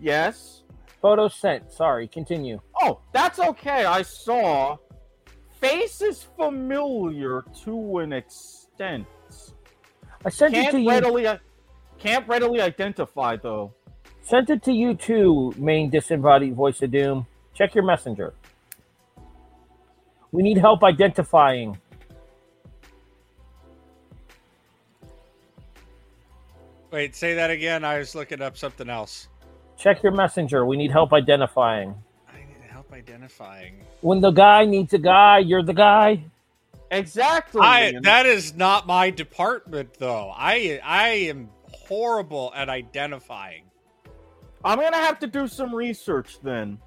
[0.00, 0.62] Yes.
[1.02, 1.70] photo sent.
[1.72, 2.60] Sorry, continue.
[2.80, 3.84] Oh, that's okay.
[3.84, 4.78] I saw.
[5.60, 9.06] Face is familiar to an extent.
[10.24, 11.28] I sent it Can't to you.
[11.28, 11.38] Uh,
[11.98, 13.72] can't readily identify though.
[14.22, 17.26] Sent it to you too, main disembodied voice of doom.
[17.54, 18.32] Check your messenger.
[20.32, 21.78] We need help identifying.
[26.90, 27.84] Wait, say that again.
[27.84, 29.28] I was looking up something else.
[29.76, 30.66] Check your messenger.
[30.66, 31.94] We need help identifying.
[32.92, 33.80] I need help identifying.
[34.00, 36.24] When the guy needs a guy, you're the guy.
[36.90, 37.60] Exactly.
[37.62, 40.32] I that is not my department though.
[40.34, 43.64] I I am horrible at identifying.
[44.64, 46.78] I'm gonna have to do some research then.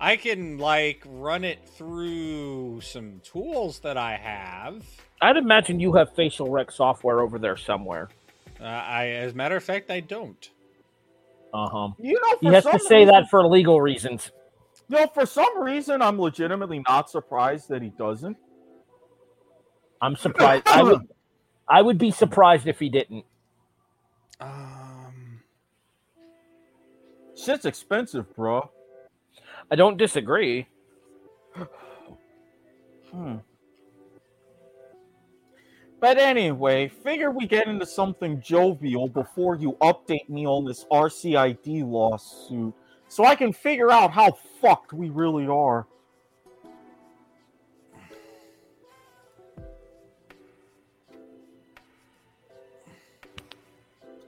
[0.00, 4.84] I can like run it through some tools that I have.
[5.20, 8.08] I'd imagine you have facial rec software over there somewhere.
[8.60, 10.50] Uh, I, as a matter of fact, I don't.
[11.52, 11.88] Uh huh.
[11.98, 14.30] You know, He has some to say reason- that for legal reasons.
[14.88, 18.36] You know, for some reason, I'm legitimately not surprised that he doesn't.
[20.00, 20.66] I'm surprised.
[20.66, 21.08] I would,
[21.68, 23.24] I would be surprised if he didn't.
[24.40, 25.40] Um,
[27.36, 28.70] Shit's expensive, bro.
[29.70, 30.66] I don't disagree.
[33.10, 33.36] Hmm.
[36.02, 41.88] But anyway, figure we get into something jovial before you update me on this RCID
[41.88, 42.74] lawsuit
[43.06, 45.86] so I can figure out how fucked we really are.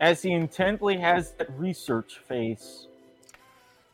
[0.01, 2.87] As he intently has that research face.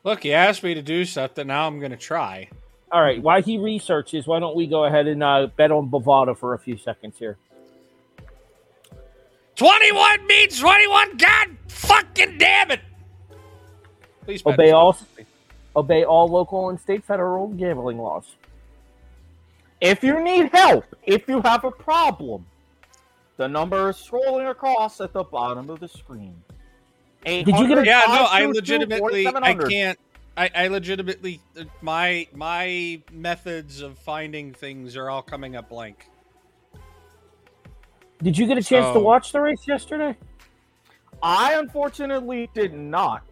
[0.04, 1.46] look, he asked me to do something.
[1.46, 2.50] Now I'm going to try.
[2.92, 3.22] All right.
[3.22, 6.58] While he researches, why don't we go ahead and uh, bet on Bovada for a
[6.58, 7.38] few seconds here?
[9.60, 11.18] 21 means 21.
[11.18, 12.80] God fucking damn it.
[14.24, 14.96] Please Obey all,
[15.76, 18.24] obey all local and state federal gambling laws.
[19.82, 22.46] If you need help, if you have a problem,
[23.36, 26.42] the number is scrolling across at the bottom of the screen.
[27.26, 29.98] Did you get a- Yeah, no, I legitimately, I can't.
[30.38, 31.42] I, I legitimately,
[31.82, 36.06] my my methods of finding things are all coming up blank.
[38.22, 40.16] Did you get a chance to watch the race yesterday?
[41.22, 43.22] I unfortunately did not.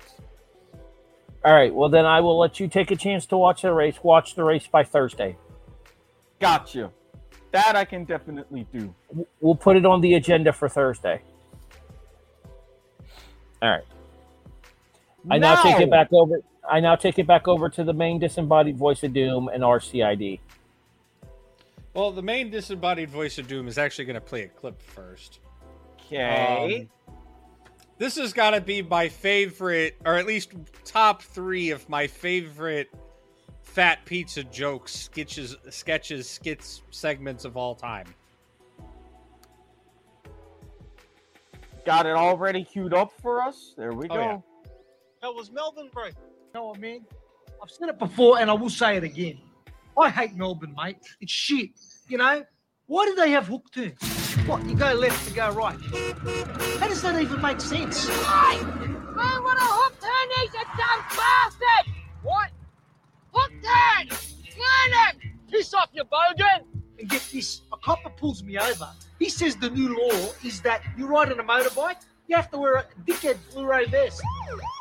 [1.45, 1.75] All right.
[1.75, 3.97] Well, then I will let you take a chance to watch the race.
[4.03, 5.37] Watch the race by Thursday.
[6.41, 6.91] Gotcha.
[7.53, 8.95] That I can definitely do.
[9.41, 11.23] We'll put it on the agenda for Thursday.
[13.63, 13.85] All right.
[15.31, 16.41] I now take it back over.
[16.69, 20.41] I now take it back over to the main disembodied voice of doom and RCID.
[21.95, 25.41] Well, the main disembodied voice of doom is actually going to play a clip first.
[26.01, 26.89] Okay.
[27.07, 27.15] Um,
[27.99, 30.53] this has got to be my favorite, or at least
[30.85, 32.89] top three of my favorite
[33.63, 38.07] fat pizza jokes, sketches, sketches, skits, segments of all time.
[41.85, 43.75] Got it already queued up for us.
[43.77, 44.21] There we Oh, go.
[44.21, 44.39] yeah.
[45.23, 46.07] That was Melvin bro.
[46.07, 46.13] You
[46.55, 47.05] know what I mean?
[47.63, 49.39] I've said it before and I will say it again.
[49.99, 50.99] I hate Melbourne, mate.
[51.21, 51.71] It's shit.
[52.07, 52.45] You know?
[52.87, 54.01] Why do they have hook turns?
[54.47, 55.77] What, you go left to go right?
[56.79, 58.09] How does that even make sense?
[58.09, 58.63] Hey!
[58.63, 61.95] Man, what a hook turn is, a dumb bastard!
[62.23, 62.51] What?
[63.33, 64.09] Hook turn!
[64.09, 65.51] Learn it!
[65.51, 66.65] Piss off, you bogan!
[66.99, 68.89] And get this, a copper pulls me over.
[69.19, 72.59] He says the new law is that you ride on a motorbike, you have to
[72.59, 74.23] wear a dickhead fluoro vest.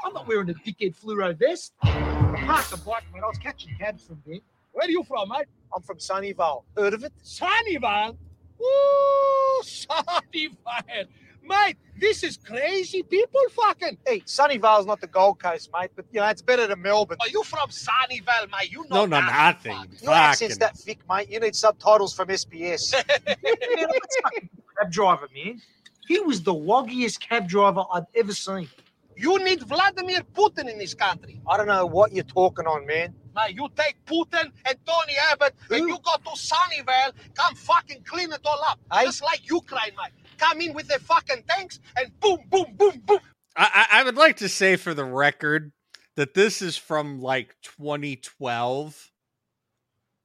[0.05, 1.73] I'm not wearing a dickhead fluoro vest.
[1.81, 3.23] I parked the bike, mate.
[3.23, 4.39] I was catching cabs from there.
[4.77, 5.47] Where are you from, mate?
[5.75, 6.63] I'm from Sunnyvale.
[6.77, 7.11] Heard of it?
[7.23, 8.15] Sunnyvale?
[8.61, 11.07] Ooh, Sunnyvale.
[11.41, 13.97] Mate, this is crazy people fucking.
[14.05, 17.17] Hey, Sunnyvale's not the Gold Coast, mate, but you know, it's better than Melbourne.
[17.21, 18.69] Are you from Sunnyvale, mate?
[18.71, 19.75] You know No, no, nothing.
[20.03, 21.31] Your accent's Fucking- that thick, mate.
[21.31, 22.93] You need subtitles from SBS.
[24.79, 25.59] cab driver, man.
[26.07, 28.69] He was the woggiest cab driver I've ever seen.
[29.17, 31.41] You need Vladimir Putin in this country.
[31.49, 33.15] I don't know what you're talking on, man.
[33.35, 38.31] Mate, you take Putin and Tony Abbott and you go to Sunnyvale, come fucking clean
[38.31, 38.79] it all up.
[39.03, 40.13] Just like Ukraine, mate.
[40.37, 43.19] Come in with their fucking tanks and boom, boom, boom, boom.
[43.55, 45.71] I, I I would like to say for the record
[46.15, 49.11] that this is from like 2012,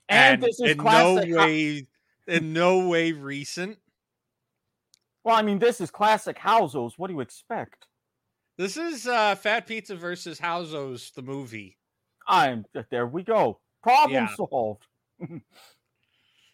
[0.09, 1.86] And this is in classic- no way,
[2.27, 3.78] in no way recent.
[5.24, 6.93] Well, I mean, this is classic Housos.
[6.98, 7.86] What do you expect?
[8.59, 11.79] This is uh, Fat Pizza versus Housos the movie,
[12.27, 13.07] I'm there.
[13.07, 13.61] We go.
[13.83, 14.35] Problem Yeah.
[14.37, 14.87] solved.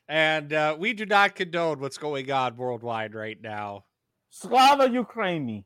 [0.08, 3.84] and uh, we do not condone what's going on worldwide right now.
[4.30, 5.64] Slava Ukraini.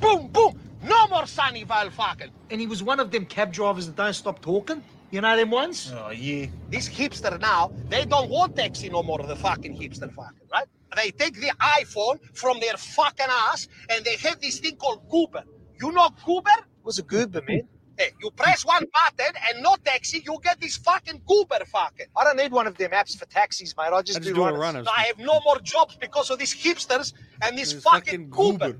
[0.00, 0.58] Boom, boom.
[0.84, 2.30] No more Sunnyvale fucking.
[2.50, 4.82] And he was one of them cab drivers that don't stop talking.
[5.10, 5.92] You know them ones?
[5.94, 6.46] Oh, yeah.
[6.70, 10.68] This hipster now, they don't want taxi no more, the fucking hipster fucking, right?
[10.96, 15.44] They take the iPhone from their fucking ass and they have this thing called Goober.
[15.80, 16.50] You know Goober?
[16.82, 17.62] What's a Goober, man?
[17.98, 22.06] Hey, you press one button and no taxi, you get this fucking Goober fucking.
[22.16, 23.90] I don't need one of them apps for taxis, mate.
[23.92, 24.60] I just, I just do, do runners.
[24.60, 24.86] runners.
[24.88, 27.12] I have no more jobs because of these hipsters
[27.42, 28.78] and this This fucking, Goober.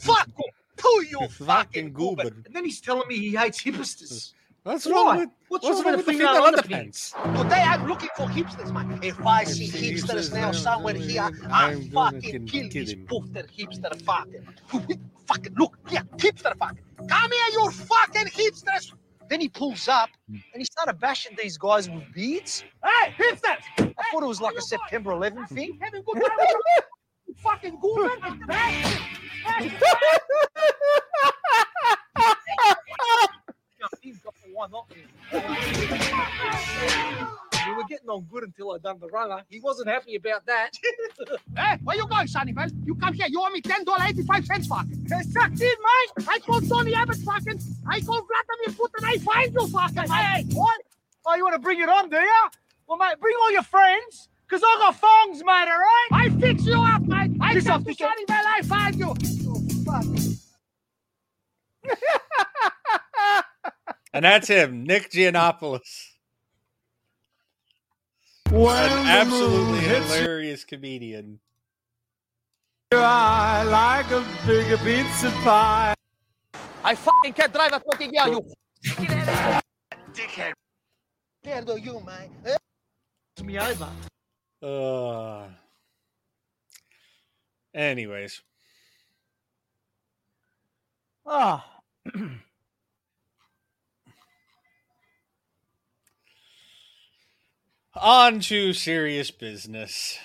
[0.00, 0.44] Fuck 'em.
[0.76, 2.24] Pooh, you fucking fucking Goober.
[2.24, 2.42] Goober.
[2.44, 4.32] And then he's telling me he hates hipsters.
[4.66, 4.92] What's Why?
[4.92, 7.40] wrong with What's, what's wrong, wrong with with the the female female underpants?
[7.40, 8.98] Today I'm looking for hipsters, man.
[9.00, 13.06] If I see hipsters now uh, somewhere here, I'm I'm fucking kill kill this him.
[13.06, 14.44] poofter hipster fucking.
[15.28, 16.82] fucking look, yeah, hipster fucking.
[17.08, 18.92] Come here, you fucking hipsters.
[19.28, 20.38] Then he pulls up hmm.
[20.52, 22.64] and he started bashing these guys with beards.
[22.82, 23.62] Hey, hipsters!
[23.78, 25.78] I thought it was like a September 11 thing.
[25.80, 26.48] Having good time with
[27.28, 27.78] you fucking
[34.56, 37.24] Hey, hey,
[37.68, 39.42] We were getting on good until I done the runner.
[39.50, 40.70] He wasn't happy about that.
[41.56, 42.70] hey, where you going, Sonny, man?
[42.86, 43.26] You come here.
[43.28, 45.08] You owe me $10.85 fucking.
[45.08, 46.26] Sucked in, mate.
[46.28, 47.60] I call Tony Abbott fucking.
[47.86, 49.04] I called Vladimir Putin.
[49.04, 50.10] I find you fucking.
[50.10, 50.80] Hey, what?
[51.26, 52.48] Oh, you want to bring it on, do you?
[52.88, 54.28] Well, mate, bring all your friends.
[54.48, 56.08] Because I got thongs, mate, all right?
[56.12, 57.32] I fix you up, mate.
[57.40, 58.08] I off, to dickhead.
[58.08, 58.46] Sunnyvale.
[58.46, 59.14] I find you.
[59.48, 60.36] Oh, you fucking.
[64.16, 66.12] And that's him, Nick Giannopoulos.
[68.50, 71.38] When An absolutely moon hits hilarious comedian.
[72.92, 75.94] your eye like a big pizza pie.
[76.82, 79.06] I fucking can't drive a fucking girl, you
[80.14, 80.52] dickhead.
[81.42, 82.30] There go you, man.
[83.44, 83.90] Me over.
[84.62, 85.48] Uh,
[87.74, 88.40] anyways,
[91.26, 91.82] Ah.
[98.00, 100.18] on to serious business.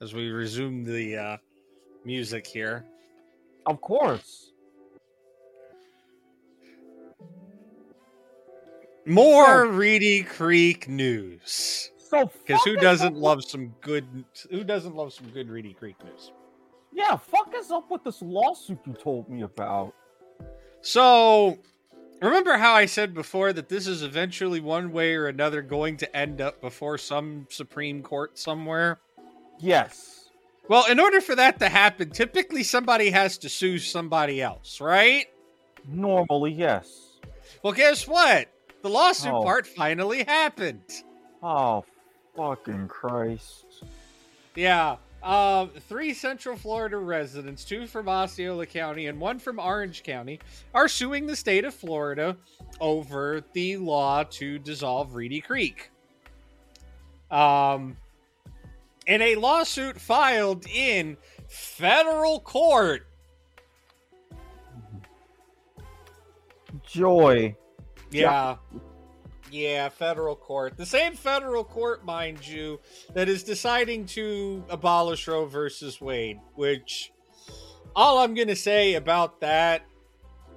[0.00, 1.36] As we resume the uh,
[2.04, 2.84] music here.
[3.66, 4.52] Of course.
[9.06, 11.90] More Reedy Creek news.
[11.96, 14.06] So Because who doesn't love some good?
[14.50, 16.32] Who doesn't love some good Reedy Creek news?
[16.92, 19.94] Yeah, fuck us up with this lawsuit you told me about.
[20.80, 21.58] So,
[22.20, 26.16] remember how I said before that this is eventually one way or another going to
[26.16, 28.98] end up before some Supreme Court somewhere?
[29.58, 30.28] Yes.
[30.68, 35.26] Well, in order for that to happen, typically somebody has to sue somebody else, right?
[35.88, 37.18] Normally, yes.
[37.62, 38.48] Well, guess what?
[38.82, 39.42] The lawsuit Oh.
[39.42, 40.82] part finally happened.
[41.42, 41.84] Oh,
[42.36, 43.64] fucking Christ.
[44.54, 44.96] Yeah.
[45.26, 50.38] Um, three Central Florida residents, two from Osceola County and one from Orange County,
[50.72, 52.36] are suing the state of Florida
[52.80, 55.90] over the law to dissolve Reedy Creek.
[57.28, 57.96] Um,
[59.08, 61.16] in a lawsuit filed in
[61.48, 63.08] federal court.
[66.86, 67.56] Joy.
[68.12, 68.58] Yeah.
[69.50, 70.76] Yeah, federal court.
[70.76, 72.80] The same federal court, mind you,
[73.14, 77.12] that is deciding to abolish Roe versus Wade, which
[77.94, 79.82] all I'm going to say about that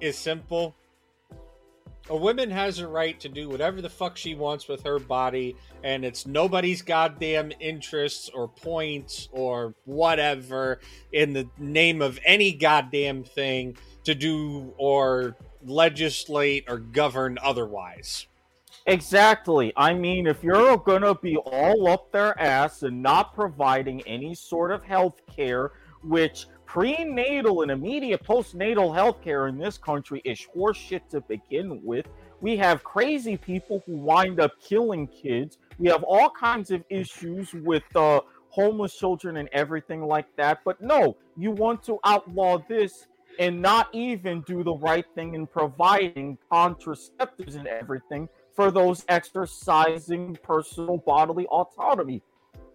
[0.00, 0.74] is simple.
[2.08, 5.54] A woman has a right to do whatever the fuck she wants with her body,
[5.84, 10.80] and it's nobody's goddamn interests or points or whatever
[11.12, 18.26] in the name of any goddamn thing to do or legislate or govern otherwise.
[18.86, 19.72] Exactly.
[19.76, 24.72] I mean, if you're gonna be all up their ass and not providing any sort
[24.72, 31.02] of health care, which prenatal and immediate postnatal health care in this country is horseshit
[31.10, 32.06] to begin with.
[32.40, 35.58] We have crazy people who wind up killing kids.
[35.78, 40.60] We have all kinds of issues with uh, homeless children and everything like that.
[40.64, 43.08] But no, you want to outlaw this
[43.38, 50.36] and not even do the right thing in providing contraceptives and everything for those exercising
[50.42, 52.22] personal bodily autonomy.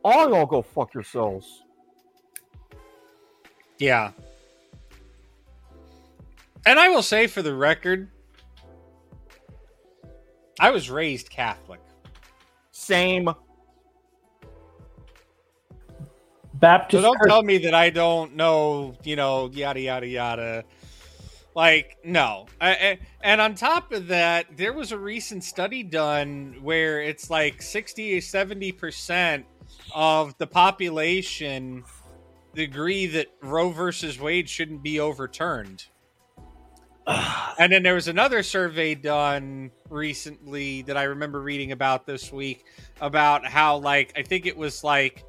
[0.04, 1.64] All y'all go fuck yourselves.
[3.78, 4.12] Yeah.
[6.66, 8.10] And I will say for the record,
[10.60, 11.82] I was raised Catholic.
[12.72, 13.30] Same.
[16.54, 17.04] Baptist.
[17.04, 20.64] So don't tell me that I don't know, you know, yada yada yada.
[21.56, 27.02] Like no, I, and on top of that, there was a recent study done where
[27.02, 29.46] it's like sixty or seventy percent
[29.94, 31.86] of the population
[32.58, 35.86] agree that Roe versus Wade shouldn't be overturned.
[37.08, 42.66] and then there was another survey done recently that I remember reading about this week
[43.00, 45.24] about how like I think it was like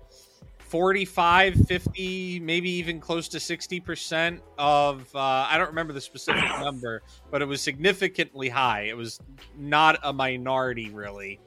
[0.69, 7.03] 45 50 maybe even close to 60% of uh, i don't remember the specific number
[7.31, 8.83] but it was significantly high.
[8.83, 9.21] It was
[9.57, 11.41] not a minority really.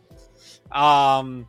[0.72, 1.48] Um,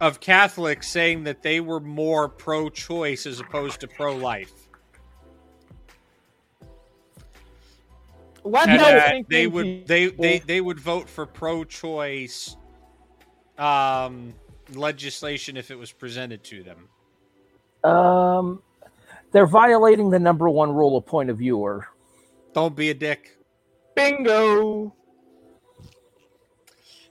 [0.00, 4.52] of catholics saying that they were more pro-choice as opposed to pro-life.
[8.42, 12.56] What and the that they would they, they they would vote for pro-choice
[13.56, 14.34] um,
[14.76, 16.88] legislation if it was presented to them
[17.90, 18.62] Um,
[19.32, 21.86] they're violating the number one rule of point of viewer.
[22.54, 23.38] Don't be a dick.
[23.96, 24.94] Bingo.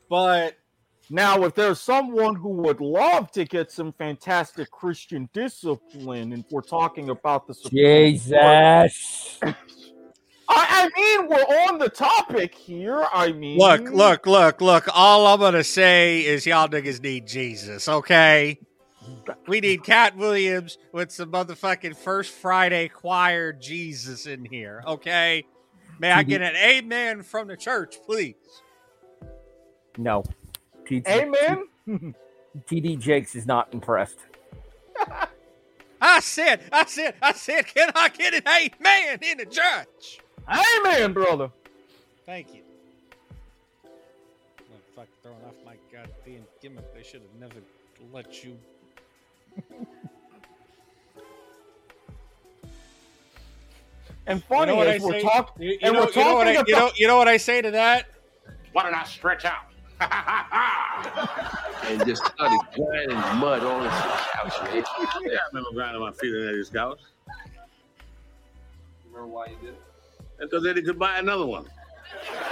[0.09, 0.57] But
[1.09, 6.61] now, if there's someone who would love to get some fantastic Christian discipline, and we're
[6.61, 8.33] talking about the Supreme Jesus.
[8.33, 9.55] I,
[10.53, 13.05] I mean, we're on the topic here.
[13.13, 14.87] I mean, Look, look, look, look.
[14.93, 18.59] All I'm gonna say is y'all niggas need Jesus, okay?
[19.47, 25.45] We need Katt Williams with some motherfucking First Friday choir Jesus in here, okay?
[25.99, 26.27] May I mhm.
[26.27, 28.35] get an amen from the church, please?
[29.97, 30.23] No.
[30.85, 31.65] TD, Amen.
[32.67, 34.19] TD Jakes is not impressed.
[36.01, 40.19] I said, I said, I said, can I get an amen in the church?
[40.47, 41.49] Amen, brother.
[42.25, 42.61] Thank you.
[44.95, 46.93] Fuck, throwing off my goddamn gimmick.
[46.93, 47.61] They should have never
[48.11, 48.57] let you.
[54.27, 55.21] And funny you know what I is we're say?
[55.21, 57.17] talking, You, you and know, we're you know what I, talking you know, you know
[57.17, 58.07] what I say to that?
[58.73, 59.63] Why don't I stretch out?
[61.85, 64.83] and just started grinding mud on his couch, man.
[65.23, 66.99] Yeah, I remember grinding my feet in his couch.
[69.05, 69.81] Remember why you did it?
[70.41, 71.65] Because then he could buy another one.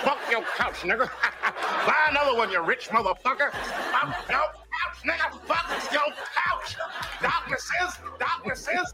[0.04, 1.10] Fuck your couch, nigga.
[1.86, 3.52] Buy another one, you rich motherfucker.
[3.52, 5.32] Fuck your couch, nigga.
[5.46, 6.02] Fuck your
[6.36, 6.76] couch.
[7.22, 8.94] Doctor says, doctor says.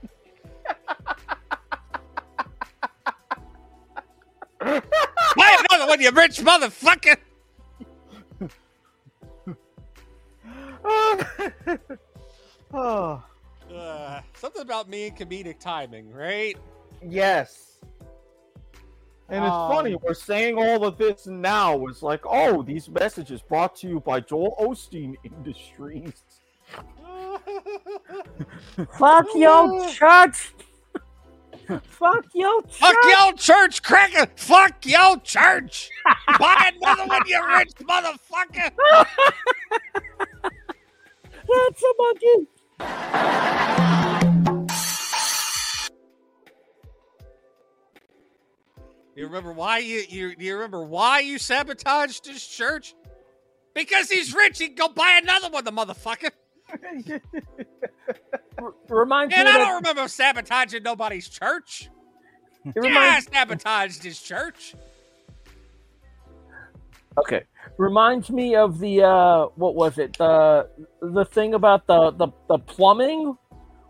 [4.60, 7.18] Buy another one, you rich motherfucker.
[12.74, 13.24] oh,
[13.74, 16.56] Uh, something about me and comedic timing, right?
[17.02, 17.74] yes.
[19.30, 21.85] And it's Um, funny, we're saying all of this now.
[21.88, 26.23] It's like, oh, these messages brought to you by Joel Osteen Industries.
[28.97, 30.53] Fuck your church.
[31.84, 32.76] Fuck your church.
[32.76, 34.27] Fuck your church, cracker.
[34.35, 35.89] Fuck your church.
[36.38, 38.72] Buy another one, you rich motherfucker.
[41.47, 42.47] That's a monkey.
[49.16, 52.94] You remember why you you you remember why you sabotaged his church?
[53.74, 56.32] Because he's rich, he can go buy another one, the motherfucker.
[58.90, 61.90] Reminds And me I don't remember sabotaging nobody's church.
[62.66, 64.76] It Yeah, I sabotaged his church.
[67.18, 67.44] Okay.
[67.78, 70.18] Reminds me of the uh what was it?
[70.18, 70.70] The
[71.02, 73.38] the thing about the the, the plumbing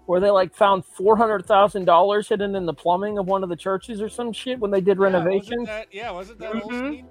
[0.05, 3.49] where they like found four hundred thousand dollars hidden in the plumbing of one of
[3.49, 5.49] the churches or some shit when they did Yeah, renovations.
[5.49, 6.69] wasn't that, yeah, wasn't that Mm-hmm.
[6.75, 7.05] Osteen?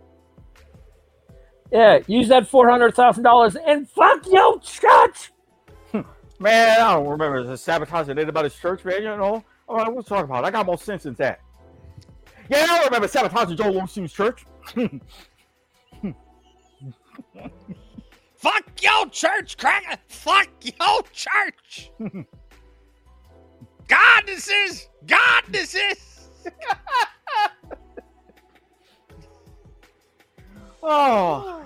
[1.72, 5.32] Yeah, use that four hundred thousand dollars and fuck your church.
[6.38, 8.96] Man, I don't remember the sabotage they did about his church, man.
[9.02, 10.44] You know, oh, what was talking about?
[10.44, 11.40] I got more sense than that.
[12.50, 14.44] Yeah, I don't remember sabotaging Joel Osteen's church.
[18.36, 19.96] Fuck your church, cracker!
[20.08, 21.90] Fuck your church!
[23.88, 26.28] God, this is God, this is.
[30.82, 31.60] oh.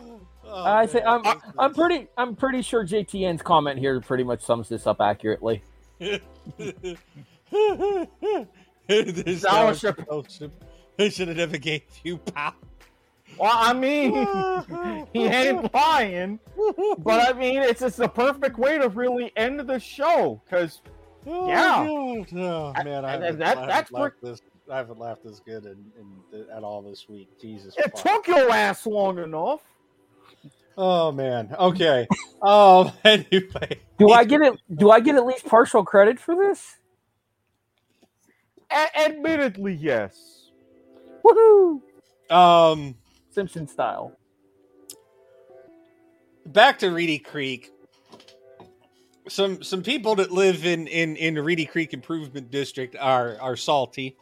[0.51, 4.69] I say I'm uh, I'm pretty I'm pretty sure JTN's comment here pretty much sums
[4.69, 5.63] this up accurately.
[5.99, 6.23] this
[9.43, 10.51] Sour fellowship.
[10.99, 12.55] I should have never gave you power.
[13.39, 14.13] Well, I mean,
[15.13, 16.41] he ain't lying,
[16.99, 20.41] but I mean, it's just the perfect way to really end the show.
[20.45, 20.81] Because,
[21.49, 24.41] yeah, Oh man, I I- haven't, that- I haven't that's laughed this.
[24.71, 25.85] I haven't laughed this good in,
[26.33, 27.29] in, at all this week.
[27.41, 27.75] Jesus.
[27.79, 28.25] it fuck.
[28.25, 29.61] took your ass long enough.
[30.77, 31.55] Oh man.
[31.59, 32.07] Okay.
[32.43, 32.93] um.
[33.05, 33.81] Anyway.
[33.99, 34.55] Do I get it?
[34.75, 36.77] Do I get at least partial credit for this?
[38.71, 40.51] A- admittedly, yes.
[41.25, 41.81] Woohoo!
[42.31, 42.95] Um.
[43.31, 44.13] Simpson style.
[46.47, 47.73] Back to Reedy Creek.
[49.29, 54.17] Some some people that live in in in Reedy Creek Improvement District are are salty,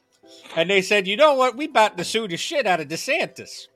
[0.57, 3.69] and they said, you know what, we about to sue the shit out of DeSantis.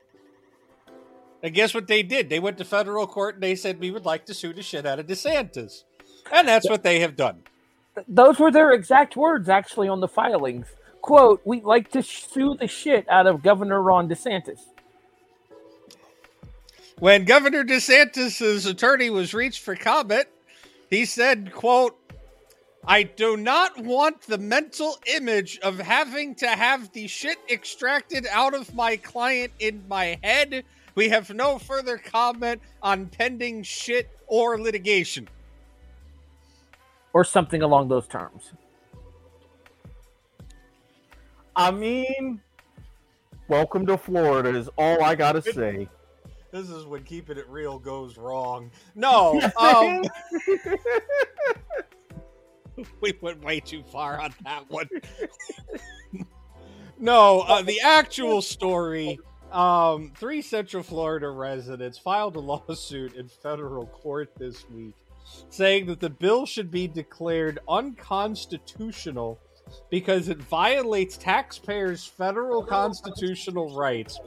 [1.42, 2.28] And guess what they did?
[2.28, 4.84] They went to federal court and they said we would like to sue the shit
[4.84, 5.84] out of DeSantis,
[6.32, 7.44] and that's what they have done.
[8.06, 10.66] Those were their exact words, actually, on the filings.
[11.00, 14.60] "Quote: We'd like to sue the shit out of Governor Ron DeSantis."
[16.98, 20.26] When Governor DeSantis's attorney was reached for comment,
[20.90, 21.96] he said, quote,
[22.86, 28.54] I do not want the mental image of having to have the shit extracted out
[28.54, 30.64] of my client in my head.
[30.94, 35.28] We have no further comment on pending shit or litigation.
[37.12, 38.52] or something along those terms.
[41.56, 42.40] I mean,
[43.48, 45.88] welcome to Florida is all I gotta say.
[46.52, 48.70] This is when keeping it real goes wrong.
[48.94, 50.02] No, um,
[53.00, 54.88] we went way too far on that one.
[56.98, 59.18] no, uh, the actual story.
[59.52, 64.94] Um, three Central Florida residents filed a lawsuit in federal court this week,
[65.50, 69.40] saying that the bill should be declared unconstitutional
[69.90, 74.18] because it violates taxpayers' federal constitutional rights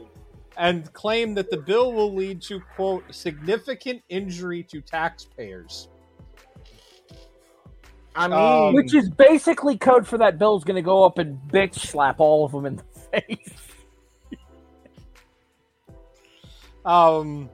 [0.58, 5.90] and claim that the bill will lead to quote significant injury to taxpayers.
[8.16, 11.40] I mean, Um, Which is basically code for that bill's going to go up and
[11.48, 12.84] bitch slap all of them in the
[13.22, 13.54] face.
[16.86, 17.50] Um,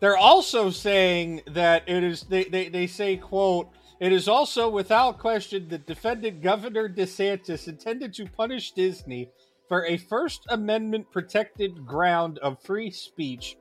[0.00, 3.68] they're also saying that it is they, they, they say quote
[4.00, 9.28] it is also without question that defendant governor desantis intended to punish disney
[9.72, 13.56] for a first amendment protected ground of free speech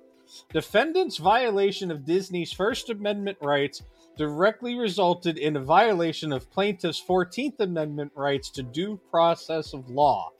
[0.51, 3.83] defendant's violation of disney's first amendment rights
[4.17, 10.31] directly resulted in a violation of plaintiff's 14th amendment rights to due process of law.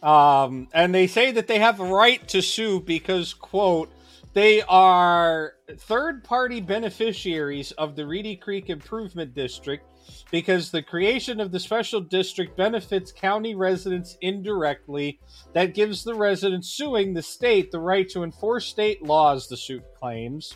[0.00, 3.90] Um, and they say that they have a right to sue because, quote,
[4.34, 9.84] they are third party beneficiaries of the Reedy Creek Improvement District
[10.30, 15.20] because the creation of the special district benefits county residents indirectly.
[15.52, 19.84] That gives the residents suing the state the right to enforce state laws, the suit
[19.98, 20.54] claims.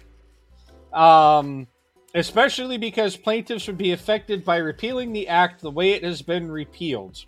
[0.92, 1.68] Um,
[2.14, 6.50] especially because plaintiffs would be affected by repealing the act the way it has been
[6.50, 7.24] repealed.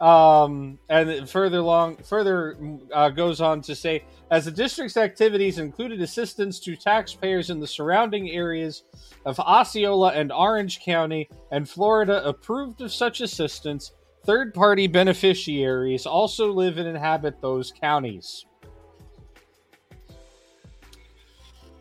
[0.00, 2.56] Um, and further long, further
[2.94, 7.66] uh, goes on to say, as the district's activities included assistance to taxpayers in the
[7.66, 8.84] surrounding areas
[9.26, 13.92] of Osceola and Orange County, and Florida approved of such assistance,
[14.24, 18.46] third-party beneficiaries also live and inhabit those counties.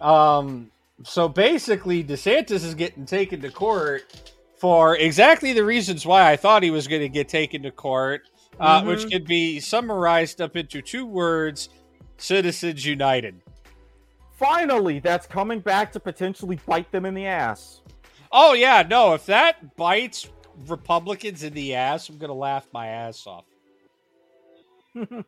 [0.01, 0.71] Um,
[1.03, 6.64] so basically, DeSantis is getting taken to court for exactly the reasons why I thought
[6.64, 8.30] he was going to get taken to court,
[8.60, 8.88] uh, Mhm.
[8.88, 11.69] which could be summarized up into two words
[12.18, 13.41] Citizens United.
[14.36, 17.81] finally, that's coming back to potentially bite them in the ass.
[18.31, 20.30] Oh, yeah, no, if that bites
[20.68, 23.44] Republicans in the ass, I'm going to laugh my ass off.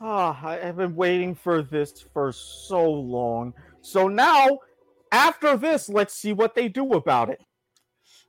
[0.00, 3.54] Ah, I have been waiting for this for so long.
[3.80, 4.58] So now,
[5.14, 7.40] after this, let's see what they do about it.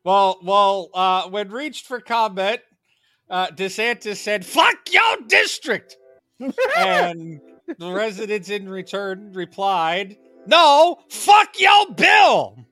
[0.04, 2.62] Well, well, uh, when reached for comment,
[3.30, 5.98] uh, DeSantis said, "Fuck your district,"
[6.78, 7.42] and
[7.80, 12.66] the residents in return replied, "No, fuck your bill."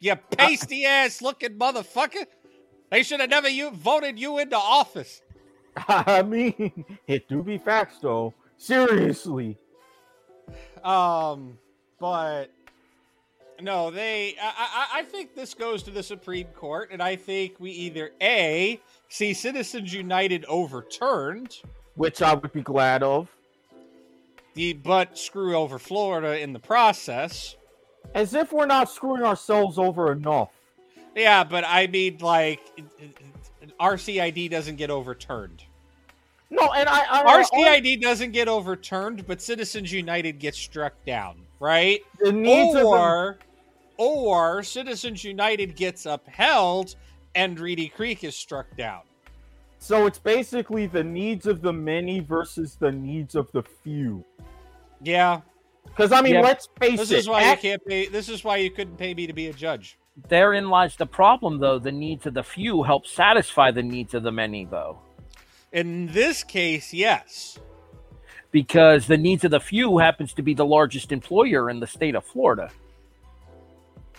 [0.00, 2.24] you pasty ass looking motherfucker!
[2.90, 5.20] They should have never you voted you into office.
[5.88, 8.32] I mean, it do be facts though.
[8.56, 9.58] Seriously.
[10.84, 11.58] Um,
[11.98, 12.50] but
[13.60, 14.36] no, they.
[14.40, 14.52] I,
[14.92, 18.80] I, I think this goes to the Supreme Court, and I think we either a
[19.08, 21.60] see Citizens United overturned,
[21.94, 23.28] which I would be glad of,
[24.54, 27.56] the but screw over Florida in the process.
[28.14, 30.50] As if we're not screwing ourselves over enough.
[31.16, 32.60] Yeah, but I mean, like,
[33.80, 35.64] RCID doesn't get overturned.
[36.54, 42.00] No, and I, I RCID doesn't get overturned, but Citizens United gets struck down, right?
[42.20, 43.38] The needs of or,
[43.96, 46.94] or Citizens United gets upheld,
[47.34, 49.00] and Reedy Creek is struck down.
[49.78, 54.24] So it's basically the needs of the many versus the needs of the few.
[55.02, 55.40] Yeah,
[55.84, 56.40] because I mean, Yeah.
[56.40, 57.18] let's face this it.
[57.18, 58.06] is why act- you can't pay.
[58.06, 59.98] This is why you couldn't pay me to be a judge.
[60.28, 61.80] Therein lies the problem, though.
[61.80, 65.00] The needs of the few help satisfy the needs of the many, though.
[65.74, 67.58] In this case, yes.
[68.52, 72.14] Because the needs of the few happens to be the largest employer in the state
[72.14, 72.70] of Florida.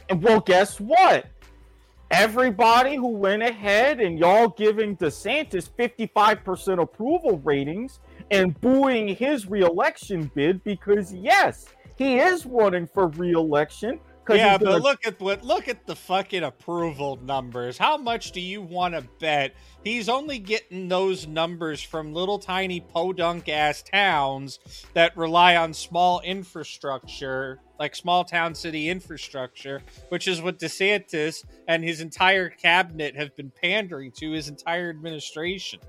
[0.09, 1.27] And well, guess what?
[2.11, 8.01] Everybody who went ahead and y'all giving DeSantis 55% approval ratings
[8.31, 14.01] and booing his reelection bid because yes, he is running for reelection.
[14.29, 17.77] Yeah, but look at what look at the fucking approval numbers.
[17.77, 19.53] How much do you want to bet
[19.83, 24.59] he's only getting those numbers from little tiny podunk ass towns
[24.93, 31.83] that rely on small infrastructure, like small town city infrastructure, which is what DeSantis and
[31.83, 35.79] his entire cabinet have been pandering to his entire administration.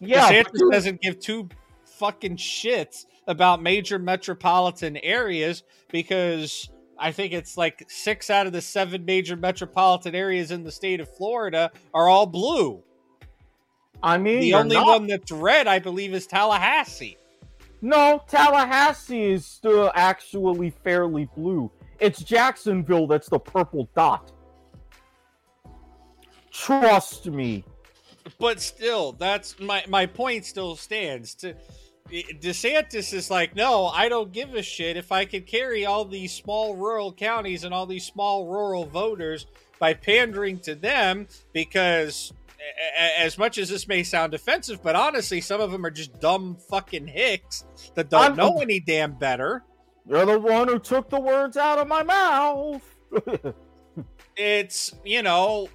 [0.00, 1.48] Yeah, DeSantis doesn't give two
[1.84, 6.68] fucking shits about major metropolitan areas because
[6.98, 11.00] I think it's like six out of the seven major metropolitan areas in the state
[11.00, 12.82] of Florida are all blue.
[14.02, 17.16] I mean, The only not- one that's red, I believe, is Tallahassee.
[17.80, 21.70] No, Tallahassee is still actually fairly blue.
[22.00, 24.32] It's Jacksonville that's the purple dot.
[26.50, 27.64] Trust me.
[28.38, 31.34] But still, that's my my point still stands.
[31.36, 31.54] To
[32.14, 36.32] DeSantis is like, no, I don't give a shit if I could carry all these
[36.32, 39.46] small rural counties and all these small rural voters
[39.80, 42.32] by pandering to them because
[43.18, 46.56] as much as this may sound offensive, but honestly, some of them are just dumb
[46.70, 47.64] fucking hicks
[47.94, 49.64] that don't I'm- know any damn better.
[50.06, 52.82] You're the one who took the words out of my mouth.
[54.36, 55.68] it's you know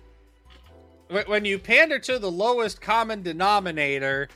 [1.26, 4.28] when you pander to the lowest common denominator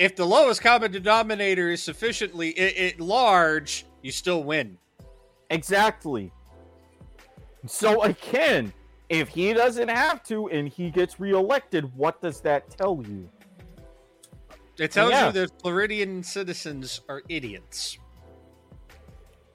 [0.00, 4.78] if the lowest common denominator is sufficiently i- i- large you still win
[5.50, 6.32] exactly.
[7.66, 8.72] So again,
[9.10, 13.28] if he doesn't have to and he gets reelected, what does that tell you?
[14.78, 15.26] it tells Yeah.
[15.26, 17.98] you that floridian citizens are idiots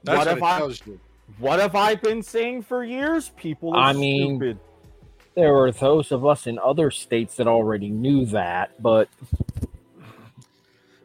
[0.03, 0.99] that's what what, have it I tells you
[1.39, 3.29] what have I been saying for years?
[3.29, 4.59] People are I mean, stupid.
[5.33, 9.09] There are those of us in other states that already knew that, but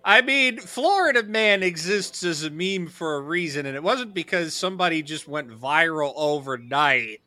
[0.05, 4.55] I mean, Florida Man exists as a meme for a reason, and it wasn't because
[4.55, 7.21] somebody just went viral overnight.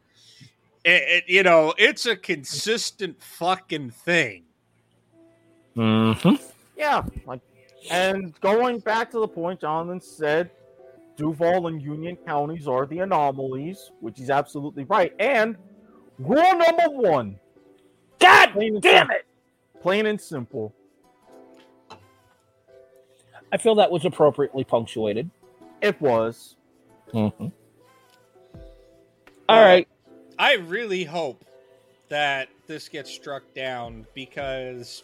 [0.84, 4.44] It, it- you know, it's a consistent fucking thing.
[5.76, 6.41] Mhm.
[6.78, 7.41] Yeah, like,
[7.90, 10.52] and going back to the point Jonathan said,
[11.16, 15.14] Duval and Union counties are the anomalies, which is absolutely right.
[15.20, 15.56] And
[16.18, 17.40] rule number one,
[18.20, 20.74] God plain and damn sim- plain and simple.
[23.54, 25.30] I feel that was appropriately punctuated.
[25.80, 26.56] It was.
[27.14, 27.52] Mhm.
[29.48, 29.88] All right.
[30.40, 31.46] I really hope
[32.10, 35.04] that this gets struck down because,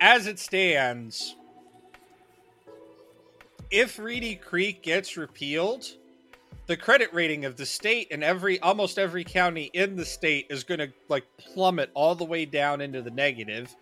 [0.00, 1.34] as it stands,
[3.72, 5.96] if Reedy Creek gets repealed,
[6.66, 10.62] the credit rating of the state and every almost every county in the state is
[10.62, 13.74] going to like plummet all the way down into the negative,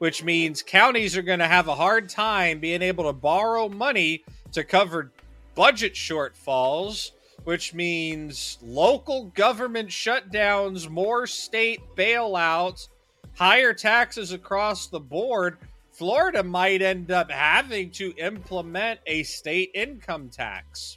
[0.00, 4.24] which means counties are going to have a hard time being able to borrow money
[4.50, 5.12] to cover
[5.54, 7.10] budget shortfalls,
[7.44, 12.88] which means local government shutdowns, more state bailouts,
[13.34, 15.58] higher taxes across the board.
[15.92, 20.96] Florida might end up having to implement a state income tax.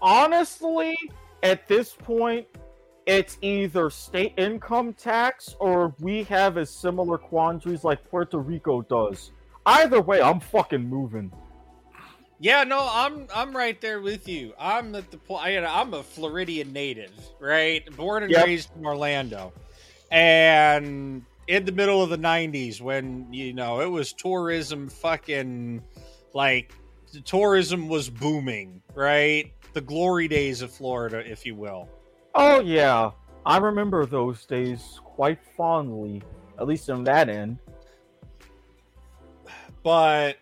[0.00, 0.96] Honestly,
[1.42, 2.46] at this point,
[3.06, 9.32] it's either state income tax or we have as similar quandaries like Puerto Rico does.
[9.66, 11.32] Either way, I'm fucking moving.
[12.38, 14.54] Yeah, no, I'm I'm right there with you.
[14.58, 15.64] I'm at the point.
[15.64, 17.84] I'm a Floridian native, right?
[17.96, 18.46] Born and Yep.
[18.46, 19.52] raised in Orlando,
[20.10, 25.82] and in the middle of the '90s, when you know it was tourism, fucking
[26.32, 26.72] like
[27.26, 29.52] tourism was booming, right?
[29.74, 31.88] The glory days of Florida, if you will.
[32.34, 33.10] Oh yeah,
[33.44, 36.22] I remember those days quite fondly,
[36.58, 37.58] at least on that end.
[39.82, 40.36] but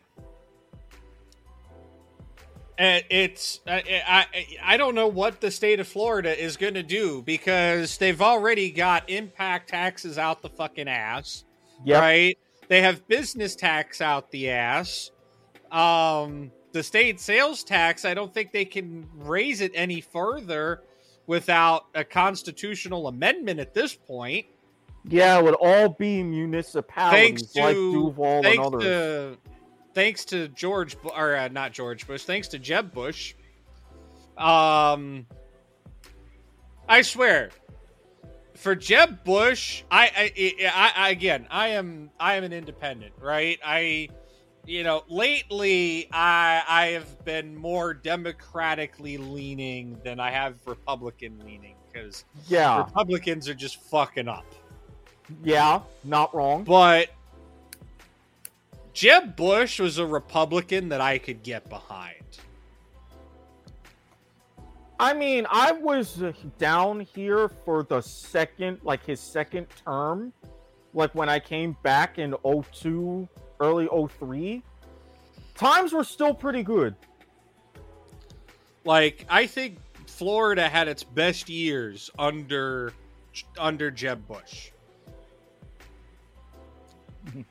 [2.79, 4.27] uh, it's I, I
[4.63, 8.71] I don't know what the state of Florida is going to do because they've already
[8.71, 11.45] got impact taxes out the fucking ass,
[11.85, 12.01] Yep.
[12.01, 12.39] right?
[12.69, 15.11] They have business tax out the ass.
[15.73, 20.83] Um, the state sales tax, I don't think they can raise it any further
[21.29, 24.47] without a constitutional amendment at this point.
[25.05, 28.83] Yeah, it would all be municipalities Thanks to like Duval and thanks others.
[28.83, 29.39] to
[29.95, 33.35] thanks to George or uh, not George Bush, thanks to Jeb Bush.
[34.37, 35.27] Um,
[36.89, 37.51] I swear,
[38.55, 43.59] for Jeb Bush, I, I, I, I again, I am, I am an independent, right?
[43.65, 44.09] I,
[44.69, 51.75] you know, lately, I, I have been more democratically leaning than I have Republican leaning
[51.91, 52.85] because Yeah.
[52.85, 54.45] Republicans are just fucking up.
[55.43, 56.65] Yeah, not wrong.
[56.65, 57.09] But
[58.93, 62.15] Jeb Bush was a Republican that I could get behind.
[65.01, 66.23] I mean, I was
[66.59, 70.33] down here for the second, like his second term,
[70.93, 73.29] like when I came back in 02,
[73.61, 74.63] early 03.
[75.55, 76.95] Times were still pretty good.
[78.85, 82.93] Like I think Florida had its best years under
[83.59, 84.71] under Jeb Bush.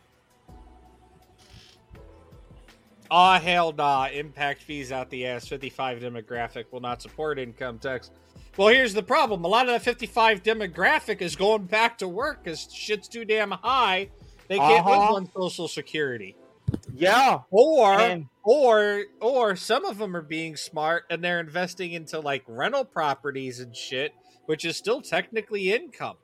[3.09, 4.07] Ah, hell nah.
[4.07, 5.47] Impact fees out the ass.
[5.47, 8.11] 55 demographic will not support income tax.
[8.57, 9.45] Well, here's the problem.
[9.45, 13.51] A lot of that 55 demographic is going back to work because shit's too damn
[13.51, 14.09] high.
[14.48, 14.99] They can't Uh-huh.
[14.99, 16.36] live on Social Security.
[16.94, 17.41] Yeah.
[17.52, 22.44] Or And- or or some of them are being smart and they're investing into like
[22.48, 24.14] rental properties and shit,
[24.45, 26.18] which is still technically income.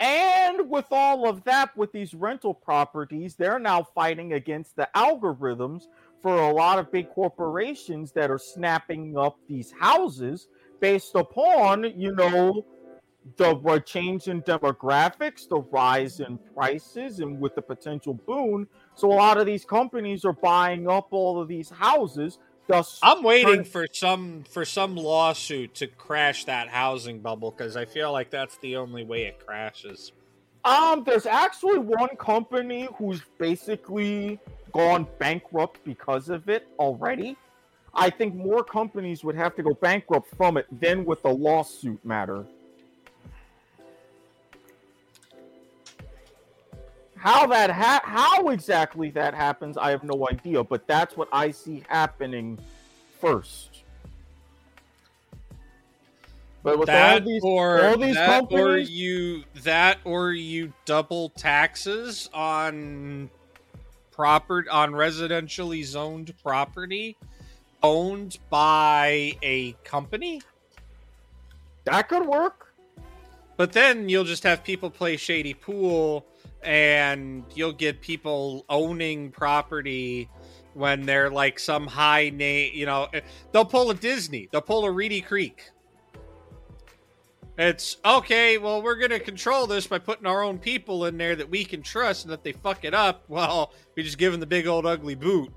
[0.00, 5.84] And with all of that, with these rental properties, they're now fighting against the algorithms
[6.22, 10.48] for a lot of big corporations that are snapping up these houses
[10.80, 12.64] based upon, you know,
[13.36, 18.66] the change in demographics, the rise in prices, and with the potential boon.
[18.94, 22.38] So a lot of these companies are buying up all of these houses.
[22.66, 27.86] Thus, I'm waiting for some for some lawsuit to crash that housing bubble because I
[27.86, 30.12] feel like that's the only way it crashes.
[30.64, 34.38] Um, there's actually one company who's basically
[34.72, 37.38] gone bankrupt because of it already.
[37.94, 42.04] I think more companies would have to go bankrupt from it than with the lawsuit
[42.04, 42.44] matter.
[47.18, 51.50] How that ha- how exactly that happens, I have no idea, but that's what I
[51.50, 52.58] see happening
[53.20, 53.82] first.
[56.62, 61.30] But with that all these, or all these that or you that or you double
[61.30, 63.30] taxes on
[64.10, 67.16] proper on residentially zoned property
[67.82, 70.42] owned by a company
[71.84, 72.74] that could work
[73.56, 76.26] but then you'll just have people play shady pool
[76.62, 80.28] and you'll get people owning property
[80.74, 83.08] when they're like some high name you know
[83.52, 85.70] they'll pull a disney they'll pull a reedy creek
[87.58, 91.34] it's okay, well, we're going to control this by putting our own people in there
[91.34, 94.40] that we can trust, and if they fuck it up, well, we just give them
[94.40, 95.52] the big old ugly boot.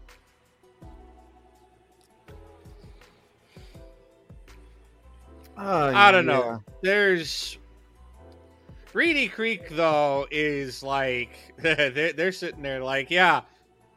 [5.56, 6.34] Uh, I don't yeah.
[6.34, 6.64] know.
[6.82, 7.60] There's.
[8.94, 11.30] Reedy Creek, though, is like.
[11.58, 13.42] they're, they're sitting there like, yeah,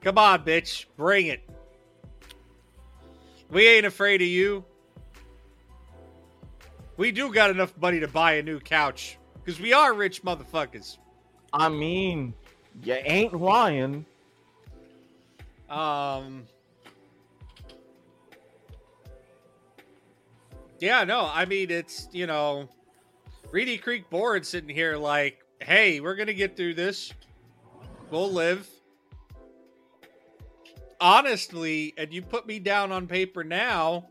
[0.02, 1.40] come on, bitch, bring it.
[3.50, 4.64] We ain't afraid of you.
[6.96, 10.98] We do got enough money to buy a new couch because we are rich motherfuckers.
[11.52, 12.34] I mean,
[12.82, 14.06] you ain't lying.
[15.68, 16.46] Um.
[20.80, 22.68] Yeah, no, I mean it's you know,
[23.54, 27.12] Reedy Creek board sitting here like, hey, we're gonna get through this.
[28.10, 28.68] We'll live.
[31.00, 34.08] Honestly, and you put me down on paper now,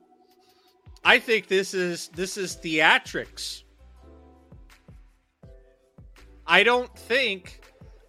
[1.04, 3.64] I think this is this is theatrics.
[6.48, 7.60] I don't think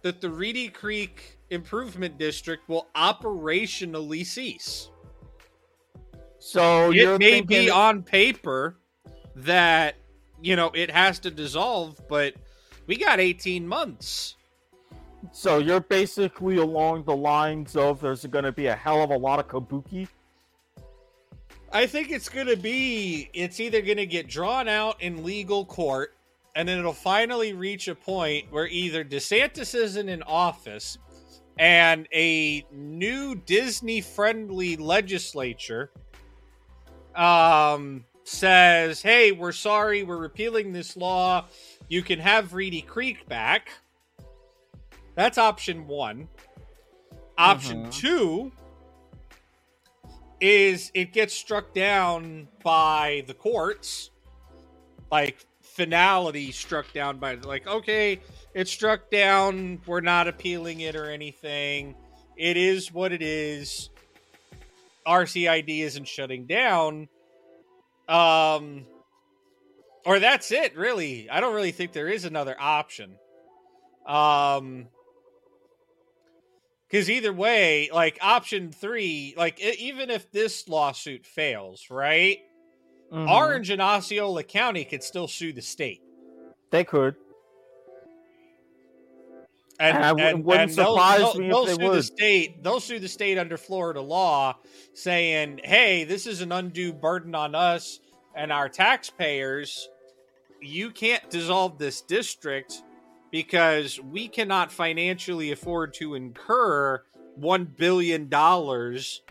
[0.03, 4.89] that the Reedy Creek Improvement District will operationally cease.
[6.39, 8.77] So it may be on paper
[9.35, 9.97] that
[10.41, 12.35] you know it has to dissolve, but
[12.87, 14.35] we got 18 months.
[15.31, 19.17] So you're basically along the lines of there's going to be a hell of a
[19.17, 20.07] lot of kabuki.
[21.71, 25.65] I think it's going to be it's either going to get drawn out in legal
[25.65, 26.15] court
[26.55, 30.97] and then it'll finally reach a point where either DeSantis isn't in office
[31.59, 35.91] and a new Disney friendly legislature
[37.15, 41.45] um says, "Hey, we're sorry, we're repealing this law.
[41.87, 43.69] You can have Reedy Creek back."
[45.15, 46.27] That's option 1.
[47.37, 47.93] Option Mhm.
[47.93, 48.51] 2
[50.41, 54.11] is it gets struck down by the courts
[55.11, 58.19] like finality struck down by like okay
[58.53, 61.95] it's struck down we're not appealing it or anything
[62.35, 63.89] it is what it is
[65.07, 67.07] rcid isn't shutting down
[68.07, 68.85] um
[70.05, 73.17] or that's it really i don't really think there is another option
[74.07, 74.87] um
[76.87, 82.37] because either way, like option three, like e- even if this lawsuit fails, right?
[83.11, 83.27] Mhm.
[83.29, 86.01] Orange and Osceola County could still sue the state,
[86.69, 87.15] They could.
[89.79, 92.63] And, And and- wouldn't and they'll- surprise they'll, me if they'll they sue the state.
[92.63, 94.57] They'll sue the state under Florida law,
[94.93, 97.99] saying, "Hey, this is an undue burden on us
[98.35, 99.89] and our taxpayers.
[100.61, 102.81] You can't dissolve this district."
[103.31, 107.03] Because we cannot financially afford to incur
[107.35, 109.23] one billion dollars,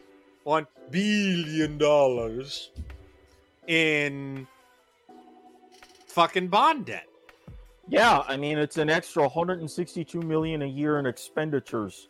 [0.42, 2.70] one billion dollars
[3.66, 4.46] in
[6.08, 7.06] fucking bond debt.
[7.88, 12.08] Yeah, I mean it's an extra 162 million a year in expenditures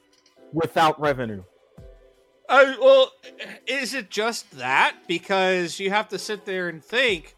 [0.53, 1.43] without revenue.
[2.49, 3.11] Uh, well,
[3.67, 4.97] is it just that?
[5.09, 7.35] Because you have to sit there and think.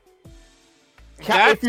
[1.21, 1.69] Ca- That's, if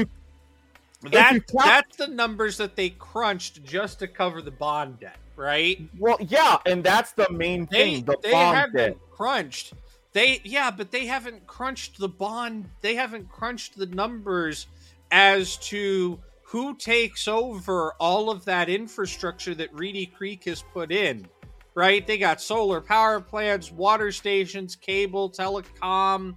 [1.03, 4.99] you that, you count- that's the numbers that they crunched just to cover the bond
[4.99, 5.79] debt, right?
[5.99, 8.05] well, yeah, and that's the main They thing.
[8.05, 8.97] The they bond haven't debt.
[9.11, 9.73] crunched.
[10.13, 12.65] They yeah, but they haven't crunched the bond.
[12.81, 14.65] They haven't crunched the numbers
[15.11, 21.27] as to who takes over all of that infrastructure that Reedy Creek has put in.
[21.75, 22.07] Right?
[22.07, 26.35] They got solar power plants, water stations, cable, telecom.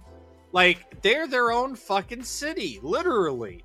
[0.51, 3.63] Like they're their own fucking city, literally.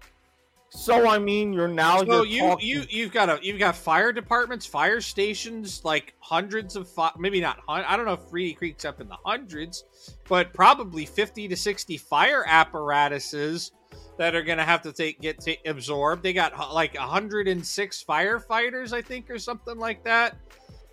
[0.71, 3.77] So I mean, you're now So you're you talking- you you've got a you've got
[3.77, 8.33] fire departments, fire stations, like hundreds of fi- maybe not hun- I don't know if
[8.33, 9.85] Reedy Creek's up in the hundreds,
[10.29, 13.73] but probably fifty to sixty fire apparatuses
[14.19, 16.23] that are going to have to take get absorbed.
[16.23, 20.37] They got hu- like hundred and six firefighters, I think, or something like that.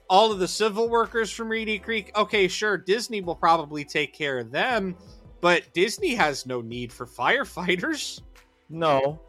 [0.10, 2.12] All of the civil workers from Reedy Creek.
[2.16, 4.96] Okay, sure, Disney will probably take care of them,
[5.42, 8.22] but Disney has no need for firefighters,
[8.70, 9.20] no.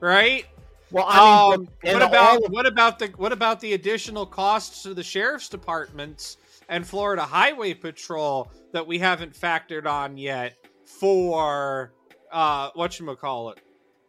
[0.00, 0.44] right?
[0.90, 4.82] Well, I mean, um, what about of- what about the what about the additional costs
[4.82, 6.36] to the sheriff's departments
[6.68, 11.92] and Florida Highway Patrol that we haven't factored on yet for
[12.34, 13.58] uh what you call it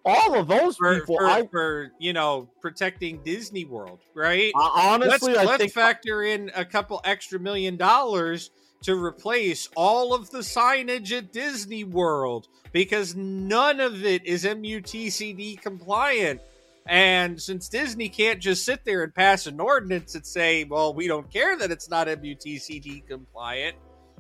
[0.06, 1.18] all of those for, people?
[1.18, 4.52] for, I for you know protecting Disney World, right?
[4.56, 8.52] Uh, honestly, let's, I let's think- factor in a couple extra million dollars
[8.84, 15.60] to replace all of the signage at Disney World because none of it is MUTCD
[15.60, 16.40] compliant.
[16.86, 21.08] And since Disney can't just sit there and pass an ordinance and say, well, we
[21.08, 23.76] don't care that it's not MUTCD compliant,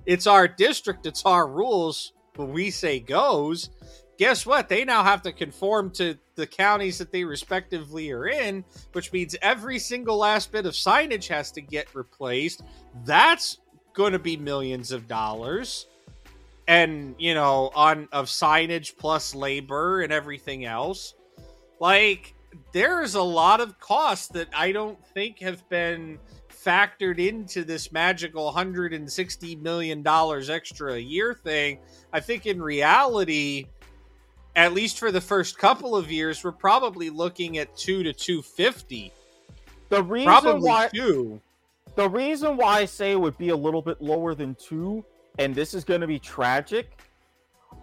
[0.07, 3.69] it's our district, it's our rules, but we say goes.
[4.17, 4.69] Guess what?
[4.69, 8.63] They now have to conform to the counties that they respectively are in,
[8.93, 12.61] which means every single last bit of signage has to get replaced.
[13.03, 13.59] That's
[13.93, 15.87] going to be millions of dollars.
[16.67, 21.13] And, you know, on of signage plus labor and everything else.
[21.79, 22.33] Like
[22.71, 26.19] there's a lot of costs that I don't think have been
[26.65, 31.79] factored into this magical 160 million dollars extra a year thing.
[32.11, 33.67] I think in reality,
[34.55, 39.11] at least for the first couple of years, we're probably looking at two to 250.
[39.89, 41.39] The reason Probably why two.
[41.95, 45.05] the reason why I say it would be a little bit lower than two,
[45.37, 46.99] and this is going to be tragic.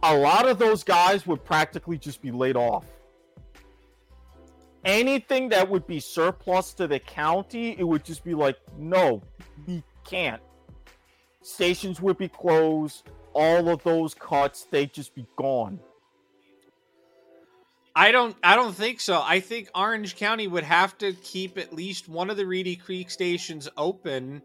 [0.03, 2.85] A lot of those guys would practically just be laid off.
[4.85, 9.23] Anything that would be surplus to the county, it would just be like, no,
[9.67, 10.43] we can't.
[11.43, 13.09] Stations would be closed.
[13.33, 15.81] All of those cuts, they'd just be gone.
[17.95, 19.23] I don't I don't think so.
[19.23, 23.11] I think Orange County would have to keep at least one of the Reedy Creek
[23.11, 24.43] stations open.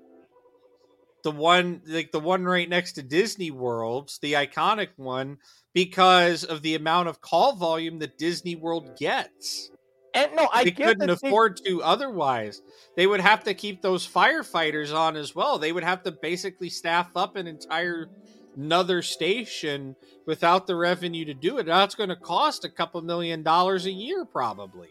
[1.24, 5.38] The one like the one right next to Disney World, the iconic one,
[5.74, 9.72] because of the amount of call volume that Disney World gets.
[10.18, 12.62] And no, I they get couldn't that they- afford to otherwise.
[12.96, 15.58] They would have to keep those firefighters on as well.
[15.58, 18.10] They would have to basically staff up an entire
[18.56, 19.96] another station
[20.26, 21.68] without the revenue to do it.
[21.68, 24.90] That's going to cost a couple million dollars a year, probably.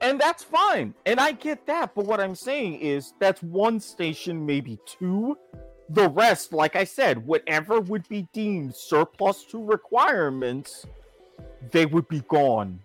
[0.00, 0.94] And that's fine.
[1.04, 1.94] And I get that.
[1.94, 5.36] But what I'm saying is that's one station, maybe two.
[5.88, 10.86] The rest, like I said, whatever would be deemed surplus to requirements,
[11.72, 12.80] they would be gone.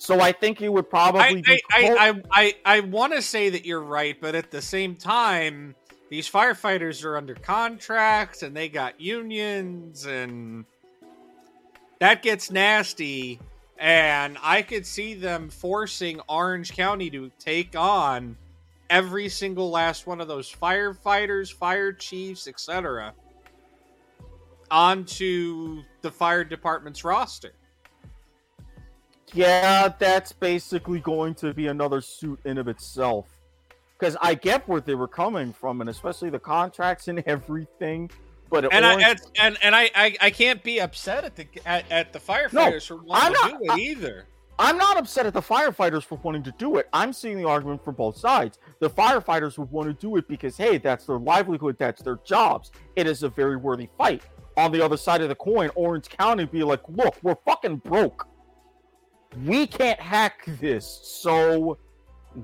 [0.00, 3.50] So I think it would probably I I, I, I, I, I want to say
[3.50, 5.74] that you're right, but at the same time,
[6.08, 10.64] these firefighters are under contracts and they got unions and
[11.98, 13.40] that gets nasty.
[13.76, 18.38] And I could see them forcing Orange County to take on
[18.88, 23.12] every single last one of those firefighters, fire chiefs, etc.
[24.70, 27.52] onto the fire department's roster.
[29.32, 33.26] Yeah, that's basically going to be another suit in of itself.
[33.98, 38.10] Because I get where they were coming from, and especially the contracts and everything.
[38.50, 41.84] But and I and, and, and I, I I can't be upset at the at,
[41.90, 44.26] at the firefighters for I'm wanting to do it I- either.
[44.58, 46.86] I'm not upset at the firefighters for wanting to do it.
[46.92, 48.58] I'm seeing the argument from both sides.
[48.80, 52.70] The firefighters would want to do it because, hey, that's their livelihood, that's their jobs.
[52.94, 54.22] It is a very worthy fight.
[54.58, 58.28] On the other side of the coin, Orange County be like, look, we're fucking broke.
[59.44, 61.78] We can't hack this, so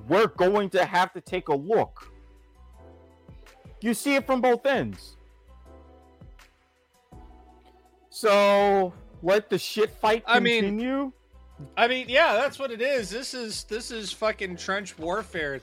[0.08, 2.10] we're going to have to take a look.
[3.80, 5.16] You see it from both ends.
[8.10, 8.92] So
[9.22, 11.12] let the shit fight I mean- continue.
[11.76, 13.08] I mean, yeah, that's what it is.
[13.08, 15.58] This is this is fucking trench warfare,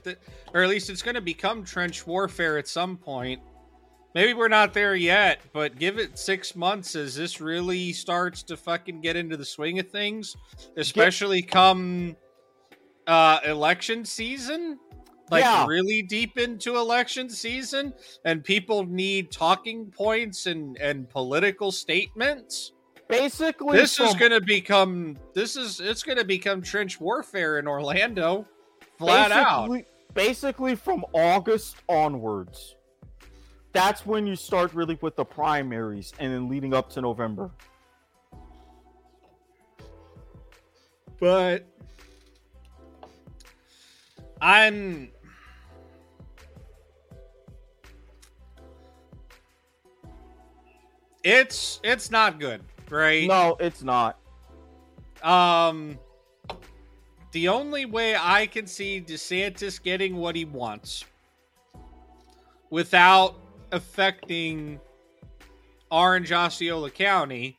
[0.51, 3.39] or at least it's going to become trench warfare at some point.
[4.15, 8.57] Maybe we're not there yet, but give it six months as this really starts to
[8.57, 10.35] fucking get into the swing of things,
[10.77, 12.15] especially come
[13.07, 14.79] uh election season.
[15.31, 15.65] Like Yeah.
[15.65, 17.93] really deep into election season,
[18.25, 22.73] and people need talking points and and political statements
[23.07, 27.67] Basically, this is going to become this is it's going to become trench warfare in
[27.67, 28.47] Orlando,
[28.97, 29.69] flat out.
[29.69, 32.75] basically, Basically, from August onwards,
[33.73, 37.51] that's when you start really with the primaries, and then leading up to November.
[41.19, 41.65] But
[44.41, 45.09] I'm
[51.23, 53.27] it's it's not good, right?
[53.27, 54.19] No, it's not.
[55.23, 55.97] Um,
[57.31, 61.05] the only way I can see DeSantis getting what he wants
[62.69, 63.42] without
[63.73, 64.79] affecting
[65.91, 67.57] Orange Osceola County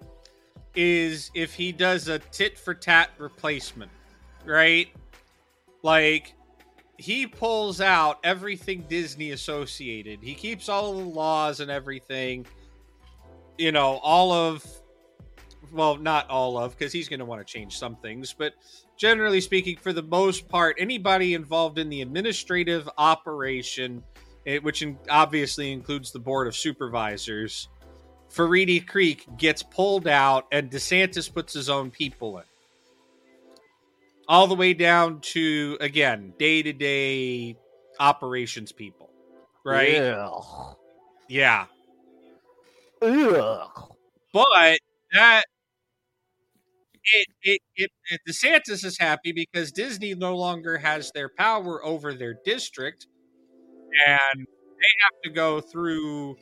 [0.74, 3.90] is if he does a tit for tat replacement,
[4.44, 4.88] right?
[5.82, 6.34] Like
[6.96, 10.20] he pulls out everything Disney associated.
[10.22, 12.46] He keeps all the laws and everything.
[13.58, 14.64] You know, all of
[15.72, 18.54] well, not all of, because he's going to want to change some things, but
[18.96, 24.02] generally speaking, for the most part, anybody involved in the administrative operation,
[24.46, 27.68] eh, which in, obviously includes the board of supervisors,
[28.28, 32.44] of Reedy Creek gets pulled out, and DeSantis puts his own people in.
[34.26, 37.56] All the way down to, again, day to day
[38.00, 39.10] operations people,
[39.64, 39.96] right?
[39.96, 40.76] Ugh.
[41.28, 41.66] Yeah.
[43.02, 43.94] Ugh.
[44.32, 44.78] But
[45.12, 45.44] that
[47.04, 52.14] it, it, it, it DeSantis is happy because Disney no longer has their power over
[52.14, 53.06] their district,
[54.06, 54.46] and
[54.84, 56.36] they have to go through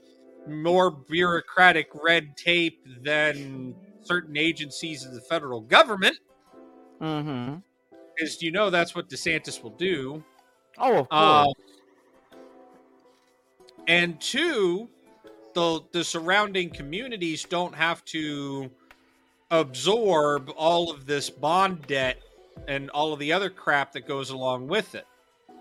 [0.48, 6.16] more bureaucratic red tape than certain agencies of the federal government.
[7.00, 7.56] Mm-hmm.
[8.16, 10.22] Because you know that's what DeSantis will do.
[10.78, 11.10] Oh, of course.
[11.10, 11.52] Uh,
[13.89, 14.89] and two,
[15.55, 18.70] the the surrounding communities don't have to
[19.50, 22.18] absorb all of this bond debt
[22.68, 25.06] and all of the other crap that goes along with it.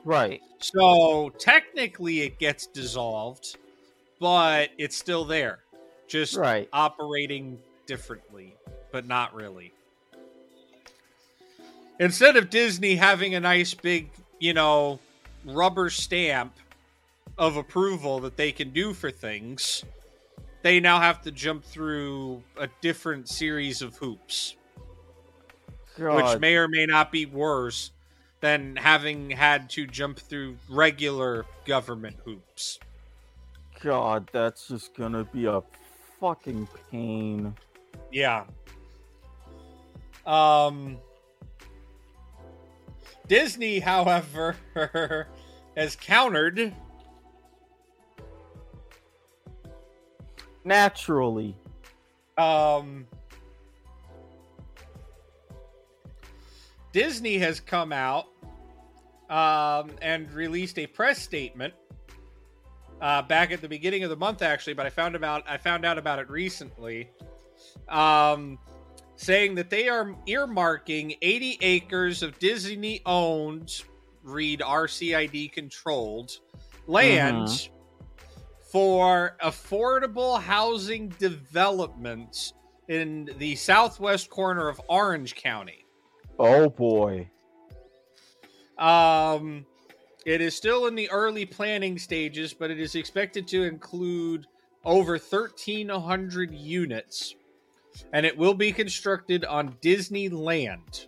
[0.06, 0.42] Right.
[0.60, 3.58] So technically, it gets dissolved,
[4.20, 5.60] but it's still there,
[6.08, 6.70] just Right.
[6.72, 8.56] operating differently,
[8.92, 9.74] but not really.
[12.00, 15.00] Instead of Disney having a nice big, you know,
[15.46, 16.56] rubber stamp
[17.38, 19.84] of approval that they can do for things,
[20.64, 24.56] they now have to jump through a different series of hoops.
[25.98, 27.92] which may or may not be worse
[28.42, 32.80] than having had to jump through regular government hoops.
[33.82, 35.62] God, that's just gonna be a
[36.20, 37.56] fucking pain.
[38.12, 38.46] Yeah.
[40.26, 40.98] Um
[43.28, 44.56] Disney, however,
[45.78, 46.74] has countered
[50.64, 51.56] Naturally.
[52.38, 53.08] um
[56.92, 58.28] Disney has come out
[59.32, 61.74] um, and released a press statement
[63.02, 64.74] uh, back at the beginning of the month, actually.
[64.74, 67.10] But I found about I found out about it recently,
[67.90, 68.60] um,
[69.16, 73.84] saying that they are earmarking 80 acres of Disney-owned,
[74.24, 76.38] read RCID controlled
[76.88, 77.70] land Mhm.
[78.72, 82.54] for affordable housing developments
[82.88, 85.86] in the southwest corner of Orange County.
[86.38, 87.30] Oh boy.
[88.82, 89.66] Um,
[90.26, 94.48] it is still in the early planning stages, but it is expected to include
[94.84, 97.36] over 1,300 units,
[98.12, 101.06] and it will be constructed on Disneyland.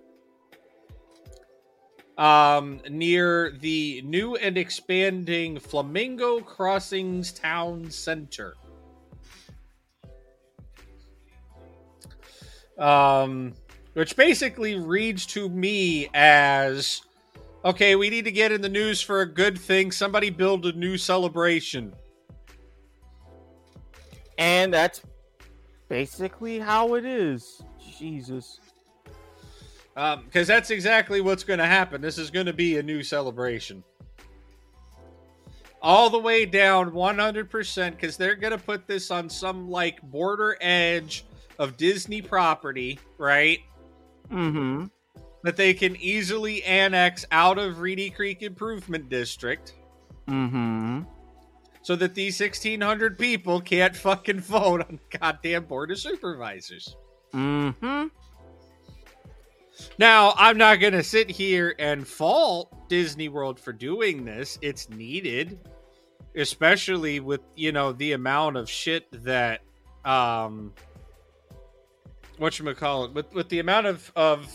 [2.16, 8.54] Um, near the new and expanding Flamingo Crossings Town Center.
[12.78, 13.54] Um,
[13.94, 17.02] which basically reads to me as
[17.66, 19.92] okay, we need to get in the news for a good thing.
[19.92, 21.94] Somebody build a new celebration.
[24.38, 25.02] And that's
[25.90, 27.62] basically how it is.
[27.98, 28.60] Jesus.
[29.96, 32.02] Um, because that's exactly what's going to happen.
[32.02, 33.84] This is going to be a new celebration.
[35.82, 40.58] All the way down 100% because they're going to put this on some like border
[40.62, 41.26] edge
[41.60, 43.60] of Disney property, right?
[44.32, 44.86] Mm-hmm.
[45.44, 49.74] That they can easily annex out of Reedy Creek Improvement District
[50.28, 51.02] Mm-hmm.
[51.82, 56.96] so that these 1,600 people can't fucking vote on the goddamn Board of Supervisors.
[57.34, 58.08] Mm-hmm.
[59.98, 64.58] Now, I'm not going to sit here and fault Disney World for doing this.
[64.62, 65.60] It's needed,
[66.38, 69.62] especially with, you know, the amount of shit that
[70.06, 70.74] um
[72.40, 74.48] whatchamacallit, with with the amount of of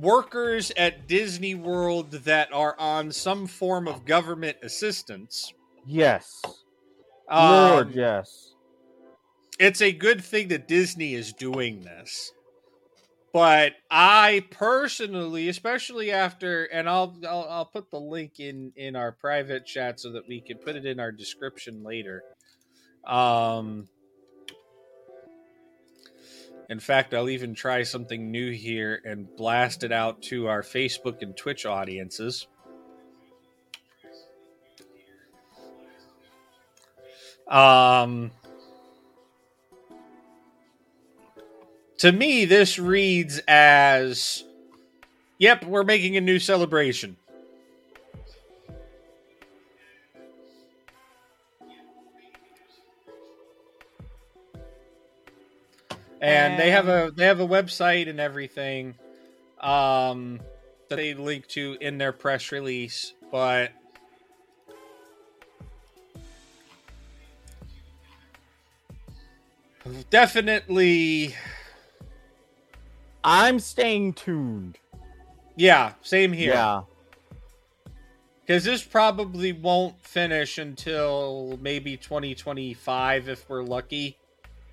[0.00, 5.52] workers at Disney World that are on some form of government assistance.
[5.86, 6.42] Yes.
[7.28, 8.54] Um, Lord, yes.
[9.58, 12.32] it's a good thing that Disney is doing this.
[13.32, 19.12] But I personally, especially after, and I'll, I'll I'll put the link in in our
[19.12, 22.22] private chat so that we can put it in our description later.
[23.06, 23.88] Um,
[26.68, 31.22] in fact, I'll even try something new here and blast it out to our Facebook
[31.22, 32.46] and Twitch audiences.
[37.46, 38.30] Um,
[41.98, 44.44] to me, this reads as
[45.38, 47.16] Yep, we're making a new celebration.
[56.20, 58.96] And they have a they have a website and everything
[59.60, 60.40] um
[60.88, 63.72] that they link to in their press release, but
[70.10, 71.34] definitely
[73.22, 74.78] I'm staying tuned.
[75.56, 76.54] Yeah, same here.
[76.54, 76.82] Yeah.
[78.40, 84.17] Because this probably won't finish until maybe 2025 if we're lucky.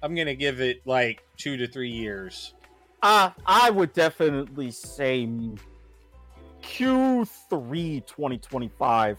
[0.06, 2.54] I'm going to give it like two to three years.
[3.02, 5.28] Uh, I would definitely say
[6.62, 9.18] Q3 2025.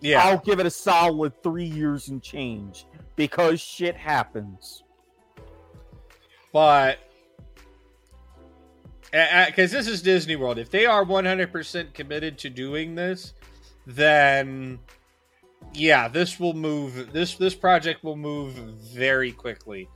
[0.00, 0.24] Yeah.
[0.24, 4.82] I'll give it a solid three years and change because shit happens.
[6.52, 6.98] But
[9.12, 13.34] because this is Disney World, if they are 100% committed to doing this,
[13.86, 14.80] then
[15.74, 17.12] yeah, this will move.
[17.12, 19.88] This this project will move very quickly.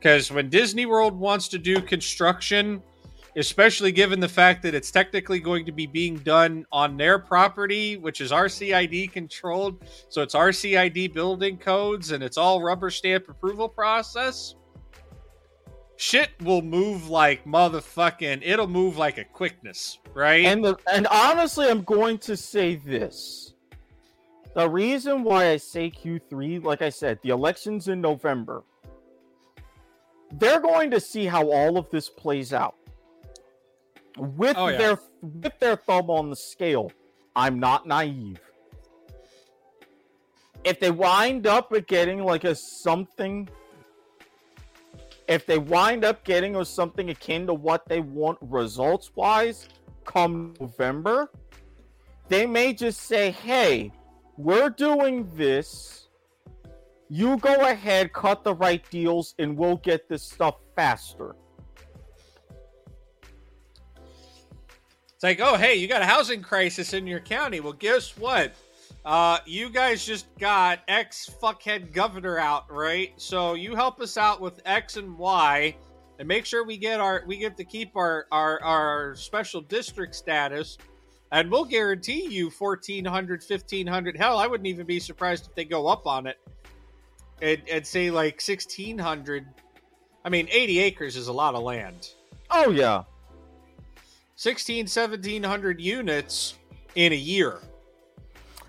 [0.00, 2.82] Because when Disney World wants to do construction,
[3.36, 7.98] especially given the fact that it's technically going to be being done on their property,
[7.98, 13.68] which is RCID controlled, so it's RCID building codes and it's all rubber stamp approval
[13.68, 14.54] process
[16.00, 21.68] shit will move like motherfucking it'll move like a quickness right And the, and honestly,
[21.68, 23.54] I'm going to say this.
[24.54, 28.64] The reason why I say Q3, like I said, the election's in November.
[30.32, 32.76] They're going to see how all of this plays out.
[34.16, 34.78] with Oh, yeah.
[34.78, 36.92] their with their thumb on the scale.
[37.36, 38.40] I'm not naive.
[40.64, 43.48] If they wind up with getting like a something
[45.30, 49.68] if they wind up getting or something akin to what they want results wise
[50.04, 51.30] come November,
[52.28, 53.92] they may just say, hey,
[54.36, 56.08] we're doing this.
[57.12, 61.34] You go ahead, cut the right deals, and we'll get this stuff faster.
[63.96, 67.58] It's like, oh, hey, you got a housing crisis in your county.
[67.58, 68.54] Well, guess what?
[69.04, 73.12] Uh, you guys just got X fuckhead governor out, right?
[73.16, 75.76] So you help us out with X and Y,
[76.20, 80.14] and make sure we get our we get to keep our our our special district
[80.14, 80.78] status,
[81.32, 85.86] and we'll guarantee you 1400 1500 Hell, I wouldn't even be surprised if they go
[85.88, 86.38] up on it,
[87.42, 89.46] and and say like 1600.
[90.24, 92.10] I mean, 80 acres is a lot of land.
[92.50, 93.04] Oh yeah.
[94.40, 96.54] 16 1700 units
[96.94, 97.60] in a year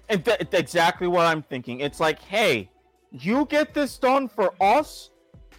[0.09, 2.69] and th- exactly what i'm thinking it's like hey
[3.11, 5.11] you get this done for us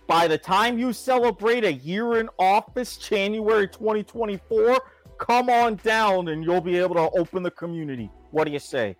[0.06, 4.78] by the time you celebrate a year in office january 2024
[5.18, 8.94] come on down and you'll be able to open the community what do you say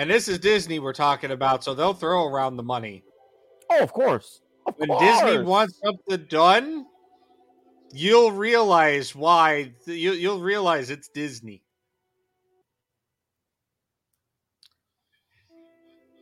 [0.00, 3.04] and this is disney we're talking about so they'll throw around the money.
[3.68, 4.40] Oh of course.
[4.66, 5.02] Of when course.
[5.02, 6.86] disney wants something done
[7.92, 11.62] you'll realize why you, you'll realize it's disney.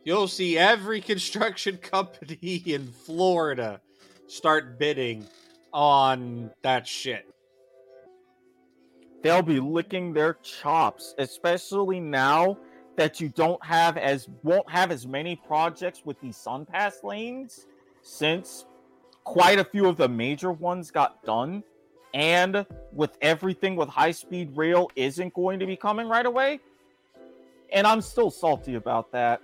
[0.03, 3.79] You'll see every construction company in florida
[4.27, 5.25] start bidding
[5.71, 7.25] on that shit.
[9.23, 12.57] They'll be licking their chops especially now
[12.99, 17.65] that you don't have as won't have as many projects with these SunPass lanes
[18.01, 18.65] since
[19.23, 21.63] quite a few of the major ones got done.
[22.13, 26.59] And with everything with high speed rail isn't going to be coming right away.
[27.71, 29.41] And i'm still salty about that.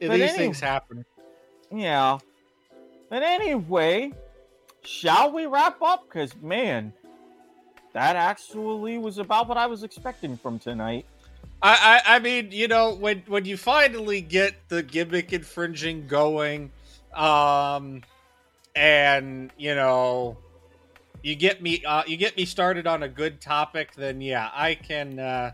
[0.00, 1.06] These But any- things happen.
[1.70, 2.18] Yeah.
[3.08, 4.12] But anyway
[4.86, 6.04] shall we wrap up?
[6.08, 6.92] Because man
[7.94, 11.06] that actually was about what i was expecting from tonight.
[11.62, 16.72] I, I I mean, you know, when when you finally get the gimmick infringing going,
[17.14, 18.02] um,
[18.74, 20.36] and you know,
[21.22, 24.74] you get me uh, you get me started on a good topic, then yeah, I
[24.74, 25.52] can uh,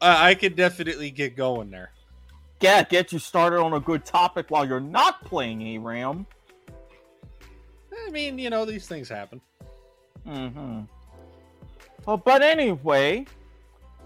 [0.00, 1.90] I I can definitely get going there.
[2.60, 6.26] yeah get you started on a good topic while you're not playing ARAM
[8.06, 9.40] I mean, you know, these things happen.
[10.26, 10.82] Mm-hmm.
[12.06, 13.26] Well, but anyway,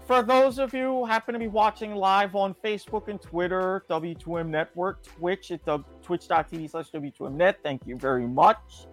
[0.05, 4.47] for those of you who happen to be watching live on Facebook and Twitter, W2M
[4.47, 8.87] Network, Twitch at the twitch.tv slash W2Mnet, thank you very much.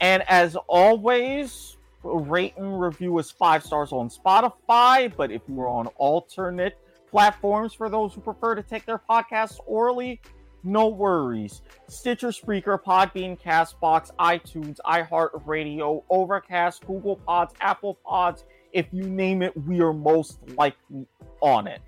[0.00, 5.12] And as always, rate and review us five stars on Spotify.
[5.14, 6.78] But if you are on alternate
[7.10, 10.20] platforms for those who prefer to take their podcasts orally,
[10.62, 11.62] no worries.
[11.88, 18.44] Stitcher, Spreaker, Podbean, Castbox, iTunes, iHeartRadio, Overcast, Google Pods, Apple Pods.
[18.72, 21.06] If you name it, we are most likely
[21.40, 21.80] on it.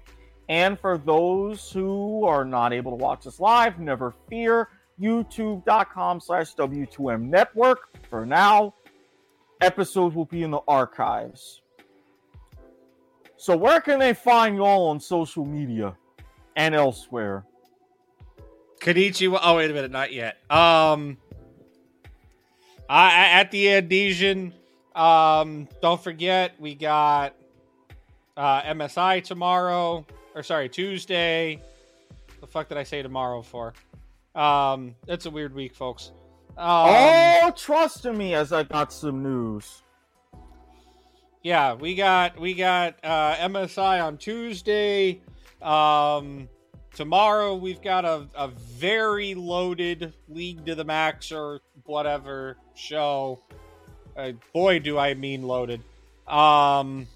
[0.48, 4.68] And for those who are not able to watch us live, never fear.
[5.00, 7.88] YouTube.com slash W2M Network.
[8.08, 8.74] For now,
[9.60, 11.62] episodes will be in the archives.
[13.36, 15.96] So where can they find y'all on social media
[16.56, 17.44] and elsewhere?
[18.82, 19.38] Kenichi.
[19.40, 20.38] Oh wait a minute, not yet.
[20.50, 21.16] Um,
[22.88, 24.52] I, at the Andesian.
[24.94, 27.34] Um, don't forget we got
[28.36, 30.04] uh, MSI tomorrow,
[30.34, 31.62] or sorry, Tuesday.
[32.40, 33.72] The fuck did I say tomorrow for?
[34.34, 36.10] Um, it's a weird week, folks.
[36.58, 39.82] Um, oh, trust in me as I got some news.
[41.42, 45.20] yeah, we got we got uh, MSI on Tuesday.
[45.62, 46.48] Um,
[46.94, 53.40] tomorrow we've got a, a very loaded League to the Max or whatever show.
[54.16, 55.82] Uh, boy, do I mean loaded.
[56.26, 57.06] Um,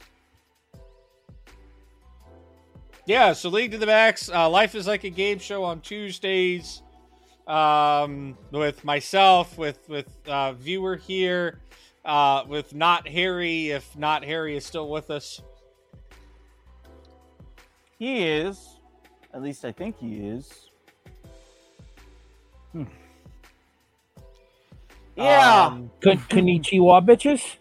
[3.06, 4.28] yeah, so League to the Max.
[4.28, 6.82] Uh, Life is like a game show on Tuesdays.
[7.46, 11.60] Um, with myself, with with uh, viewer here,
[12.04, 13.70] uh, with not Harry.
[13.70, 15.40] If not Harry is still with us,
[17.98, 18.75] He is.
[19.36, 20.70] At least I think he is.
[22.72, 22.84] Hmm.
[25.14, 25.66] Yeah.
[25.66, 27.56] Um, Kon- Konnichiwa, bitches.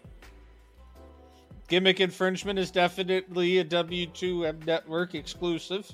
[1.68, 5.90] Gimmick infringement is definitely a W2M network exclusive.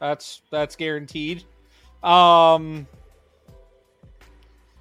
[0.00, 1.44] That's that's guaranteed.
[2.02, 2.86] Um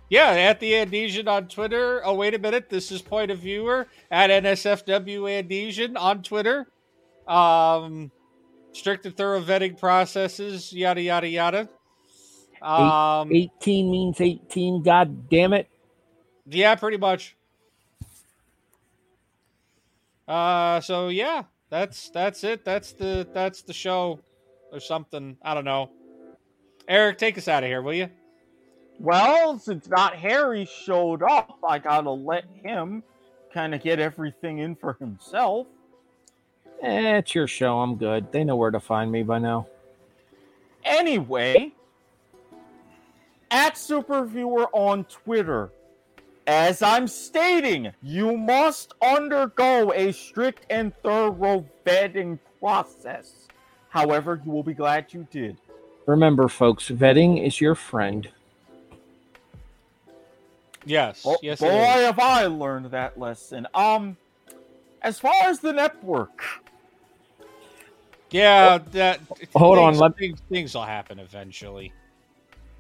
[0.09, 2.05] Yeah, at the Andesian on Twitter.
[2.05, 2.69] Oh, wait a minute.
[2.69, 6.67] This is point of viewer at NSFW Andesian on Twitter.
[7.25, 8.11] Um
[8.73, 11.69] strict and thorough vetting processes, yada yada yada.
[12.77, 14.83] Eight- Um 18 means 18.
[14.83, 15.69] God damn it.
[16.45, 17.35] Yeah, pretty much.
[20.27, 22.65] Uh so yeah, that's that's it.
[22.65, 24.19] That's the that's the show
[24.71, 25.37] or something.
[25.43, 25.91] I don't know.
[26.87, 28.09] Eric, take us out of here, will you?
[28.99, 33.03] Well, since not Harry showed up, I gotta let him
[33.53, 35.67] kind of get everything in for himself.
[36.83, 37.79] Eh, it's your show.
[37.79, 38.31] I'm good.
[38.31, 39.67] They know where to find me by now.
[40.83, 41.71] Anyway,
[43.49, 45.69] at Superviewer on Twitter,
[46.45, 53.47] as I'm stating, you must undergo a strict and thorough vetting process.
[53.87, 55.55] However, you will be glad you did.
[56.05, 58.27] Remember, folks, vetting is your friend.
[60.85, 61.23] Yes.
[61.23, 61.61] Bo- yes.
[61.61, 63.67] boy, have I learned that lesson.
[63.73, 64.17] Um,
[65.01, 66.43] as far as the network,
[68.33, 69.19] Yeah, that
[69.55, 71.93] Hold on, things, let- things, things will happen eventually.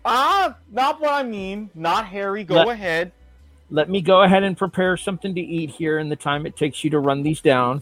[0.03, 1.69] ah, not what I mean.
[1.75, 2.43] Not Harry.
[2.43, 3.11] Go Let- ahead.
[3.69, 6.83] Let me go ahead and prepare something to eat here in the time it takes
[6.83, 7.81] you to run these down.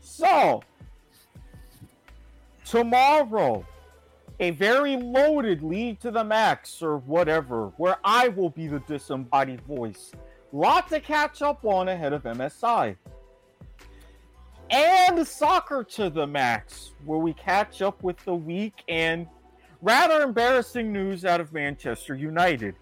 [0.00, 0.62] So,
[2.64, 3.64] tomorrow,
[4.40, 9.60] a very loaded League to the Max or whatever, where I will be the disembodied
[9.62, 10.12] voice.
[10.52, 12.96] Lot to catch up on ahead of MSI.
[14.70, 19.26] And Soccer to the Max, where we catch up with the week and
[19.80, 22.74] rather embarrassing news out of Manchester United.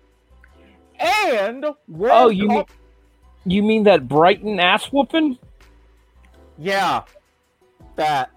[0.98, 2.70] And World Oh, you mean Cup-
[3.44, 5.38] you mean that Brighton ass whooping?
[6.58, 7.02] Yeah,
[7.94, 8.30] that.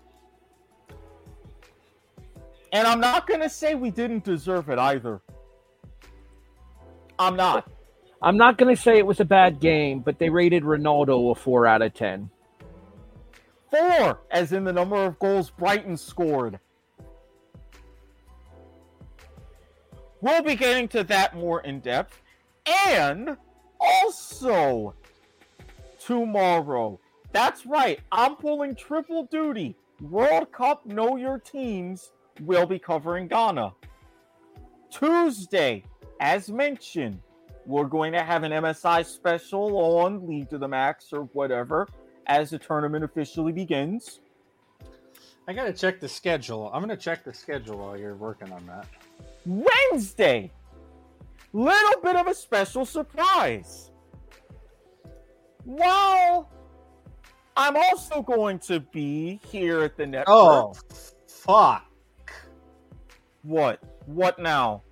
[2.72, 5.22] And I'm not going to say we didn't deserve it either.
[7.18, 7.68] I'm not.
[8.22, 11.36] I'm not going to say it was a bad game, but they rated Ronaldo a
[11.36, 12.30] four out of ten.
[13.72, 16.59] Four, as in the number of goals Brighton scored.
[20.22, 22.22] We'll be getting to that more in depth.
[22.88, 23.38] And
[23.80, 24.93] also,
[26.03, 26.99] tomorrow,
[27.31, 29.75] that's right, I'm pulling triple duty.
[30.01, 33.73] World Cup Know Your Teams will be covering Ghana.
[34.91, 35.83] Tuesday,
[36.19, 37.19] as mentioned,
[37.65, 41.88] we're going to have an MSI special on League to the Max or whatever
[42.30, 44.22] as the tournament officially begins.
[45.48, 46.69] I gotta check the schedule.
[46.72, 48.85] I'm gonna check the schedule while you're working on that.
[49.45, 50.51] Wednesday,
[51.51, 53.90] little bit of a special surprise.
[55.66, 56.49] Well,
[57.58, 60.27] I'm also going to be here at the network.
[60.30, 60.74] Oh,
[61.27, 61.85] fuck.
[63.41, 63.82] What?
[64.06, 64.83] What now?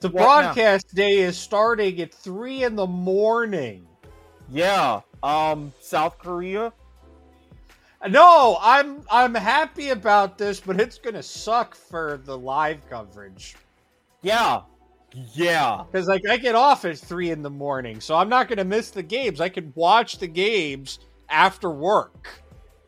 [0.00, 0.42] The What now?
[0.42, 3.86] broadcast day is starting at three in the morning.
[4.48, 6.72] Yeah, um, South Korea.
[8.08, 13.56] No, I'm I'm happy about this, but it's gonna suck for the live coverage.
[14.22, 14.62] Yeah,
[15.34, 15.84] yeah.
[15.90, 18.90] Because like I get off at three in the morning, so I'm not gonna miss
[18.90, 19.40] the games.
[19.40, 22.42] I can watch the games after work.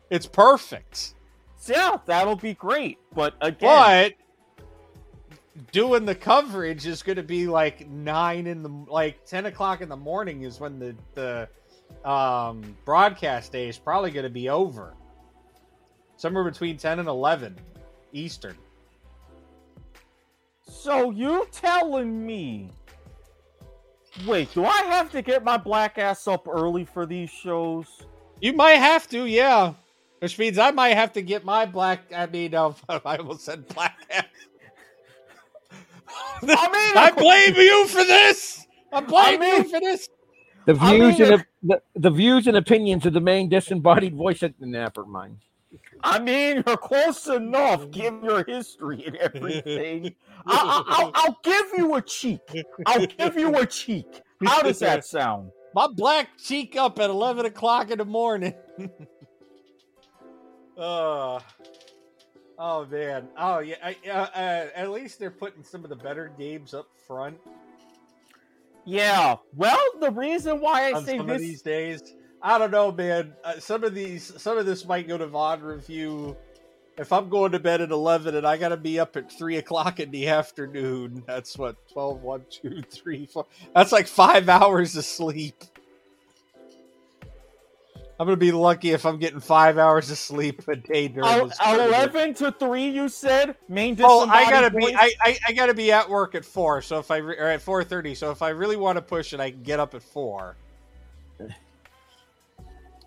[0.09, 1.15] It's perfect.
[1.67, 2.99] Yeah, that'll be great.
[3.13, 4.13] But again, But
[5.71, 9.89] doing the coverage is going to be like nine in the like ten o'clock in
[9.89, 11.49] the morning is when the the
[12.05, 14.93] um, broadcast day is probably going to be over.
[16.17, 17.55] Somewhere between ten and eleven
[18.13, 18.55] Eastern.
[20.67, 22.69] so you telling me?
[24.27, 27.87] Wait, do I have to get my black ass up early for these shows?
[28.41, 29.73] You might have to, yeah.
[30.19, 32.01] Which means I might have to get my black.
[32.15, 33.97] I mean, uh, I almost said black.
[34.11, 34.25] ass.
[36.43, 36.47] I mean,
[36.97, 38.65] I blame you for this.
[38.91, 40.07] I blame I mean- you for this.
[40.65, 44.15] The I views mean, and op- the, the views and opinions of the main disembodied
[44.15, 45.37] voice at the Napper Mine.
[46.03, 47.89] I mean, you're close enough.
[47.91, 50.15] Give your history and everything.
[50.45, 52.41] I, I, I'll, I'll give you a cheek.
[52.85, 54.21] I'll give you a cheek.
[54.43, 55.51] How does that sound?
[55.73, 58.53] My black cheek up at eleven o'clock in the morning.
[60.77, 61.39] uh,
[62.57, 63.27] oh man.
[63.37, 63.75] Oh yeah.
[63.81, 67.37] I, uh, uh, at least they're putting some of the better games up front
[68.85, 69.37] Yeah.
[69.55, 71.41] Well, the reason why I on say some of this.
[71.41, 72.15] these days.
[72.41, 73.33] I don't know, man.
[73.43, 76.35] Uh, some of these, some of this might go to VOD review.
[76.97, 79.57] If I'm going to bed at 11 and I got to be up at 3
[79.57, 83.45] o'clock in the afternoon, that's what, 12, 1, 2, 3, 4.
[83.73, 85.55] That's like five hours of sleep.
[88.21, 91.47] I'm gonna be lucky if I'm getting five hours of sleep a day during El-
[91.47, 91.57] this.
[91.57, 91.89] tournament.
[91.89, 93.55] Eleven to three, you said.
[93.67, 94.93] Main Oh, I gotta be.
[94.95, 96.83] I, I, I gotta be at work at four.
[96.83, 98.13] So if I re- or at four thirty.
[98.13, 100.55] So if I really want to push it, I can get up at four.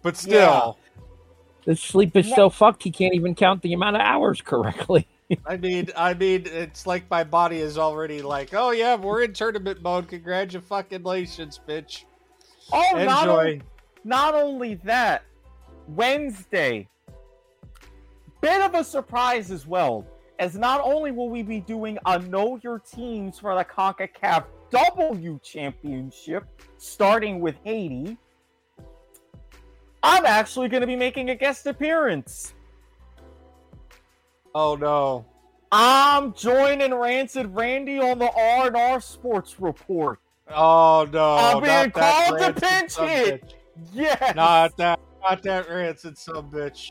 [0.02, 0.78] But still,
[1.64, 5.06] The sleep is so fucked he can't even count the amount of hours correctly.
[5.46, 9.32] I mean, I mean, it's like my body is already like, oh yeah, we're in
[9.32, 10.08] tournament mode.
[10.08, 12.02] Congratulations, bitch.
[12.72, 13.52] Oh, not, Enjoy.
[13.52, 13.62] on-
[14.04, 15.24] not only that,
[15.88, 16.88] Wednesday,
[18.40, 20.06] bit of a surprise as well,
[20.38, 25.40] as not only will we be doing a Know Your Teams for the CONCACAF W
[25.42, 26.44] Championship,
[26.76, 28.16] starting with Haiti,
[30.02, 32.54] I'm actually going to be making a guest appearance.
[34.54, 35.24] Oh no.
[35.72, 40.20] I'm joining Rancid Randy on the R&R Sports Report.
[40.48, 41.36] Oh no!
[41.36, 43.54] I'm being called rancid pinch hit.
[43.78, 43.86] Bitch.
[43.92, 44.34] Yes.
[44.34, 46.90] Not that, not that rancid some bitch.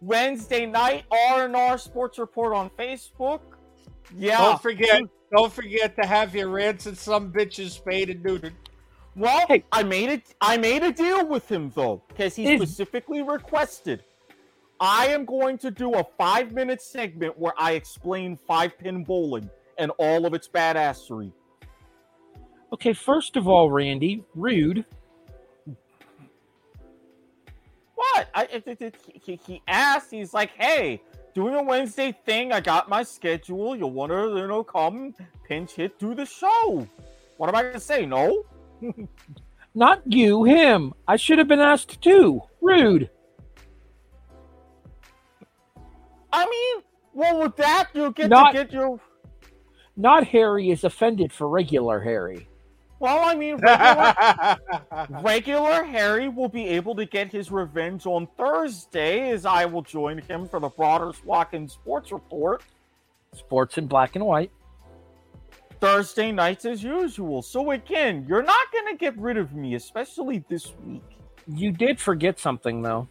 [0.00, 3.40] Wednesday night R&R Sports Report on Facebook.
[4.16, 4.38] Yeah.
[4.38, 5.02] Don't forget,
[5.34, 8.52] don't forget to have your rancid some bitches spayed and neutered.
[9.14, 10.34] Well, I made it.
[10.40, 14.02] I made a deal with him though, because he Is- specifically requested.
[14.80, 20.26] I am going to do a five-minute segment where I explain five-pin bowling and all
[20.26, 21.30] of its badassery.
[22.72, 24.84] Okay, first of all, Randy, rude.
[28.14, 28.28] What?
[28.34, 30.10] I, it, it, he, he asked.
[30.10, 31.00] He's like, "Hey,
[31.34, 32.52] doing a Wednesday thing.
[32.52, 33.74] I got my schedule.
[33.76, 35.14] You want to, you know, come
[35.48, 36.86] pinch hit do the show?
[37.36, 38.06] What am I gonna say?
[38.06, 38.44] No?
[39.74, 40.92] Not you, him.
[41.08, 42.42] I should have been asked too.
[42.60, 43.08] Rude.
[46.32, 46.84] I mean,
[47.14, 49.00] well, with that, you'll get Not- to get your.
[49.96, 52.48] Not Harry is offended for regular Harry.
[53.02, 53.56] Well, I mean,
[55.16, 59.82] regular, regular Harry will be able to get his revenge on Thursday, as I will
[59.82, 62.62] join him for the broader Swatkin Sports Report
[63.34, 64.52] Sports in black and white.
[65.80, 67.42] Thursday nights as usual.
[67.42, 71.02] So again, you're not gonna get rid of me, especially this week.
[71.48, 73.08] You did forget something though.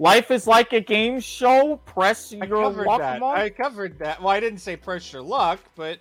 [0.00, 1.76] Life is like a game show.
[1.86, 3.22] Press I your covered luck that.
[3.22, 4.20] I covered that.
[4.20, 6.00] Well, I didn't say press your luck, but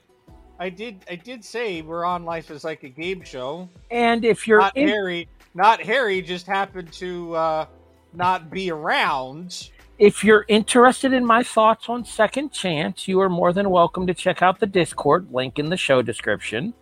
[0.62, 1.04] I did.
[1.10, 3.68] I did say we're on Life is like a game show.
[3.90, 7.66] And if you're not in- Harry, not Harry, just happened to uh,
[8.14, 9.72] not be around.
[9.98, 14.14] If you're interested in my thoughts on Second Chance, you are more than welcome to
[14.14, 16.76] check out the Discord link in the show description.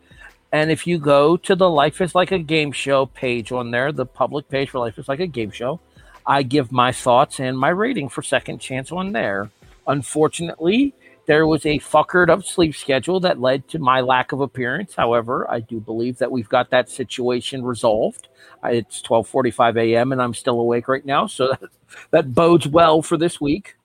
[0.51, 3.93] And if you go to the Life is Like a Game Show page on there,
[3.93, 5.80] the public page for Life is Like a Game Show,
[6.25, 9.51] I give my thoughts and my rating for Second Chance on there.
[9.88, 10.93] Unfortunately,
[11.30, 14.95] there was a fuckered up sleep schedule that led to my lack of appearance.
[14.95, 18.30] However, I do believe that we've got that situation resolved.
[18.64, 20.11] It's 12:45 a.m.
[20.11, 21.69] and I'm still awake right now, so that,
[22.09, 23.75] that bodes well for this week.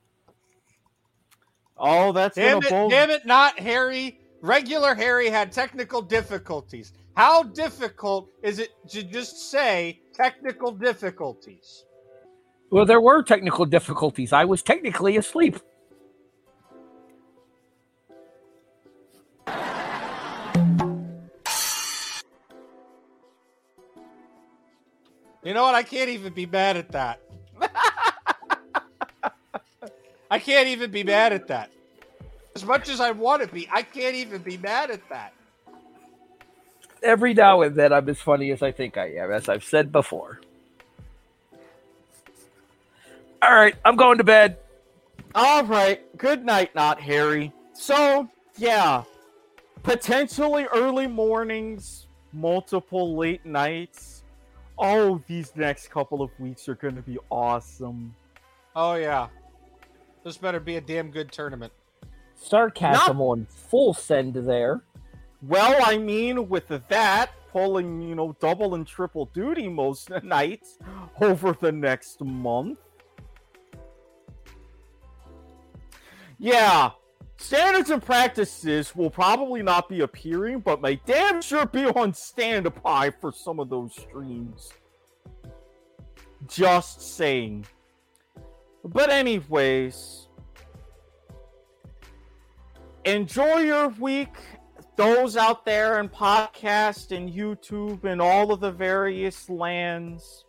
[1.77, 2.69] Oh, that's Damn it!
[2.71, 3.27] bode- Damn it!
[3.27, 4.19] Not Harry.
[4.41, 6.93] Regular Harry had technical difficulties.
[7.15, 11.85] How difficult is it to just say technical difficulties?
[12.71, 14.33] Well, there were technical difficulties.
[14.33, 15.57] I was technically asleep.
[25.45, 25.75] You know what?
[25.75, 27.21] I can't even be mad at that.
[30.31, 31.69] I can't even be mad at that.
[32.55, 35.33] As much as I want to be, I can't even be mad at that.
[37.03, 39.91] Every now and then, I'm as funny as I think I am, as I've said
[39.91, 40.41] before.
[43.43, 44.57] All right, I'm going to bed.
[45.35, 46.01] All right.
[46.17, 47.53] Good night, not Harry.
[47.73, 49.03] So, yeah,
[49.83, 54.14] potentially early mornings, multiple late nights.
[54.77, 58.13] Oh, these next couple of weeks are going to be awesome.
[58.75, 59.27] Oh yeah,
[60.23, 61.71] this better be a damn good tournament.
[62.35, 64.83] Sarcasm on full send there.
[65.41, 70.77] Well, I mean, with that, pulling, you know, double and triple duty most nights
[71.21, 72.79] over the next month.
[76.37, 76.91] Yeah,
[77.37, 83.11] standards and practices will probably not be appearing, but may damn sure be on standby
[83.19, 84.71] for some of those streams.
[86.47, 87.65] Just saying.
[88.83, 90.27] But, anyways,
[93.03, 94.35] enjoy your week.
[94.95, 100.45] Those out there in podcast and YouTube and all of the various lands,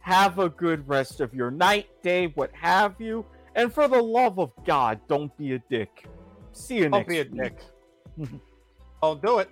[0.00, 3.24] have a good rest of your night, day, what have you.
[3.54, 6.06] And for the love of God, don't be a dick.
[6.52, 7.42] See you Don't next be a week.
[7.42, 7.58] dick.
[9.02, 9.50] Don't do it.